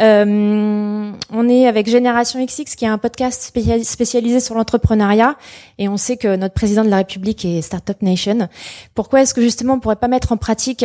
Euh, 0.00 1.12
on 1.30 1.48
est 1.48 1.66
avec 1.66 1.88
Génération 1.88 2.44
XX, 2.44 2.74
qui 2.74 2.84
est 2.84 2.88
un 2.88 2.98
podcast 2.98 3.42
spécialisé 3.42 4.40
sur 4.40 4.54
l'entrepreneuriat, 4.54 5.36
et 5.78 5.88
on 5.88 5.96
sait 5.96 6.16
que 6.16 6.36
notre 6.36 6.54
président 6.54 6.84
de 6.84 6.88
la 6.88 6.96
République 6.96 7.44
est 7.44 7.62
Startup 7.62 8.00
Nation. 8.02 8.48
Pourquoi 8.94 9.22
est-ce 9.22 9.34
que 9.34 9.42
justement 9.42 9.74
on 9.74 9.80
pourrait 9.80 9.96
pas 9.96 10.08
mettre 10.08 10.32
en 10.32 10.36
pratique 10.36 10.84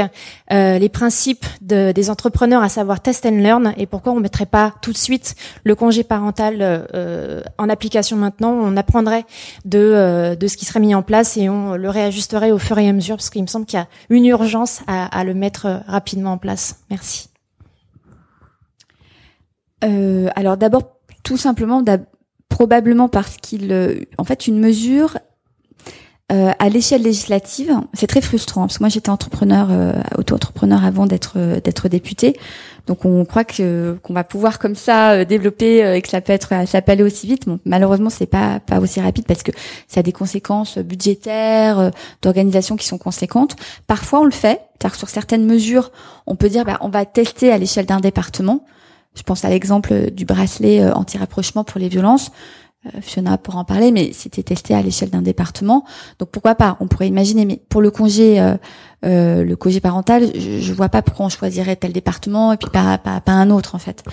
euh, 0.51 0.77
les 0.77 0.89
principes 0.89 1.45
de, 1.61 1.91
des 1.91 2.09
entrepreneurs, 2.09 2.61
à 2.61 2.69
savoir 2.69 3.01
test 3.01 3.25
and 3.25 3.37
learn, 3.37 3.73
et 3.77 3.85
pourquoi 3.85 4.13
on 4.13 4.19
mettrait 4.19 4.45
pas 4.45 4.73
tout 4.81 4.91
de 4.91 4.97
suite 4.97 5.35
le 5.63 5.75
congé 5.75 6.03
parental 6.03 6.57
euh, 6.59 7.41
en 7.57 7.69
application 7.69 8.17
maintenant? 8.17 8.51
On 8.51 8.75
apprendrait 8.77 9.25
de, 9.65 10.35
de 10.35 10.47
ce 10.47 10.57
qui 10.57 10.65
serait 10.65 10.79
mis 10.79 10.95
en 10.95 11.01
place 11.01 11.37
et 11.37 11.49
on 11.49 11.75
le 11.75 11.89
réajusterait 11.89 12.51
au 12.51 12.59
fur 12.59 12.77
et 12.77 12.87
à 12.87 12.93
mesure, 12.93 13.15
parce 13.15 13.29
qu'il 13.29 13.41
me 13.41 13.47
semble 13.47 13.65
qu'il 13.65 13.79
y 13.79 13.81
a 13.81 13.87
une 14.09 14.25
urgence 14.25 14.81
à, 14.87 15.05
à 15.05 15.23
le 15.23 15.33
mettre 15.33 15.81
rapidement 15.87 16.33
en 16.33 16.37
place. 16.37 16.77
Merci 16.89 17.29
euh, 19.83 20.29
Alors 20.35 20.57
d'abord, 20.57 20.97
tout 21.23 21.37
simplement, 21.37 21.83
probablement 22.49 23.09
parce 23.09 23.37
qu'il, 23.37 23.71
euh, 23.71 23.99
en 24.17 24.23
fait, 24.23 24.47
une 24.47 24.59
mesure 24.59 25.17
euh, 26.29 26.51
à 26.59 26.67
l'échelle 26.67 27.03
législative, 27.03 27.73
c'est 27.93 28.07
très 28.07 28.19
frustrant 28.19 28.63
parce 28.63 28.79
que 28.79 28.83
moi 28.83 28.89
j'étais 28.89 29.09
entrepreneur, 29.09 29.69
euh, 29.71 29.93
auto-entrepreneur 30.17 30.83
avant 30.83 31.05
d'être 31.05 31.35
euh, 31.37 31.61
d'être 31.61 31.87
député. 31.87 32.37
Donc 32.85 33.05
on 33.05 33.23
croit 33.23 33.45
que 33.45 33.97
qu'on 34.03 34.13
va 34.13 34.25
pouvoir 34.25 34.59
comme 34.59 34.75
ça 34.75 35.11
euh, 35.11 35.23
développer 35.23 35.95
et 35.95 36.01
que 36.01 36.09
ça 36.09 36.19
peut 36.19 36.33
être 36.33 36.53
ça 36.67 36.81
peut 36.81 36.91
aller 36.91 37.03
aussi 37.03 37.27
vite. 37.27 37.47
Bon, 37.47 37.59
malheureusement 37.63 38.09
c'est 38.09 38.25
pas 38.25 38.59
pas 38.59 38.81
aussi 38.81 38.99
rapide 38.99 39.25
parce 39.25 39.41
que 39.41 39.53
ça 39.87 40.01
a 40.01 40.03
des 40.03 40.11
conséquences 40.11 40.77
budgétaires, 40.79 41.91
d'organisation 42.21 42.75
qui 42.75 42.87
sont 42.87 42.97
conséquentes. 42.97 43.55
Parfois 43.87 44.19
on 44.19 44.25
le 44.25 44.31
fait, 44.31 44.59
car 44.79 44.95
sur 44.95 45.07
certaines 45.07 45.45
mesures 45.45 45.93
on 46.25 46.35
peut 46.35 46.49
dire 46.49 46.65
bah, 46.65 46.77
on 46.81 46.89
va 46.89 47.05
tester 47.05 47.53
à 47.53 47.57
l'échelle 47.57 47.85
d'un 47.85 48.01
département. 48.01 48.65
Je 49.17 49.23
pense 49.23 49.43
à 49.43 49.49
l'exemple 49.49 50.11
du 50.11 50.25
bracelet 50.25 50.81
euh, 50.81 50.93
anti-rapprochement 50.93 51.63
pour 51.63 51.79
les 51.79 51.89
violences. 51.89 52.31
Euh, 52.85 53.01
Fiona 53.01 53.37
pourra 53.37 53.59
en 53.59 53.65
parler, 53.65 53.91
mais 53.91 54.11
c'était 54.13 54.43
testé 54.43 54.75
à 54.75 54.81
l'échelle 54.81 55.09
d'un 55.09 55.23
département. 55.23 55.83
Donc 56.19 56.29
pourquoi 56.29 56.53
pas 56.53 56.77
On 56.79 56.87
pourrait 56.87 57.07
imaginer. 57.07 57.45
Mais 57.45 57.59
pour 57.69 57.81
le 57.81 57.89
congé, 57.89 58.39
euh, 58.39 58.55
euh 59.05 59.43
le 59.43 59.55
congé 59.55 59.79
parental, 59.79 60.29
je, 60.35 60.59
je 60.59 60.73
vois 60.73 60.89
pas 60.89 61.01
pourquoi 61.01 61.25
on 61.25 61.29
choisirait 61.29 61.75
tel 61.75 61.91
département 61.91 62.53
et 62.53 62.57
puis 62.57 62.69
pas 62.69 62.99
pas, 62.99 63.19
pas 63.19 63.31
un 63.31 63.49
autre 63.49 63.73
en 63.73 63.79
fait. 63.79 64.03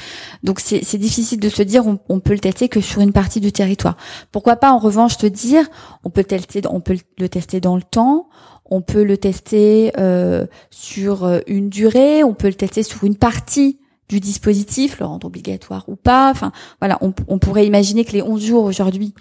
Donc 0.43 0.61
c'est 0.61 0.99
difficile 0.99 1.41
de 1.41 1.49
se 1.51 1.63
dire 1.63 1.87
on, 1.87 1.99
on, 2.09 2.21
peut 2.21 2.33
le 2.33 2.39
tester 2.41 2.69
que 2.71 2.81
sur 2.81 3.03
une 3.03 3.13
partie 3.13 3.41
du 3.41 3.53
territoire. 3.53 3.97
Pourquoi 4.33 4.57
pas 4.57 4.73
en 4.73 4.79
revanche 4.79 5.19
te 5.19 5.27
dire 5.27 5.67
on 6.03 6.11
peut 6.11 6.25
tester 6.25 6.63
on 6.71 6.81
peut 6.81 6.97
le 7.19 7.29
tester 7.29 7.61
dans 7.61 7.77
le 7.77 7.83
temps. 7.83 8.29
On 8.71 8.81
peut 8.81 9.05
le 9.05 9.19
tester 9.19 9.93
euh, 9.99 10.47
sur 10.71 11.31
une 11.47 11.69
durée, 11.69 12.25
on 12.25 12.33
peut 12.33 12.47
le 12.49 12.55
tester 12.55 12.83
sur 12.83 13.05
une 13.05 13.15
partie 13.15 13.79
du 14.09 14.21
dispositif, 14.21 15.01
le 15.01 15.07
rendre 15.07 15.27
obligatoire 15.27 15.85
ou 15.89 15.97
pas. 15.97 16.31
Enfin, 16.31 16.53
voilà, 16.81 16.99
on, 17.01 17.39
pourrait 17.39 17.67
imaginer 17.67 18.05
que 18.05 18.13
les 18.13 18.23
11 18.23 18.43
jours 18.43 18.65
aujourd'hui 18.65 19.15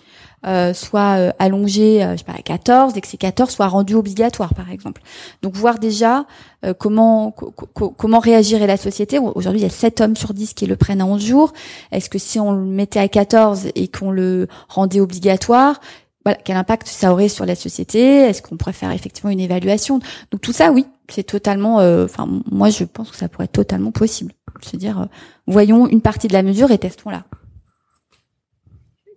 euh, 0.45 0.73
soient 0.73 1.17
euh, 1.17 1.31
allongés, 1.39 2.03
euh, 2.03 2.13
je 2.13 2.17
sais 2.17 2.23
pas, 2.25 2.33
à 2.33 2.41
14, 2.41 2.97
et 2.97 3.01
que 3.01 3.07
ces 3.07 3.17
14 3.17 3.49
soient 3.49 3.67
rendus 3.67 3.95
obligatoires, 3.95 4.53
par 4.53 4.69
exemple. 4.71 5.01
Donc, 5.41 5.55
voir 5.55 5.79
déjà 5.79 6.25
euh, 6.65 6.73
comment 6.73 7.31
comment 7.31 8.19
réagirait 8.19 8.67
la 8.67 8.77
société. 8.77 9.19
Aujourd'hui, 9.19 9.61
il 9.61 9.63
y 9.63 9.67
a 9.67 9.69
7 9.69 10.01
hommes 10.01 10.15
sur 10.17 10.33
10 10.33 10.53
qui 10.53 10.65
le 10.65 10.75
prennent 10.75 11.01
à 11.01 11.05
11 11.05 11.23
jours. 11.23 11.53
Est-ce 11.91 12.09
que 12.09 12.19
si 12.19 12.39
on 12.39 12.51
le 12.51 12.65
mettait 12.65 12.99
à 12.99 13.07
14 13.07 13.69
et 13.75 13.87
qu'on 13.87 14.11
le 14.11 14.47
rendait 14.67 14.99
obligatoire, 14.99 15.79
voilà, 16.25 16.39
quel 16.43 16.55
impact 16.55 16.87
ça 16.87 17.11
aurait 17.11 17.29
sur 17.29 17.45
la 17.45 17.55
société? 17.55 17.99
Est-ce 17.99 18.41
qu'on 18.41 18.57
pourrait 18.57 18.73
faire 18.73 18.91
effectivement 18.91 19.29
une 19.29 19.39
évaluation? 19.39 19.99
Donc 20.31 20.41
tout 20.41 20.53
ça, 20.53 20.71
oui, 20.71 20.85
c'est 21.09 21.23
totalement. 21.23 21.77
Enfin, 22.03 22.27
moi, 22.51 22.69
je 22.69 22.83
pense 22.83 23.11
que 23.11 23.17
ça 23.17 23.29
pourrait 23.29 23.45
être 23.45 23.51
totalement 23.51 23.91
possible 23.91 24.33
se 24.65 24.77
dire, 24.77 25.01
euh, 25.01 25.05
voyons 25.47 25.87
une 25.87 26.01
partie 26.01 26.27
de 26.27 26.33
la 26.33 26.43
mesure 26.43 26.71
et 26.71 26.77
testons-la. 26.77 27.25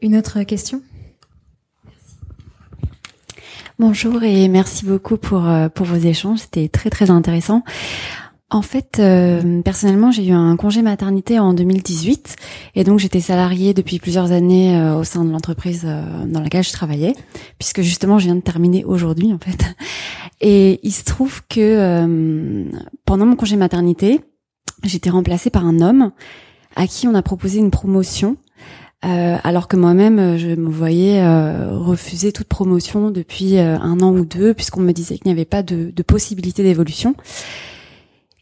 Une 0.02 0.16
autre 0.16 0.42
question? 0.42 0.82
Bonjour 3.78 4.22
et 4.22 4.48
merci 4.48 4.86
beaucoup 4.86 5.18
pour 5.18 5.46
euh, 5.46 5.68
pour 5.68 5.84
vos 5.84 5.96
échanges, 5.96 6.38
c'était 6.38 6.68
très 6.68 6.88
très 6.88 7.10
intéressant. 7.10 7.62
En 8.48 8.62
fait, 8.62 8.98
euh, 9.00 9.60
personnellement, 9.62 10.12
j'ai 10.12 10.28
eu 10.28 10.32
un 10.32 10.56
congé 10.56 10.80
maternité 10.80 11.38
en 11.40 11.52
2018 11.52 12.36
et 12.76 12.84
donc 12.84 13.00
j'étais 13.00 13.20
salariée 13.20 13.74
depuis 13.74 13.98
plusieurs 13.98 14.30
années 14.30 14.80
au 14.92 15.02
sein 15.02 15.24
de 15.24 15.30
l'entreprise 15.30 15.84
dans 16.26 16.40
laquelle 16.40 16.62
je 16.62 16.72
travaillais, 16.72 17.14
puisque 17.58 17.82
justement 17.82 18.18
je 18.18 18.26
viens 18.26 18.36
de 18.36 18.40
terminer 18.40 18.84
aujourd'hui 18.84 19.32
en 19.32 19.38
fait. 19.38 19.74
Et 20.40 20.80
il 20.82 20.92
se 20.92 21.04
trouve 21.04 21.42
que 21.48 22.66
pendant 23.04 23.26
mon 23.26 23.36
congé 23.36 23.56
maternité, 23.56 24.20
j'étais 24.84 25.10
remplacée 25.10 25.50
par 25.50 25.66
un 25.66 25.80
homme 25.80 26.12
à 26.76 26.86
qui 26.86 27.08
on 27.08 27.14
a 27.14 27.22
proposé 27.22 27.58
une 27.58 27.70
promotion, 27.70 28.36
euh, 29.04 29.36
alors 29.42 29.66
que 29.68 29.76
moi-même 29.76 30.18
euh, 30.18 30.38
je 30.38 30.48
me 30.48 30.70
voyais 30.70 31.22
euh, 31.22 31.76
refuser 31.76 32.32
toute 32.32 32.48
promotion 32.48 33.10
depuis 33.10 33.58
euh, 33.58 33.78
un 33.78 34.00
an 34.00 34.12
ou 34.14 34.24
deux, 34.24 34.54
puisqu'on 34.54 34.80
me 34.80 34.92
disait 34.92 35.16
qu'il 35.16 35.26
n'y 35.26 35.32
avait 35.32 35.44
pas 35.44 35.62
de, 35.62 35.90
de 35.90 36.02
possibilité 36.02 36.62
d'évolution. 36.62 37.14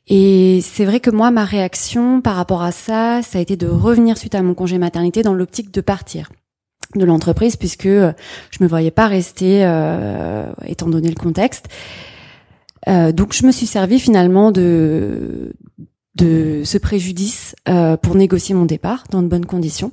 Et 0.07 0.61
c'est 0.62 0.84
vrai 0.84 1.01
que 1.01 1.11
moi, 1.11 1.30
ma 1.30 1.45
réaction 1.45 2.20
par 2.20 2.36
rapport 2.36 2.62
à 2.62 2.72
ça, 2.72 3.22
ça 3.22 3.38
a 3.38 3.40
été 3.40 3.57
de 3.57 3.66
revenir 3.66 4.18
suite 4.18 4.34
à 4.34 4.42
mon 4.42 4.55
congé 4.55 4.78
maternité 4.78 5.22
dans 5.22 5.34
l'optique 5.34 5.72
de 5.72 5.80
partir 5.80 6.30
de 6.97 7.05
l'entreprise, 7.05 7.57
puisque 7.57 7.89
je 7.89 8.59
me 8.61 8.66
voyais 8.66 8.91
pas 8.91 9.07
rester, 9.07 9.62
étant 10.66 10.89
donné 10.89 11.09
le 11.09 11.14
contexte. 11.14 11.66
donc 12.87 13.32
je 13.32 13.47
me 13.47 13.53
suis 13.53 13.66
servi 13.66 13.99
finalement 13.99 14.53
de 14.53 15.55
de 16.14 16.62
ce 16.64 16.78
préjudice 16.78 17.55
euh, 17.68 17.97
pour 17.97 18.14
négocier 18.14 18.55
mon 18.55 18.64
départ 18.64 19.05
dans 19.11 19.22
de 19.22 19.28
bonnes 19.28 19.47
conditions. 19.47 19.93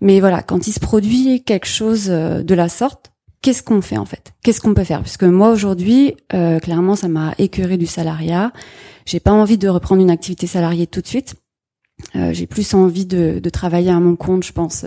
Mais 0.00 0.20
voilà, 0.20 0.42
quand 0.42 0.66
il 0.66 0.72
se 0.72 0.80
produit 0.80 1.42
quelque 1.44 1.66
chose 1.66 2.08
euh, 2.10 2.42
de 2.42 2.54
la 2.54 2.68
sorte, 2.68 3.12
qu'est-ce 3.40 3.62
qu'on 3.62 3.80
fait 3.80 3.96
en 3.96 4.04
fait? 4.04 4.32
Qu'est-ce 4.42 4.60
qu'on 4.60 4.74
peut 4.74 4.84
faire? 4.84 5.02
Puisque 5.02 5.24
moi 5.24 5.50
aujourd'hui, 5.50 6.14
euh, 6.34 6.58
clairement, 6.58 6.96
ça 6.96 7.08
m'a 7.08 7.34
écœuré 7.38 7.76
du 7.76 7.86
salariat. 7.86 8.52
J'ai 9.06 9.20
pas 9.20 9.32
envie 9.32 9.58
de 9.58 9.68
reprendre 9.68 10.02
une 10.02 10.10
activité 10.10 10.46
salariée 10.46 10.86
tout 10.86 11.00
de 11.00 11.06
suite. 11.06 11.34
Euh, 12.16 12.32
j'ai 12.32 12.46
plus 12.46 12.74
envie 12.74 13.06
de, 13.06 13.38
de, 13.38 13.50
travailler 13.50 13.90
à 13.90 14.00
mon 14.00 14.16
compte, 14.16 14.44
je 14.44 14.52
pense, 14.52 14.84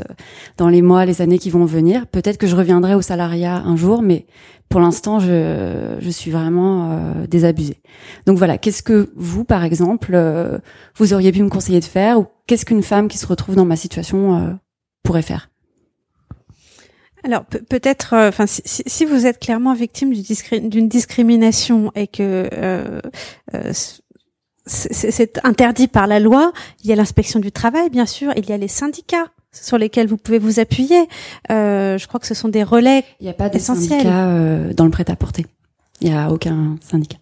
dans 0.57 0.69
les 0.69 0.81
mois, 0.81 1.05
les 1.05 1.21
années 1.21 1.39
qui 1.39 1.49
vont 1.49 1.65
venir. 1.65 2.05
Peut-être 2.07 2.37
que 2.37 2.47
je 2.47 2.55
reviendrai 2.55 2.95
au 2.95 3.01
salariat 3.01 3.57
un 3.57 3.75
jour, 3.75 4.01
mais 4.01 4.25
pour 4.69 4.81
l'instant, 4.81 5.19
je, 5.19 5.97
je 5.99 6.09
suis 6.09 6.31
vraiment 6.31 6.91
euh, 6.91 7.27
désabusée. 7.27 7.81
Donc 8.25 8.37
voilà, 8.37 8.57
qu'est-ce 8.57 8.83
que 8.83 9.11
vous, 9.15 9.45
par 9.45 9.63
exemple, 9.63 10.11
euh, 10.13 10.57
vous 10.95 11.13
auriez 11.13 11.31
pu 11.31 11.41
me 11.41 11.49
conseiller 11.49 11.79
de 11.79 11.85
faire 11.85 12.19
ou 12.19 12.27
qu'est-ce 12.45 12.65
qu'une 12.65 12.83
femme 12.83 13.07
qui 13.07 13.17
se 13.17 13.25
retrouve 13.25 13.55
dans 13.55 13.65
ma 13.65 13.77
situation 13.77 14.37
euh, 14.37 14.53
pourrait 15.03 15.21
faire? 15.21 15.49
Alors 17.23 17.43
peut-être, 17.45 18.13
euh, 18.13 18.29
enfin, 18.29 18.45
si, 18.47 18.61
si, 18.63 19.05
vous 19.05 19.25
êtes 19.25 19.39
clairement 19.39 19.73
victime 19.73 20.13
d'une 20.13 20.87
discrimination 20.87 21.91
et 21.95 22.07
que 22.07 22.47
euh, 22.53 23.01
c'est 24.67 25.39
interdit 25.43 25.87
par 25.87 26.07
la 26.07 26.19
loi, 26.19 26.51
il 26.83 26.89
y 26.89 26.93
a 26.93 26.95
l'inspection 26.95 27.39
du 27.39 27.51
travail, 27.51 27.89
bien 27.89 28.05
sûr, 28.05 28.33
il 28.35 28.47
y 28.47 28.51
a 28.51 28.57
les 28.57 28.67
syndicats 28.67 29.27
sur 29.51 29.77
lesquels 29.77 30.07
vous 30.07 30.17
pouvez 30.17 30.39
vous 30.39 30.59
appuyer. 30.59 31.07
Euh, 31.51 31.97
je 31.97 32.07
crois 32.07 32.19
que 32.19 32.27
ce 32.27 32.33
sont 32.33 32.49
des 32.49 32.63
relais. 32.63 33.03
Il 33.19 33.23
n'y 33.23 33.29
a 33.29 33.33
pas 33.33 33.49
de 33.49 33.59
syndicat 33.59 34.27
euh, 34.27 34.73
dans 34.73 34.85
le 34.85 34.91
prêt-à-porter. 34.91 35.45
Il 36.01 36.09
n'y 36.09 36.15
a 36.15 36.31
aucun 36.31 36.75
syndicat. 36.81 37.17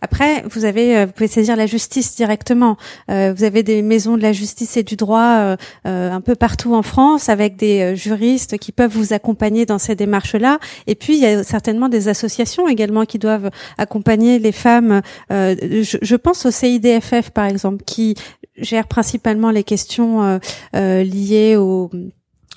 Après, 0.00 0.42
vous 0.50 0.64
avez, 0.64 0.96
euh, 0.96 1.06
vous 1.06 1.12
pouvez 1.12 1.28
saisir 1.28 1.56
la 1.56 1.66
justice 1.66 2.14
directement. 2.16 2.76
Euh, 3.10 3.32
vous 3.36 3.44
avez 3.44 3.62
des 3.62 3.82
maisons 3.82 4.16
de 4.16 4.22
la 4.22 4.32
justice 4.32 4.76
et 4.76 4.82
du 4.82 4.96
droit 4.96 5.56
euh, 5.86 6.10
un 6.10 6.20
peu 6.20 6.34
partout 6.34 6.74
en 6.74 6.82
France, 6.82 7.28
avec 7.28 7.56
des 7.56 7.96
juristes 7.96 8.58
qui 8.58 8.72
peuvent 8.72 8.92
vous 8.92 9.12
accompagner 9.12 9.66
dans 9.66 9.78
ces 9.78 9.94
démarches-là. 9.94 10.58
Et 10.86 10.94
puis, 10.94 11.14
il 11.14 11.20
y 11.20 11.26
a 11.26 11.42
certainement 11.42 11.88
des 11.88 12.08
associations 12.08 12.68
également 12.68 13.04
qui 13.04 13.18
doivent 13.18 13.50
accompagner 13.78 14.38
les 14.38 14.52
femmes. 14.52 15.02
Je, 15.30 15.98
je, 16.00 16.16
pense 16.16 16.46
au 16.46 16.50
CIDFF, 16.50 17.30
par 17.30 17.46
exemple, 17.46 17.84
qui 17.84 18.14
gère 18.56 18.86
principalement 18.86 19.50
les 19.50 19.64
questions 19.64 20.40
liées 20.74 21.56
au 21.56 21.90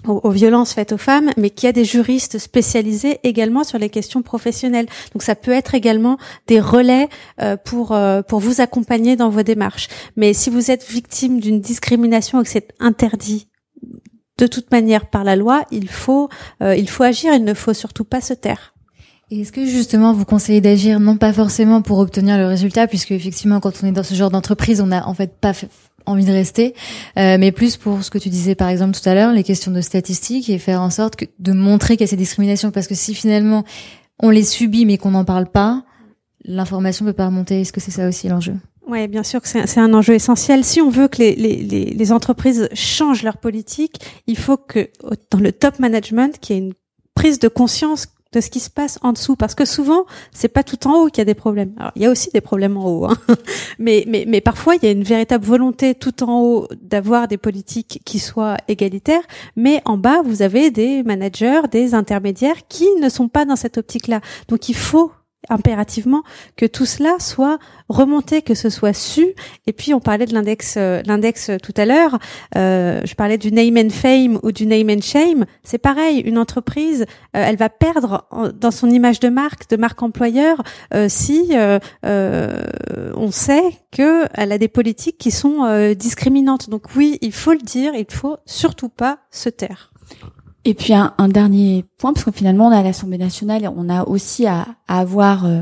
aux, 0.07 0.29
violences 0.29 0.73
faites 0.73 0.91
aux 0.91 0.97
femmes, 0.97 1.31
mais 1.37 1.49
qui 1.49 1.67
a 1.67 1.71
des 1.71 1.85
juristes 1.85 2.37
spécialisés 2.37 3.19
également 3.23 3.63
sur 3.63 3.77
les 3.77 3.89
questions 3.89 4.21
professionnelles. 4.21 4.87
Donc 5.13 5.23
ça 5.23 5.35
peut 5.35 5.51
être 5.51 5.75
également 5.75 6.17
des 6.47 6.59
relais 6.59 7.09
euh, 7.41 7.57
pour 7.57 7.91
euh, 7.91 8.21
pour 8.21 8.39
vous 8.39 8.61
accompagner 8.61 9.15
dans 9.15 9.29
vos 9.29 9.43
démarches. 9.43 9.87
Mais 10.15 10.33
si 10.33 10.49
vous 10.49 10.71
êtes 10.71 10.87
victime 10.89 11.39
d'une 11.39 11.61
discrimination 11.61 12.41
et 12.41 12.43
que 12.43 12.49
c'est 12.49 12.73
interdit 12.79 13.47
de 14.37 14.47
toute 14.47 14.71
manière 14.71 15.09
par 15.09 15.23
la 15.23 15.35
loi, 15.35 15.63
il 15.71 15.89
faut 15.89 16.29
euh, 16.61 16.75
il 16.75 16.89
faut 16.89 17.03
agir. 17.03 17.33
Il 17.33 17.43
ne 17.43 17.53
faut 17.53 17.73
surtout 17.73 18.05
pas 18.05 18.21
se 18.21 18.33
taire. 18.33 18.73
Et 19.31 19.41
est-ce 19.41 19.51
que 19.51 19.65
justement 19.65 20.13
vous 20.13 20.25
conseillez 20.25 20.61
d'agir 20.61 20.99
non 20.99 21.17
pas 21.17 21.33
forcément 21.33 21.81
pour 21.81 21.97
obtenir 21.97 22.37
le 22.37 22.45
résultat, 22.45 22.87
puisque 22.87 23.11
effectivement 23.11 23.59
quand 23.59 23.71
on 23.81 23.87
est 23.87 23.91
dans 23.91 24.03
ce 24.03 24.13
genre 24.13 24.29
d'entreprise, 24.29 24.81
on 24.81 24.87
n'a 24.87 25.07
en 25.07 25.13
fait 25.13 25.39
pas 25.39 25.53
fait 25.53 25.69
envie 26.05 26.25
de 26.25 26.31
rester, 26.31 26.73
euh, 27.17 27.37
mais 27.39 27.51
plus 27.51 27.77
pour 27.77 28.03
ce 28.03 28.09
que 28.09 28.17
tu 28.17 28.29
disais 28.29 28.55
par 28.55 28.69
exemple 28.69 28.97
tout 28.97 29.07
à 29.07 29.13
l'heure, 29.13 29.31
les 29.31 29.43
questions 29.43 29.71
de 29.71 29.81
statistiques 29.81 30.49
et 30.49 30.57
faire 30.57 30.81
en 30.81 30.89
sorte 30.89 31.15
que, 31.15 31.25
de 31.39 31.51
montrer 31.51 31.97
qu'il 31.97 32.05
y 32.05 32.09
a 32.09 32.11
ces 32.11 32.15
discriminations, 32.15 32.71
parce 32.71 32.87
que 32.87 32.95
si 32.95 33.13
finalement 33.13 33.63
on 34.19 34.29
les 34.29 34.43
subit 34.43 34.85
mais 34.85 34.97
qu'on 34.97 35.11
n'en 35.11 35.25
parle 35.25 35.47
pas, 35.47 35.83
l'information 36.43 37.05
peut 37.05 37.13
pas 37.13 37.27
remonter. 37.27 37.61
Est-ce 37.61 37.73
que 37.73 37.81
c'est 37.81 37.91
ça 37.91 38.07
aussi 38.07 38.27
l'enjeu? 38.27 38.55
Oui, 38.87 39.07
bien 39.07 39.23
sûr 39.23 39.41
que 39.41 39.47
c'est 39.47 39.79
un 39.79 39.93
enjeu 39.93 40.13
essentiel. 40.13 40.63
Si 40.63 40.79
on 40.79 40.89
veut 40.89 41.07
que 41.07 41.17
les, 41.17 41.35
les, 41.35 41.63
les, 41.63 42.11
entreprises 42.11 42.69
changent 42.73 43.23
leur 43.23 43.37
politique, 43.37 43.99
il 44.27 44.37
faut 44.37 44.57
que 44.57 44.89
dans 45.31 45.39
le 45.39 45.51
top 45.51 45.79
management, 45.79 46.37
qu'il 46.39 46.55
y 46.55 46.59
ait 46.59 46.61
une 46.61 46.73
prise 47.15 47.39
de 47.39 47.47
conscience 47.47 48.05
de 48.35 48.41
ce 48.41 48.49
qui 48.49 48.59
se 48.59 48.69
passe 48.69 48.99
en 49.01 49.13
dessous 49.13 49.35
parce 49.35 49.55
que 49.55 49.65
souvent 49.65 50.05
c'est 50.31 50.49
pas 50.49 50.63
tout 50.63 50.87
en 50.87 50.99
haut 51.01 51.07
qu'il 51.07 51.19
y 51.19 51.21
a 51.21 51.25
des 51.25 51.33
problèmes. 51.33 51.73
Alors 51.77 51.91
il 51.95 52.03
y 52.03 52.05
a 52.05 52.11
aussi 52.11 52.29
des 52.31 52.41
problèmes 52.41 52.77
en 52.77 52.85
haut, 52.85 53.05
hein. 53.05 53.17
mais, 53.79 54.03
mais 54.07 54.25
mais 54.27 54.41
parfois 54.41 54.75
il 54.75 54.83
y 54.83 54.87
a 54.87 54.91
une 54.91 55.03
véritable 55.03 55.45
volonté 55.45 55.95
tout 55.95 56.23
en 56.23 56.41
haut 56.41 56.67
d'avoir 56.81 57.27
des 57.27 57.37
politiques 57.37 58.01
qui 58.05 58.19
soient 58.19 58.57
égalitaires, 58.67 59.23
mais 59.55 59.81
en 59.85 59.97
bas 59.97 60.21
vous 60.23 60.41
avez 60.41 60.69
des 60.69 61.03
managers, 61.03 61.61
des 61.71 61.93
intermédiaires 61.93 62.67
qui 62.67 62.87
ne 63.01 63.09
sont 63.09 63.29
pas 63.29 63.45
dans 63.45 63.55
cette 63.55 63.77
optique-là. 63.77 64.19
Donc 64.49 64.69
il 64.69 64.75
faut 64.75 65.11
impérativement 65.49 66.23
que 66.55 66.65
tout 66.65 66.85
cela 66.85 67.15
soit 67.19 67.59
remonté, 67.89 68.41
que 68.41 68.55
ce 68.55 68.69
soit 68.69 68.93
su. 68.93 69.33
Et 69.67 69.73
puis 69.73 69.93
on 69.93 69.99
parlait 69.99 70.25
de 70.25 70.33
l'index, 70.33 70.75
euh, 70.77 71.01
l'index 71.05 71.51
tout 71.61 71.73
à 71.77 71.85
l'heure. 71.85 72.17
Euh, 72.55 73.01
je 73.03 73.15
parlais 73.15 73.37
du 73.37 73.51
name 73.51 73.77
and 73.77 73.89
fame 73.89 74.39
ou 74.43 74.51
du 74.51 74.65
name 74.65 74.89
and 74.89 75.01
shame. 75.01 75.45
C'est 75.63 75.77
pareil. 75.77 76.19
Une 76.19 76.37
entreprise, 76.37 77.03
euh, 77.35 77.43
elle 77.45 77.57
va 77.57 77.69
perdre 77.69 78.27
dans 78.59 78.71
son 78.71 78.89
image 78.89 79.19
de 79.19 79.29
marque, 79.29 79.69
de 79.69 79.77
marque 79.77 80.01
employeur, 80.01 80.61
si 81.07 81.51
on 82.03 83.31
sait 83.31 83.63
que 83.91 84.25
elle 84.33 84.51
a 84.51 84.57
des 84.57 84.67
politiques 84.67 85.17
qui 85.17 85.31
sont 85.31 85.93
discriminantes. 85.93 86.69
Donc 86.69 86.95
oui, 86.95 87.17
il 87.21 87.33
faut 87.33 87.53
le 87.53 87.59
dire. 87.59 87.93
Il 87.95 88.05
faut 88.09 88.37
surtout 88.45 88.89
pas 88.89 89.19
se 89.31 89.49
taire. 89.49 89.91
Et 90.67 90.73
puis 90.73 90.93
un, 90.93 91.13
dernier 91.27 91.85
point, 91.99 92.11
parce 92.11 92.25
que 92.25 92.31
finalement 92.31 92.67
on 92.67 92.71
à 92.71 92.81
l'Assemblée 92.81 93.19
nationale 93.19 93.63
et 93.63 93.67
on 93.67 93.87
a 93.87 94.03
aussi 94.03 94.47
à, 94.47 94.65
avoir 94.87 95.45
euh, 95.45 95.61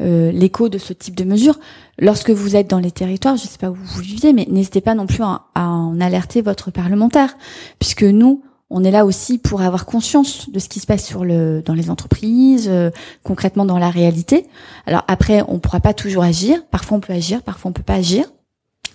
euh, 0.00 0.32
l'écho 0.32 0.70
de 0.70 0.78
ce 0.78 0.94
type 0.94 1.14
de 1.14 1.24
mesures. 1.24 1.60
Lorsque 1.98 2.30
vous 2.30 2.56
êtes 2.56 2.70
dans 2.70 2.78
les 2.78 2.90
territoires, 2.90 3.36
je 3.36 3.42
ne 3.42 3.48
sais 3.48 3.58
pas 3.58 3.68
où 3.68 3.74
vous 3.74 4.00
viviez, 4.00 4.32
mais 4.32 4.46
n'hésitez 4.50 4.80
pas 4.80 4.94
non 4.94 5.06
plus 5.06 5.22
à, 5.22 5.42
en 5.54 6.00
alerter 6.00 6.40
votre 6.40 6.70
parlementaire, 6.70 7.36
puisque 7.78 8.02
nous, 8.02 8.42
on 8.70 8.82
est 8.82 8.90
là 8.90 9.04
aussi 9.04 9.36
pour 9.36 9.60
avoir 9.60 9.84
conscience 9.84 10.48
de 10.48 10.58
ce 10.58 10.70
qui 10.70 10.80
se 10.80 10.86
passe 10.86 11.04
sur 11.04 11.22
le 11.22 11.60
dans 11.62 11.74
les 11.74 11.90
entreprises, 11.90 12.68
euh, 12.70 12.90
concrètement 13.22 13.66
dans 13.66 13.78
la 13.78 13.90
réalité. 13.90 14.46
Alors 14.86 15.04
après, 15.06 15.42
on 15.48 15.54
ne 15.54 15.58
pourra 15.58 15.80
pas 15.80 15.92
toujours 15.92 16.22
agir. 16.22 16.64
Parfois 16.70 16.96
on 16.96 17.00
peut 17.00 17.12
agir, 17.12 17.42
parfois 17.42 17.68
on 17.68 17.74
peut 17.74 17.82
pas 17.82 17.94
agir. 17.94 18.24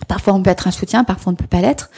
Parfois 0.08 0.34
on 0.34 0.42
peut 0.42 0.50
être 0.50 0.66
un 0.66 0.72
soutien, 0.72 1.04
parfois 1.04 1.30
on 1.30 1.34
ne 1.34 1.36
peut 1.36 1.46
pas 1.46 1.60
l'être. 1.60 1.90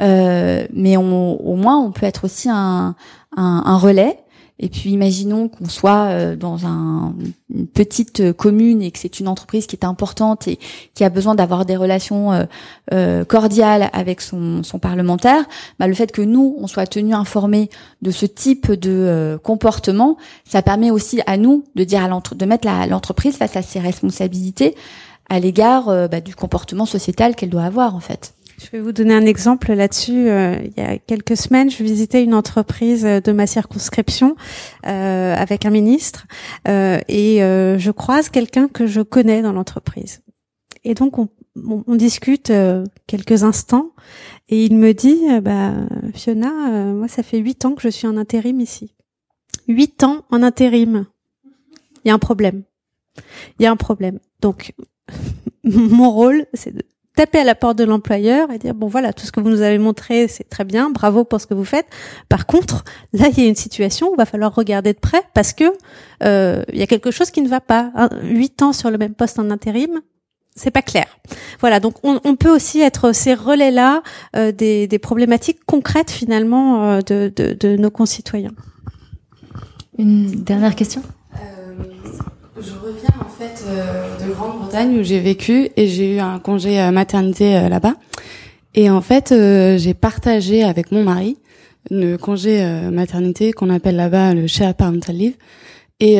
Euh, 0.00 0.66
mais 0.72 0.96
on, 0.96 1.40
au 1.40 1.56
moins, 1.56 1.78
on 1.78 1.92
peut 1.92 2.06
être 2.06 2.24
aussi 2.24 2.48
un, 2.50 2.94
un, 3.36 3.62
un 3.64 3.76
relais. 3.76 4.18
Et 4.60 4.68
puis, 4.68 4.90
imaginons 4.90 5.48
qu'on 5.48 5.68
soit 5.68 6.06
euh, 6.10 6.36
dans 6.36 6.64
un, 6.64 7.12
une 7.52 7.66
petite 7.66 8.32
commune 8.34 8.82
et 8.82 8.92
que 8.92 9.00
c'est 9.00 9.18
une 9.18 9.26
entreprise 9.26 9.66
qui 9.66 9.74
est 9.74 9.84
importante 9.84 10.46
et 10.46 10.60
qui 10.94 11.02
a 11.02 11.10
besoin 11.10 11.34
d'avoir 11.34 11.64
des 11.64 11.76
relations 11.76 12.46
euh, 12.92 13.24
cordiales 13.24 13.90
avec 13.92 14.20
son, 14.20 14.62
son 14.62 14.78
parlementaire. 14.78 15.44
Bah, 15.80 15.88
le 15.88 15.94
fait 15.94 16.12
que 16.12 16.22
nous, 16.22 16.54
on 16.60 16.68
soit 16.68 16.86
tenus 16.86 17.16
informés 17.16 17.68
de 18.00 18.12
ce 18.12 18.26
type 18.26 18.70
de 18.70 19.40
comportement, 19.42 20.18
ça 20.44 20.62
permet 20.62 20.92
aussi 20.92 21.20
à 21.26 21.36
nous 21.36 21.64
de 21.74 21.82
dire 21.82 22.04
à 22.04 22.08
l'entre 22.08 22.36
de 22.36 22.44
mettre 22.44 22.68
l'entreprise 22.88 23.36
face 23.36 23.56
à 23.56 23.62
ses 23.62 23.80
responsabilités 23.80 24.76
à 25.28 25.40
l'égard 25.40 25.86
bah, 26.08 26.20
du 26.20 26.36
comportement 26.36 26.86
sociétal 26.86 27.34
qu'elle 27.34 27.50
doit 27.50 27.64
avoir 27.64 27.96
en 27.96 28.00
fait. 28.00 28.33
Je 28.58 28.70
vais 28.70 28.80
vous 28.80 28.92
donner 28.92 29.14
un 29.14 29.26
exemple 29.26 29.72
là-dessus. 29.72 30.28
Euh, 30.28 30.56
il 30.64 30.82
y 30.82 30.84
a 30.84 30.98
quelques 30.98 31.36
semaines, 31.36 31.70
je 31.70 31.82
visitais 31.82 32.22
une 32.22 32.34
entreprise 32.34 33.02
de 33.02 33.32
ma 33.32 33.46
circonscription 33.46 34.36
euh, 34.86 35.34
avec 35.34 35.66
un 35.66 35.70
ministre 35.70 36.26
euh, 36.68 37.00
et 37.08 37.42
euh, 37.42 37.78
je 37.78 37.90
croise 37.90 38.28
quelqu'un 38.28 38.68
que 38.68 38.86
je 38.86 39.00
connais 39.00 39.42
dans 39.42 39.52
l'entreprise. 39.52 40.22
Et 40.84 40.94
donc 40.94 41.18
on, 41.18 41.28
on, 41.56 41.94
discute 41.96 42.50
euh, 42.50 42.84
quelques 43.06 43.42
instants 43.42 43.92
et 44.48 44.64
il 44.64 44.76
me 44.76 44.92
dit 44.92 45.20
bah 45.42 45.72
Fiona, 46.14 46.50
moi 46.92 47.08
ça 47.08 47.22
fait 47.22 47.38
huit 47.38 47.64
ans 47.64 47.74
que 47.74 47.82
je 47.82 47.88
suis 47.88 48.06
en 48.06 48.16
intérim 48.16 48.60
ici. 48.60 48.94
Huit 49.66 50.04
ans 50.04 50.24
en 50.30 50.42
intérim. 50.42 51.06
Il 52.04 52.08
y 52.08 52.10
a 52.10 52.14
un 52.14 52.18
problème. 52.18 52.64
Il 53.58 53.62
y 53.62 53.66
a 53.66 53.70
un 53.70 53.76
problème. 53.76 54.18
Donc 54.40 54.74
mon 55.64 56.10
rôle, 56.10 56.46
c'est 56.52 56.74
de 56.74 56.82
taper 57.14 57.38
à 57.38 57.44
la 57.44 57.54
porte 57.54 57.78
de 57.78 57.84
l'employeur 57.84 58.50
et 58.50 58.58
dire 58.58 58.74
bon 58.74 58.88
voilà 58.88 59.12
tout 59.12 59.24
ce 59.26 59.32
que 59.32 59.40
vous 59.40 59.50
nous 59.50 59.62
avez 59.62 59.78
montré 59.78 60.28
c'est 60.28 60.48
très 60.48 60.64
bien 60.64 60.90
bravo 60.90 61.24
pour 61.24 61.40
ce 61.40 61.46
que 61.46 61.54
vous 61.54 61.64
faites 61.64 61.86
par 62.28 62.46
contre 62.46 62.84
là 63.12 63.28
il 63.30 63.42
y 63.42 63.46
a 63.46 63.48
une 63.48 63.54
situation 63.54 64.08
où 64.08 64.14
il 64.14 64.18
va 64.18 64.26
falloir 64.26 64.54
regarder 64.54 64.92
de 64.92 64.98
près 64.98 65.22
parce 65.32 65.52
que 65.52 65.64
euh, 66.22 66.64
il 66.72 66.78
y 66.78 66.82
a 66.82 66.86
quelque 66.86 67.10
chose 67.10 67.30
qui 67.30 67.42
ne 67.42 67.48
va 67.48 67.60
pas 67.60 67.92
huit 68.22 68.62
ans 68.62 68.72
sur 68.72 68.90
le 68.90 68.98
même 68.98 69.14
poste 69.14 69.38
en 69.38 69.50
intérim 69.50 70.00
c'est 70.56 70.70
pas 70.70 70.82
clair. 70.82 71.06
Voilà, 71.60 71.80
donc 71.80 71.94
on, 72.04 72.20
on, 72.24 72.36
peut 72.36 72.50
aussi 72.50 72.80
être 72.80 73.12
ces 73.12 73.34
relais-là 73.34 74.02
euh, 74.36 74.52
des, 74.52 74.86
des, 74.86 74.98
problématiques 74.98 75.64
concrètes 75.66 76.10
finalement 76.10 76.84
euh, 76.84 77.00
de, 77.00 77.32
de, 77.34 77.54
de, 77.54 77.76
nos 77.76 77.90
concitoyens. 77.90 78.52
Une 79.98 80.30
dernière 80.30 80.76
question? 80.76 81.02
Grande-Bretagne 84.34 84.98
où 84.98 85.02
j'ai 85.02 85.20
vécu 85.20 85.70
et 85.76 85.88
j'ai 85.88 86.16
eu 86.16 86.18
un 86.18 86.38
congé 86.38 86.80
euh, 86.80 86.90
maternité 86.90 87.56
euh, 87.56 87.68
là-bas. 87.68 87.94
Et 88.74 88.90
en 88.90 89.00
fait, 89.00 89.32
j'ai 89.78 89.94
partagé 89.94 90.64
avec 90.64 90.90
mon 90.90 91.04
mari 91.04 91.36
le 91.90 92.16
congé 92.16 92.64
maternité 92.90 93.52
qu'on 93.52 93.70
appelle 93.70 93.94
là-bas 93.94 94.34
le 94.34 94.48
share 94.48 94.74
parental 94.74 95.14
leave. 95.14 95.34
Et 96.00 96.16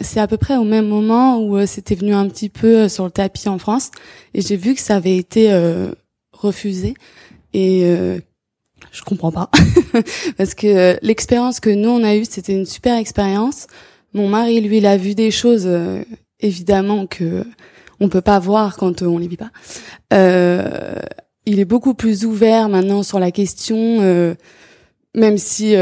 c'est 0.00 0.20
à 0.20 0.26
peu 0.26 0.38
près 0.38 0.56
au 0.56 0.64
même 0.64 0.88
moment 0.88 1.38
où 1.42 1.66
c'était 1.66 1.94
venu 1.94 2.14
un 2.14 2.26
petit 2.30 2.48
peu 2.48 2.88
sur 2.88 3.04
le 3.04 3.10
tapis 3.10 3.46
en 3.50 3.58
France. 3.58 3.90
Et 4.32 4.40
j'ai 4.40 4.56
vu 4.56 4.74
que 4.74 4.80
ça 4.80 4.96
avait 4.96 5.18
été 5.18 5.52
refusé. 6.32 6.94
Et 7.52 7.82
je 8.90 9.02
comprends 9.04 9.32
pas 9.32 9.50
parce 10.38 10.54
que 10.54 10.98
l'expérience 11.02 11.60
que 11.60 11.68
nous 11.68 11.90
on 11.90 12.02
a 12.04 12.16
eue, 12.16 12.24
c'était 12.24 12.54
une 12.54 12.64
super 12.64 12.96
expérience. 12.96 13.66
Mon 14.16 14.28
mari, 14.28 14.62
lui, 14.62 14.78
il 14.78 14.86
a 14.86 14.96
vu 14.96 15.14
des 15.14 15.30
choses, 15.30 15.66
euh, 15.66 16.02
évidemment, 16.40 17.06
que 17.06 17.44
on 18.00 18.08
peut 18.08 18.20
pas 18.20 18.38
voir 18.38 18.76
quand 18.76 19.02
on 19.02 19.18
les 19.18 19.28
vit 19.28 19.36
pas. 19.36 19.50
Euh, 20.12 21.00
il 21.46 21.60
est 21.60 21.64
beaucoup 21.64 21.94
plus 21.94 22.24
ouvert 22.24 22.68
maintenant 22.68 23.02
sur 23.02 23.18
la 23.18 23.30
question, 23.30 23.76
euh, 24.00 24.34
même 25.14 25.38
si 25.38 25.74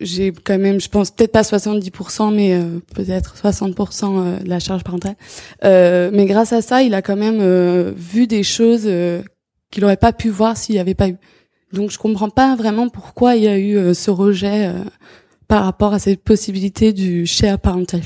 j'ai 0.00 0.32
quand 0.32 0.58
même, 0.58 0.78
je 0.78 0.90
pense 0.90 1.10
peut-être 1.10 1.32
pas 1.32 1.42
70%, 1.42 2.34
mais 2.34 2.60
peut-être 2.94 3.34
60% 3.42 4.42
de 4.42 4.48
la 4.48 4.58
charge 4.58 4.84
parentale. 4.84 5.16
mais 5.62 6.26
grâce 6.26 6.52
à 6.52 6.60
ça, 6.60 6.82
il 6.82 6.92
a 6.92 7.00
quand 7.00 7.16
même 7.16 7.40
vu 7.92 8.26
des 8.26 8.42
choses 8.42 8.86
qu'il 9.70 9.84
aurait 9.84 9.96
pas 9.96 10.12
pu 10.12 10.28
voir 10.28 10.58
s'il 10.58 10.74
n'y 10.74 10.80
avait 10.80 10.94
pas 10.94 11.08
eu. 11.08 11.16
Donc 11.72 11.90
je 11.90 11.98
comprends 11.98 12.28
pas 12.28 12.56
vraiment 12.56 12.90
pourquoi 12.90 13.36
il 13.36 13.44
y 13.44 13.48
a 13.48 13.58
eu 13.58 13.94
ce 13.94 14.10
rejet 14.10 14.70
par 15.46 15.64
rapport 15.64 15.94
à 15.94 15.98
cette 15.98 16.22
possibilité 16.22 16.92
du 16.92 17.24
share 17.24 17.58
parental 17.58 18.02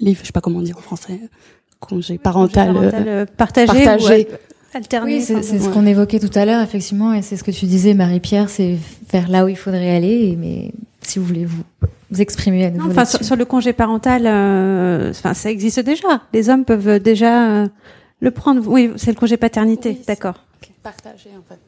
leave, 0.00 0.18
je 0.20 0.26
sais 0.26 0.32
pas 0.32 0.40
comment 0.40 0.62
dire 0.62 0.78
en 0.78 0.82
français, 0.82 1.20
congé 1.78 2.18
parental, 2.18 2.74
parental 2.74 3.04
euh, 3.06 3.26
partagé. 3.26 3.86
alterner. 4.74 5.16
Oui, 5.16 5.20
c'est 5.22 5.42
ce 5.42 5.68
qu'on 5.68 5.86
évoquait 5.86 6.20
tout 6.20 6.30
à 6.38 6.44
l'heure, 6.44 6.62
effectivement, 6.62 7.12
et 7.12 7.22
c'est 7.22 7.36
ce 7.36 7.44
que 7.44 7.50
tu 7.50 7.66
disais, 7.66 7.94
Marie-Pierre, 7.94 8.48
c'est 8.48 8.76
vers 9.12 9.28
là 9.28 9.44
où 9.44 9.48
il 9.48 9.56
faudrait 9.56 9.94
aller. 9.94 10.36
Mais 10.38 10.72
si 11.02 11.18
vous 11.18 11.24
voulez 11.24 11.44
vous, 11.44 11.62
vous 12.10 12.20
exprimer 12.20 12.66
à 12.66 12.70
nouveau. 12.70 12.90
enfin, 12.90 13.04
sur, 13.04 13.36
le 13.36 13.44
congé 13.44 13.72
parental, 13.72 14.26
euh, 14.26 15.10
enfin, 15.10 15.34
ça 15.34 15.50
existe 15.50 15.80
déjà. 15.80 16.22
Les 16.32 16.48
hommes 16.50 16.64
peuvent 16.64 17.00
déjà 17.00 17.50
euh, 17.50 17.68
le 18.20 18.30
prendre. 18.30 18.66
Oui, 18.66 18.92
c'est 18.96 19.10
le 19.10 19.18
congé 19.18 19.36
paternité, 19.36 20.00
d'accord. 20.06 20.44
Partagé, 20.82 21.30
en 21.38 21.42
fait 21.46 21.60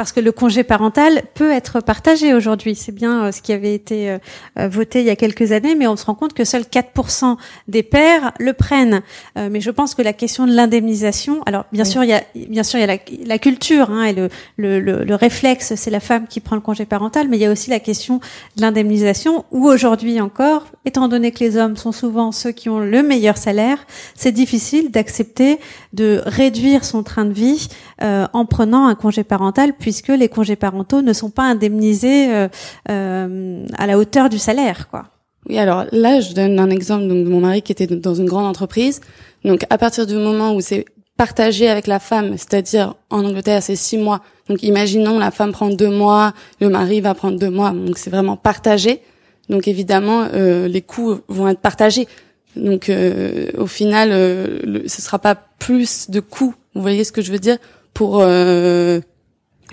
parce 0.00 0.12
que 0.12 0.20
le 0.20 0.32
congé 0.32 0.64
parental 0.64 1.24
peut 1.34 1.50
être 1.50 1.80
partagé 1.80 2.32
aujourd'hui. 2.32 2.74
C'est 2.74 2.90
bien 2.90 3.24
euh, 3.24 3.32
ce 3.32 3.42
qui 3.42 3.52
avait 3.52 3.74
été 3.74 4.08
euh, 4.08 4.18
euh, 4.58 4.66
voté 4.66 5.00
il 5.00 5.06
y 5.06 5.10
a 5.10 5.14
quelques 5.14 5.52
années, 5.52 5.74
mais 5.74 5.86
on 5.86 5.94
se 5.94 6.06
rend 6.06 6.14
compte 6.14 6.32
que 6.32 6.42
seuls 6.42 6.62
4% 6.62 7.36
des 7.68 7.82
pères 7.82 8.32
le 8.38 8.54
prennent. 8.54 9.02
mais 9.36 9.60
je 9.60 9.70
pense 9.70 9.94
que 9.94 10.00
la 10.00 10.14
question 10.14 10.46
de 10.46 10.52
l'indemnisation, 10.54 11.42
alors 11.44 11.66
bien 11.70 11.84
sûr 11.84 12.02
il 12.02 12.08
y 12.08 12.14
a 12.14 12.22
bien 12.48 12.62
sûr 12.62 12.78
il 12.78 12.80
y 12.80 12.84
a 12.84 12.86
la, 12.86 12.96
la 13.26 13.38
culture 13.38 13.90
hein, 13.90 14.04
et 14.04 14.14
le, 14.14 14.30
le, 14.56 14.80
le, 14.80 15.04
le 15.04 15.14
réflexe, 15.14 15.74
c'est 15.74 15.90
la 15.90 16.00
femme 16.00 16.26
qui 16.26 16.40
prend 16.40 16.56
le 16.56 16.62
congé 16.62 16.86
parental, 16.86 17.28
mais 17.28 17.36
il 17.36 17.40
y 17.40 17.46
a 17.46 17.52
aussi 17.52 17.68
la 17.68 17.80
question 17.80 18.20
de 18.56 18.62
l'indemnisation 18.62 19.44
où 19.50 19.68
aujourd'hui 19.68 20.18
encore, 20.22 20.64
étant 20.86 21.08
donné 21.08 21.30
que 21.30 21.40
les 21.40 21.58
hommes 21.58 21.76
sont 21.76 21.92
souvent 21.92 22.32
ceux 22.32 22.52
qui 22.52 22.70
ont 22.70 22.80
le 22.80 23.02
meilleur 23.02 23.36
salaire, 23.36 23.86
c'est 24.14 24.32
difficile 24.32 24.90
d'accepter 24.90 25.58
de 25.92 26.22
réduire 26.24 26.86
son 26.86 27.02
train 27.02 27.26
de 27.26 27.34
vie 27.34 27.68
en 28.00 28.46
prenant 28.46 28.86
un 28.86 28.94
congé 28.94 29.24
parental. 29.24 29.74
Puis 29.78 29.89
puisque 29.90 30.08
les 30.08 30.28
congés 30.28 30.54
parentaux 30.54 31.02
ne 31.02 31.12
sont 31.12 31.30
pas 31.30 31.42
indemnisés 31.42 32.32
euh, 32.32 32.48
euh, 32.90 33.66
à 33.76 33.88
la 33.88 33.98
hauteur 33.98 34.28
du 34.28 34.38
salaire, 34.38 34.88
quoi. 34.88 35.06
Oui, 35.48 35.58
alors 35.58 35.84
là, 35.90 36.20
je 36.20 36.32
donne 36.32 36.60
un 36.60 36.70
exemple 36.70 37.08
donc, 37.08 37.24
de 37.24 37.28
mon 37.28 37.40
mari 37.40 37.60
qui 37.62 37.72
était 37.72 37.88
dans 37.88 38.14
une 38.14 38.26
grande 38.26 38.46
entreprise. 38.46 39.00
Donc, 39.44 39.66
à 39.68 39.78
partir 39.78 40.06
du 40.06 40.14
moment 40.14 40.54
où 40.54 40.60
c'est 40.60 40.84
partagé 41.16 41.68
avec 41.68 41.88
la 41.88 41.98
femme, 41.98 42.36
c'est-à-dire 42.36 42.94
en 43.10 43.24
Angleterre, 43.24 43.64
c'est 43.64 43.74
six 43.74 43.98
mois. 43.98 44.20
Donc, 44.48 44.62
imaginons 44.62 45.18
la 45.18 45.32
femme 45.32 45.50
prend 45.50 45.70
deux 45.70 45.90
mois, 45.90 46.34
le 46.60 46.68
mari 46.68 47.00
va 47.00 47.14
prendre 47.14 47.36
deux 47.36 47.50
mois. 47.50 47.72
Donc, 47.72 47.98
c'est 47.98 48.10
vraiment 48.10 48.36
partagé. 48.36 49.00
Donc, 49.48 49.66
évidemment, 49.66 50.28
euh, 50.32 50.68
les 50.68 50.82
coûts 50.82 51.18
vont 51.26 51.48
être 51.48 51.58
partagés. 51.58 52.06
Donc, 52.54 52.88
euh, 52.88 53.48
au 53.58 53.66
final, 53.66 54.10
euh, 54.12 54.60
le, 54.62 54.88
ce 54.88 55.02
sera 55.02 55.18
pas 55.18 55.34
plus 55.34 56.10
de 56.10 56.20
coûts. 56.20 56.54
Vous 56.76 56.82
voyez 56.82 57.02
ce 57.02 57.10
que 57.10 57.22
je 57.22 57.32
veux 57.32 57.40
dire? 57.40 57.58
Pour 57.92 58.22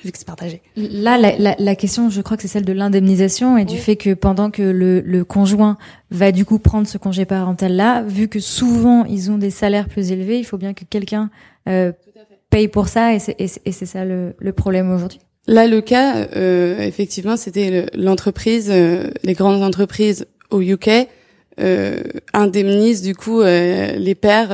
euh, 0.05 0.11
partagé. 0.25 0.61
Là, 0.75 1.17
la, 1.17 1.55
la, 1.57 1.75
question, 1.75 2.09
je 2.09 2.21
crois 2.21 2.37
que 2.37 2.43
c'est 2.43 2.49
celle 2.49 2.65
de 2.65 2.73
l'indemnisation 2.73 3.57
et 3.57 3.65
du 3.65 3.77
fait 3.77 3.95
que 3.95 4.13
pendant 4.13 4.51
que 4.51 4.61
le, 4.61 5.01
le, 5.01 5.23
conjoint 5.23 5.77
va 6.11 6.31
du 6.31 6.45
coup 6.45 6.59
prendre 6.59 6.87
ce 6.87 6.97
congé 6.97 7.25
parental-là, 7.25 8.03
vu 8.03 8.27
que 8.27 8.39
souvent 8.39 9.05
ils 9.05 9.31
ont 9.31 9.37
des 9.37 9.51
salaires 9.51 9.87
plus 9.87 10.11
élevés, 10.11 10.39
il 10.39 10.43
faut 10.43 10.57
bien 10.57 10.73
que 10.73 10.83
quelqu'un 10.85 11.29
euh, 11.67 11.91
paye 12.49 12.67
pour 12.67 12.87
ça 12.87 13.13
et 13.13 13.19
c'est 13.19 13.85
ça 13.85 14.05
le, 14.05 14.35
le 14.37 14.53
problème 14.53 14.91
aujourd'hui. 14.91 15.19
Là, 15.47 15.65
le 15.65 15.79
cas, 15.79 16.27
euh, 16.35 16.79
effectivement, 16.79 17.37
c'était 17.37 17.85
l'entreprise, 17.93 18.69
euh, 18.69 19.09
les 19.23 19.33
grandes 19.33 19.63
entreprises 19.63 20.27
au 20.49 20.61
UK 20.61 21.07
euh, 21.59 22.03
indemnisent 22.33 23.01
du 23.01 23.15
coup 23.15 23.41
euh, 23.41 23.93
les 23.93 24.13
pères 24.13 24.49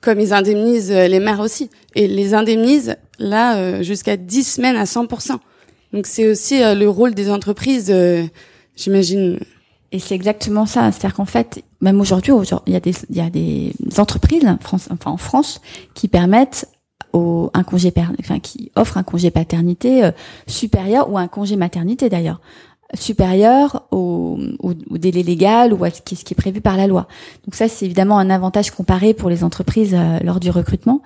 comme 0.00 0.20
ils 0.20 0.32
indemnisent 0.32 0.90
les 0.92 1.20
mères 1.20 1.40
aussi. 1.40 1.70
Et 1.94 2.08
les 2.08 2.34
indemnisent 2.34 2.96
là 3.20 3.56
euh, 3.58 3.82
jusqu'à 3.82 4.16
10 4.16 4.44
semaines 4.44 4.76
à 4.76 4.84
100%. 4.84 5.36
Donc 5.92 6.06
c'est 6.06 6.28
aussi 6.28 6.62
euh, 6.62 6.74
le 6.74 6.88
rôle 6.88 7.14
des 7.14 7.30
entreprises, 7.30 7.90
euh, 7.90 8.24
j'imagine. 8.74 9.38
Et 9.92 9.98
c'est 9.98 10.14
exactement 10.14 10.66
ça, 10.66 10.90
c'est-à-dire 10.92 11.16
qu'en 11.16 11.24
fait, 11.24 11.62
même 11.80 12.00
aujourd'hui, 12.00 12.32
il 12.66 12.72
y 12.72 12.76
a 12.76 12.80
des 12.80 12.94
il 13.10 13.16
y 13.16 13.20
a 13.20 13.28
des 13.28 13.72
entreprises, 13.98 14.44
France, 14.60 14.88
enfin 14.90 15.10
en 15.10 15.16
France, 15.16 15.60
qui 15.94 16.06
permettent 16.06 16.68
au 17.12 17.50
un 17.54 17.64
congé 17.64 17.92
enfin 18.20 18.38
qui 18.38 18.70
offrent 18.76 18.98
un 18.98 19.02
congé 19.02 19.32
paternité 19.32 20.08
supérieur 20.46 21.10
ou 21.10 21.18
un 21.18 21.26
congé 21.26 21.56
maternité 21.56 22.08
d'ailleurs 22.08 22.40
supérieur 22.94 23.86
au, 23.90 24.38
délai 24.90 25.22
légal 25.22 25.72
ou 25.72 25.84
à 25.84 25.90
ce 25.90 26.02
qui, 26.02 26.14
est 26.14 26.34
prévu 26.34 26.60
par 26.60 26.76
la 26.76 26.86
loi. 26.86 27.06
Donc 27.44 27.54
ça, 27.54 27.68
c'est 27.68 27.84
évidemment 27.84 28.18
un 28.18 28.30
avantage 28.30 28.70
comparé 28.70 29.14
pour 29.14 29.30
les 29.30 29.44
entreprises 29.44 29.94
euh, 29.94 30.18
lors 30.22 30.40
du 30.40 30.50
recrutement. 30.50 31.02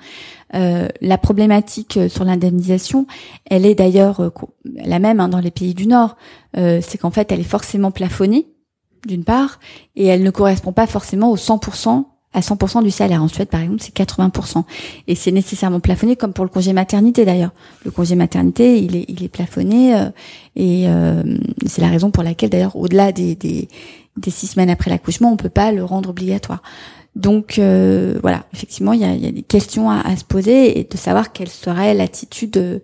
Euh, 0.54 0.88
la 1.00 1.18
problématique 1.18 1.96
euh, 1.96 2.08
sur 2.08 2.24
l'indemnisation, 2.24 3.06
elle 3.50 3.66
est 3.66 3.74
d'ailleurs 3.74 4.32
la 4.74 4.98
même 4.98 5.20
hein, 5.20 5.28
dans 5.28 5.40
les 5.40 5.50
pays 5.50 5.74
du 5.74 5.86
Nord. 5.86 6.16
c'est 6.54 6.98
qu'en 6.98 7.10
fait, 7.10 7.30
elle 7.32 7.40
est 7.40 7.42
forcément 7.42 7.90
plafonnée, 7.90 8.46
d'une 9.06 9.24
part, 9.24 9.58
et 9.96 10.06
elle 10.06 10.22
ne 10.22 10.30
correspond 10.30 10.72
pas 10.72 10.86
forcément 10.86 11.30
au 11.30 11.36
100% 11.36 12.04
à 12.34 12.40
100% 12.40 12.82
du 12.82 12.90
salaire. 12.90 13.22
En 13.22 13.28
Suède, 13.28 13.48
par 13.48 13.62
exemple, 13.62 13.80
c'est 13.80 13.94
80%. 13.94 14.64
Et 15.06 15.14
c'est 15.14 15.30
nécessairement 15.30 15.80
plafonné, 15.80 16.16
comme 16.16 16.32
pour 16.32 16.44
le 16.44 16.50
congé 16.50 16.72
maternité 16.72 17.24
d'ailleurs. 17.24 17.52
Le 17.84 17.90
congé 17.90 18.16
maternité, 18.16 18.78
il 18.78 18.96
est, 18.96 19.04
il 19.08 19.22
est 19.22 19.28
plafonné, 19.28 19.94
euh, 19.94 20.10
et 20.56 20.88
euh, 20.88 21.22
c'est 21.66 21.80
la 21.80 21.88
raison 21.88 22.10
pour 22.10 22.22
laquelle 22.22 22.50
d'ailleurs, 22.50 22.76
au-delà 22.76 23.12
des, 23.12 23.34
des, 23.36 23.68
des, 24.16 24.30
six 24.30 24.48
semaines 24.48 24.70
après 24.70 24.90
l'accouchement, 24.90 25.32
on 25.32 25.36
peut 25.36 25.48
pas 25.48 25.72
le 25.72 25.84
rendre 25.84 26.10
obligatoire. 26.10 26.62
Donc 27.14 27.58
euh, 27.58 28.18
voilà, 28.22 28.44
effectivement, 28.52 28.92
il 28.92 29.00
y 29.00 29.04
a, 29.04 29.14
y 29.14 29.26
a, 29.26 29.32
des 29.32 29.42
questions 29.42 29.88
à, 29.90 30.00
à, 30.00 30.16
se 30.16 30.24
poser 30.24 30.80
et 30.80 30.84
de 30.84 30.96
savoir 30.96 31.32
quelle 31.32 31.48
serait 31.48 31.94
l'attitude 31.94 32.82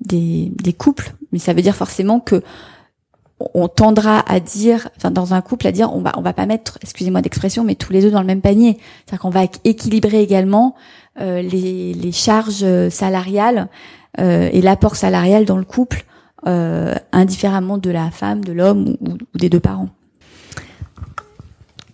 des, 0.00 0.52
des 0.54 0.72
couples. 0.74 1.14
Mais 1.32 1.38
ça 1.38 1.54
veut 1.54 1.62
dire 1.62 1.74
forcément 1.74 2.20
que 2.20 2.42
on 3.54 3.68
tendra 3.68 4.20
à 4.30 4.40
dire, 4.40 4.88
enfin 4.96 5.10
dans 5.10 5.34
un 5.34 5.40
couple, 5.40 5.66
à 5.66 5.72
dire 5.72 5.94
on 5.94 6.00
va 6.00 6.12
on 6.16 6.22
va 6.22 6.32
pas 6.32 6.46
mettre, 6.46 6.78
excusez-moi 6.82 7.22
d'expression, 7.22 7.64
mais 7.64 7.74
tous 7.74 7.92
les 7.92 8.02
deux 8.02 8.10
dans 8.10 8.20
le 8.20 8.26
même 8.26 8.42
panier. 8.42 8.78
C'est-à-dire 9.06 9.20
qu'on 9.20 9.30
va 9.30 9.44
équilibrer 9.64 10.20
également 10.20 10.74
euh, 11.20 11.42
les, 11.42 12.12
charges 12.12 12.62
euh, 12.62 12.90
salariales 12.90 13.68
euh, 14.18 14.48
et 14.52 14.60
l'apport 14.60 14.96
salarial 14.96 15.44
dans 15.44 15.56
le 15.56 15.64
couple, 15.64 16.04
euh, 16.46 16.94
indifféremment 17.12 17.78
de 17.78 17.90
la 17.90 18.10
femme, 18.10 18.44
de 18.44 18.52
l'homme 18.52 18.96
ou, 19.00 19.12
ou, 19.12 19.38
des 19.38 19.48
deux 19.48 19.60
parents. 19.60 19.88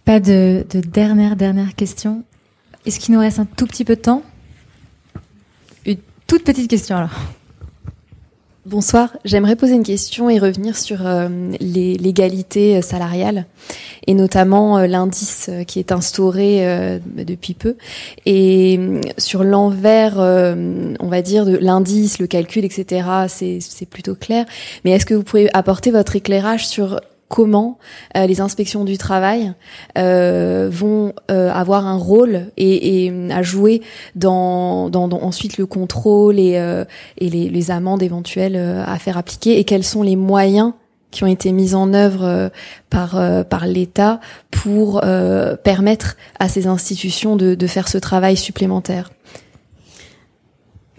Pas 0.05 0.21
de, 0.21 0.65
de 0.71 0.81
dernière 0.81 1.37
dernière 1.37 1.75
question. 1.75 2.25
Est-ce 2.85 3.01
qu'il 3.01 3.15
nous 3.15 3.21
reste 3.21 3.39
un 3.39 3.47
tout 3.47 3.67
petit 3.67 3.85
peu 3.85 3.97
de 3.97 4.01
temps? 4.01 4.23
Une 5.85 5.99
toute 6.27 6.45
petite 6.45 6.69
question 6.71 6.97
alors. 6.97 7.19
Bonsoir, 8.67 9.17
j'aimerais 9.25 9.55
poser 9.55 9.75
une 9.75 9.85
question 9.85 10.29
et 10.29 10.41
revenir 10.41 10.77
sur 10.77 11.07
euh, 11.07 11.29
l'égalité 11.61 12.83
salariale 12.83 13.47
et 14.09 14.15
notamment 14.15 14.79
euh, 14.79 14.89
l'indice 14.89 15.47
euh, 15.49 15.63
qui 15.63 15.79
est 15.79 15.93
instauré 15.93 16.67
euh, 16.67 16.99
depuis 17.17 17.55
peu 17.55 17.77
et 18.25 18.81
sur 19.19 19.45
l'envers, 19.45 20.19
on 20.19 21.09
va 21.09 21.23
dire 21.23 21.47
de 21.47 21.57
l'indice, 21.57 22.19
le 22.19 22.27
calcul, 22.27 22.65
etc. 22.65 23.07
C'est 23.29 23.89
plutôt 23.89 24.17
clair. 24.17 24.47
Mais 24.85 24.91
est-ce 24.91 25.07
que 25.07 25.15
vous 25.15 25.23
pouvez 25.23 25.49
apporter 25.55 25.93
votre 25.93 26.17
éclairage 26.17 26.67
sur 26.67 27.01
comment 27.29 27.79
euh, 28.17 28.27
les 28.27 28.41
inspections 28.41 28.85
du 28.85 28.99
travail 28.99 29.53
euh, 29.99 30.69
vont 30.71 31.13
euh, 31.31 31.51
avoir 31.51 31.87
un 31.87 31.97
rôle 31.97 32.47
et, 32.57 33.07
et 33.07 33.33
à 33.33 33.43
jouer 33.43 33.83
dans, 34.15 34.91
ensuite 34.95 35.59
le 35.59 35.67
contrôle 35.67 36.39
et, 36.39 36.87
les, 37.21 37.71
amendes 37.71 38.03
éventuelles 38.03 38.57
à 38.57 38.97
faire 38.99 39.19
appliquer 39.19 39.59
et 39.59 39.65
quels 39.65 39.83
sont 39.83 40.03
les 40.03 40.15
moyens 40.15 40.73
qui 41.11 41.25
ont 41.25 41.27
été 41.27 41.51
mis 41.51 41.75
en 41.75 41.95
œuvre 41.95 42.51
par 42.91 43.19
par 43.47 43.67
l'État 43.67 44.21
pour 44.51 45.01
permettre 45.65 46.17
à 46.39 46.49
ces 46.49 46.69
institutions 46.69 47.35
de 47.35 47.67
faire 47.67 47.89
ce 47.89 47.99
travail 47.99 48.37
supplémentaire. 48.37 49.11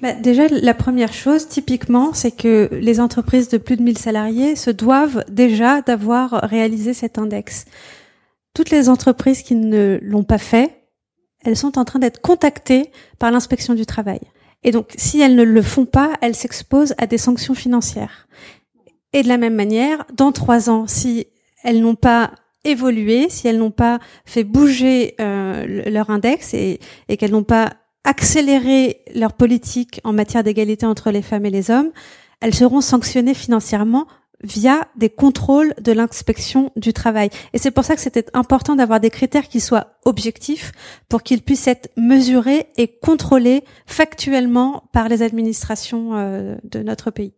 Bah, 0.01 0.13
déjà, 0.13 0.47
la 0.47 0.73
première 0.75 1.13
chose, 1.13 1.47
typiquement, 1.47 2.13
c'est 2.13 2.31
que 2.31 2.69
les 2.71 2.99
entreprises 2.99 3.49
de 3.49 3.57
plus 3.57 3.77
de 3.77 3.83
1000 3.83 3.97
salariés 3.97 4.55
se 4.55 4.69
doivent 4.69 5.25
déjà 5.29 5.81
d'avoir 5.81 6.31
réalisé 6.43 6.93
cet 6.93 7.17
index. 7.17 7.65
Toutes 8.53 8.69
les 8.69 8.89
entreprises 8.89 9.41
qui 9.41 9.55
ne 9.55 9.99
l'ont 10.01 10.23
pas 10.23 10.37
fait, 10.37 10.83
elles 11.43 11.57
sont 11.57 11.79
en 11.79 11.85
train 11.85 11.99
d'être 11.99 12.21
contactées 12.21 12.91
par 13.17 13.31
l'inspection 13.31 13.73
du 13.73 13.85
travail. 13.85 14.19
Et 14.63 14.71
donc, 14.71 14.93
si 14.97 15.19
elles 15.21 15.35
ne 15.35 15.43
le 15.43 15.61
font 15.61 15.85
pas, 15.85 16.13
elles 16.21 16.35
s'exposent 16.35 16.93
à 16.97 17.07
des 17.07 17.17
sanctions 17.17 17.53
financières. 17.53 18.27
Et 19.13 19.23
de 19.23 19.27
la 19.27 19.37
même 19.37 19.55
manière, 19.55 20.05
dans 20.13 20.31
trois 20.31 20.69
ans, 20.69 20.85
si 20.87 21.27
elles 21.63 21.81
n'ont 21.81 21.95
pas 21.95 22.31
évolué, 22.63 23.29
si 23.29 23.47
elles 23.47 23.57
n'ont 23.57 23.71
pas 23.71 23.99
fait 24.25 24.43
bouger 24.43 25.15
euh, 25.21 25.89
leur 25.89 26.09
index 26.09 26.53
et, 26.53 26.79
et 27.07 27.17
qu'elles 27.17 27.31
n'ont 27.31 27.43
pas 27.43 27.73
accélérer 28.07 29.01
leur 29.13 29.33
politique 29.33 29.99
en 30.05 30.13
matière 30.13 30.41
d'égalité 30.41 30.85
entre 30.85 31.11
les 31.11 31.21
femmes 31.21 31.45
et 31.45 31.49
les 31.49 31.69
hommes, 31.69 31.91
elles 32.39 32.55
seront 32.55 32.79
sanctionnées 32.79 33.33
financièrement 33.33 34.07
via 34.43 34.87
des 34.95 35.09
contrôles 35.09 35.73
de 35.81 35.91
l'inspection 35.91 36.71
du 36.77 36.93
travail. 36.93 37.29
Et 37.51 37.57
c'est 37.57 37.71
pour 37.71 37.83
ça 37.83 37.95
que 37.95 38.01
c'était 38.01 38.25
important 38.33 38.75
d'avoir 38.75 39.01
des 39.01 39.09
critères 39.09 39.49
qui 39.49 39.59
soient 39.59 39.97
objectifs 40.05 40.71
pour 41.09 41.21
qu'ils 41.21 41.41
puissent 41.41 41.67
être 41.67 41.89
mesurés 41.97 42.67
et 42.77 42.87
contrôlés 42.87 43.65
factuellement 43.85 44.83
par 44.93 45.09
les 45.09 45.21
administrations 45.21 46.11
euh, 46.13 46.55
de 46.63 46.83
notre 46.83 47.11
pays. 47.11 47.33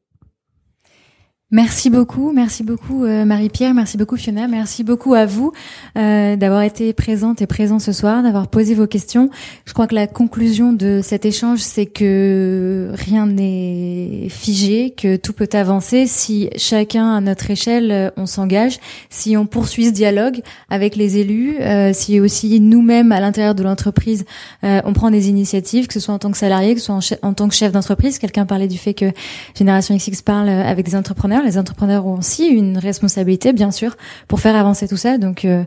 Merci 1.51 1.89
beaucoup, 1.89 2.31
merci 2.31 2.61
beaucoup 2.61 3.05
euh, 3.05 3.25
Marie-Pierre, 3.25 3.73
merci 3.73 3.97
beaucoup 3.97 4.17
Fiona, 4.17 4.47
merci 4.47 4.83
beaucoup 4.83 5.15
à 5.15 5.25
vous 5.25 5.51
euh, 5.97 6.35
d'avoir 6.35 6.61
été 6.61 6.93
présente 6.93 7.41
et 7.41 7.47
présent 7.47 7.79
ce 7.79 7.91
soir, 7.91 8.21
d'avoir 8.21 8.49
posé 8.49 8.75
vos 8.75 8.85
questions. 8.85 9.31
Je 9.65 9.73
crois 9.73 9.87
que 9.87 9.95
la 9.95 10.05
conclusion 10.05 10.73
de 10.73 10.99
cet 11.01 11.25
échange, 11.25 11.57
c'est 11.57 11.87
que 11.87 12.91
rien 12.93 13.25
n'est 13.25 14.27
figé, 14.29 14.93
que 14.95 15.15
tout 15.15 15.33
peut 15.33 15.49
avancer 15.53 16.05
si 16.05 16.51
chacun 16.55 17.15
à 17.15 17.19
notre 17.19 17.49
échelle 17.49 17.91
euh, 17.91 18.11
on 18.15 18.27
s'engage, 18.27 18.77
si 19.09 19.35
on 19.35 19.47
poursuit 19.47 19.85
ce 19.85 19.91
dialogue 19.91 20.41
avec 20.69 20.95
les 20.95 21.17
élus, 21.17 21.57
euh, 21.61 21.93
si 21.93 22.19
aussi 22.19 22.59
nous-mêmes 22.59 23.11
à 23.11 23.19
l'intérieur 23.19 23.55
de 23.55 23.63
l'entreprise 23.63 24.23
euh, 24.63 24.81
on 24.85 24.93
prend 24.93 25.09
des 25.09 25.29
initiatives, 25.29 25.87
que 25.87 25.95
ce 25.95 25.99
soit 25.99 26.13
en 26.13 26.19
tant 26.19 26.29
que 26.29 26.37
salarié, 26.37 26.75
que 26.75 26.79
ce 26.79 26.85
soit 26.85 27.17
en, 27.23 27.29
en 27.29 27.33
tant 27.33 27.47
que 27.47 27.55
chef 27.55 27.71
d'entreprise. 27.71 28.19
Quelqu'un 28.19 28.45
parlait 28.45 28.67
du 28.67 28.77
fait 28.77 28.93
que 28.93 29.11
Génération 29.57 29.95
XX 29.95 30.21
parle 30.21 30.49
avec 30.49 30.85
des 30.85 30.95
entrepreneurs 30.95 31.38
les 31.43 31.57
entrepreneurs 31.57 32.05
ont 32.05 32.17
aussi 32.17 32.47
une 32.47 32.77
responsabilité, 32.77 33.53
bien 33.53 33.71
sûr, 33.71 33.95
pour 34.27 34.39
faire 34.39 34.55
avancer 34.55 34.87
tout 34.87 34.97
ça. 34.97 35.17
Donc 35.17 35.45
euh, 35.45 35.63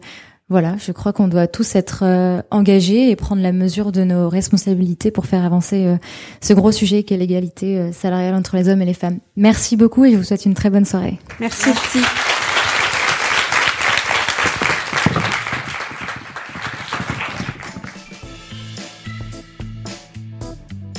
voilà, 0.49 0.77
je 0.79 0.93
crois 0.93 1.13
qu'on 1.13 1.29
doit 1.29 1.47
tous 1.47 1.75
être 1.75 2.01
euh, 2.03 2.43
engagés 2.51 3.11
et 3.11 3.17
prendre 3.17 3.43
la 3.43 3.53
mesure 3.53 3.93
de 3.93 4.05
nos 4.05 4.29
responsabilités 4.29 5.11
pour 5.11 5.27
faire 5.27 5.45
avancer 5.45 5.87
euh, 5.87 5.97
ce 6.41 6.53
gros 6.53 6.73
sujet 6.73 7.03
qui 7.03 7.15
est 7.15 7.17
l'égalité 7.17 7.93
salariale 7.93 8.35
entre 8.35 8.57
les 8.57 8.69
hommes 8.69 8.83
et 8.83 8.87
les 8.87 8.95
femmes. 8.95 9.19
Merci 9.37 9.77
beaucoup 9.77 10.05
et 10.05 10.13
je 10.13 10.17
vous 10.17 10.25
souhaite 10.25 10.45
une 10.45 10.55
très 10.55 10.71
bonne 10.71 10.85
soirée. 10.85 11.19
Merci. 11.41 11.71
Merci. 11.71 12.32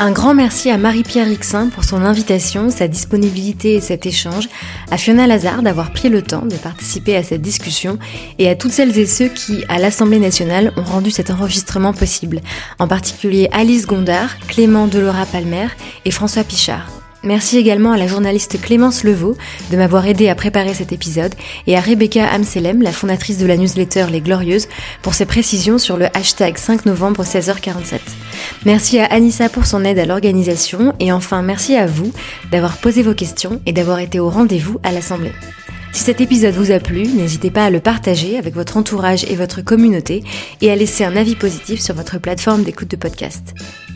Un 0.03 0.11
grand 0.11 0.33
merci 0.33 0.69
à 0.69 0.77
Marie-Pierre 0.77 1.27
Rixin 1.27 1.69
pour 1.69 1.85
son 1.85 2.01
invitation, 2.03 2.69
sa 2.69 2.89
disponibilité 2.89 3.75
et 3.75 3.79
cet 3.79 4.05
échange, 4.05 4.49
à 4.91 4.97
Fiona 4.97 5.27
Lazare 5.27 5.61
d'avoir 5.61 5.93
pris 5.93 6.09
le 6.09 6.21
temps 6.21 6.45
de 6.45 6.57
participer 6.57 7.15
à 7.15 7.23
cette 7.23 7.41
discussion 7.41 7.97
et 8.37 8.49
à 8.49 8.55
toutes 8.57 8.73
celles 8.73 8.99
et 8.99 9.05
ceux 9.05 9.29
qui, 9.29 9.63
à 9.69 9.79
l'Assemblée 9.79 10.19
nationale, 10.19 10.73
ont 10.75 10.83
rendu 10.83 11.09
cet 11.09 11.31
enregistrement 11.31 11.93
possible, 11.93 12.41
en 12.79 12.87
particulier 12.89 13.47
Alice 13.53 13.87
Gondard, 13.87 14.37
Clément 14.49 14.87
Delora 14.87 15.25
Palmer 15.25 15.67
et 16.03 16.11
François 16.11 16.43
Pichard. 16.43 17.02
Merci 17.23 17.57
également 17.57 17.93
à 17.93 17.97
la 17.97 18.05
journaliste 18.05 18.59
Clémence 18.61 19.05
Levaux 19.05 19.37
de 19.71 19.77
m'avoir 19.77 20.05
aidé 20.05 20.27
à 20.27 20.35
préparer 20.35 20.73
cet 20.73 20.91
épisode 20.91 21.33
et 21.67 21.77
à 21.77 21.79
Rebecca 21.79 22.27
Amselem, 22.27 22.81
la 22.81 22.91
fondatrice 22.91 23.37
de 23.37 23.45
la 23.45 23.55
newsletter 23.55 24.07
Les 24.11 24.19
Glorieuses, 24.19 24.67
pour 25.01 25.13
ses 25.13 25.25
précisions 25.25 25.77
sur 25.77 25.95
le 25.95 26.07
hashtag 26.17 26.57
5 26.57 26.85
novembre 26.85 27.23
16h47. 27.23 27.99
Merci 28.65 28.99
à 28.99 29.05
Anissa 29.05 29.47
pour 29.47 29.65
son 29.65 29.85
aide 29.85 29.99
à 29.99 30.05
l'organisation 30.05 30.93
et 30.99 31.13
enfin 31.13 31.41
merci 31.43 31.77
à 31.77 31.87
vous 31.87 32.11
d'avoir 32.51 32.75
posé 32.77 33.01
vos 33.03 33.13
questions 33.13 33.61
et 33.65 33.71
d'avoir 33.71 33.99
été 33.99 34.19
au 34.19 34.29
rendez-vous 34.29 34.79
à 34.83 34.91
l'Assemblée. 34.91 35.31
Si 35.93 36.03
cet 36.03 36.19
épisode 36.19 36.55
vous 36.55 36.71
a 36.71 36.79
plu, 36.79 37.07
n'hésitez 37.07 37.51
pas 37.51 37.65
à 37.65 37.69
le 37.69 37.79
partager 37.79 38.37
avec 38.37 38.53
votre 38.55 38.75
entourage 38.75 39.23
et 39.25 39.35
votre 39.35 39.61
communauté 39.61 40.23
et 40.59 40.71
à 40.71 40.75
laisser 40.75 41.05
un 41.05 41.15
avis 41.15 41.35
positif 41.35 41.79
sur 41.79 41.95
votre 41.95 42.17
plateforme 42.17 42.63
d'écoute 42.63 42.91
de 42.91 42.97
podcast. 42.97 43.53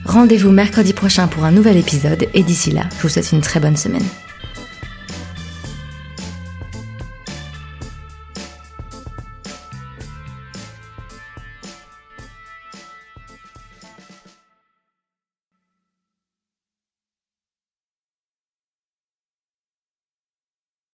Rendez-vous 0.08 0.51
mercredi 0.51 0.93
prochain 0.93 1.28
pour 1.28 1.43
un 1.43 1.51
nouvel 1.51 1.76
épisode 1.76 2.28
et 2.34 2.41
d'ici 2.41 2.72
là, 2.72 2.84
je 2.97 3.01
vous 3.01 3.10
souhaite 3.10 3.34
une 3.34 3.41
très 3.41 3.60
bonne 3.60 3.76
semaine. 3.76 4.05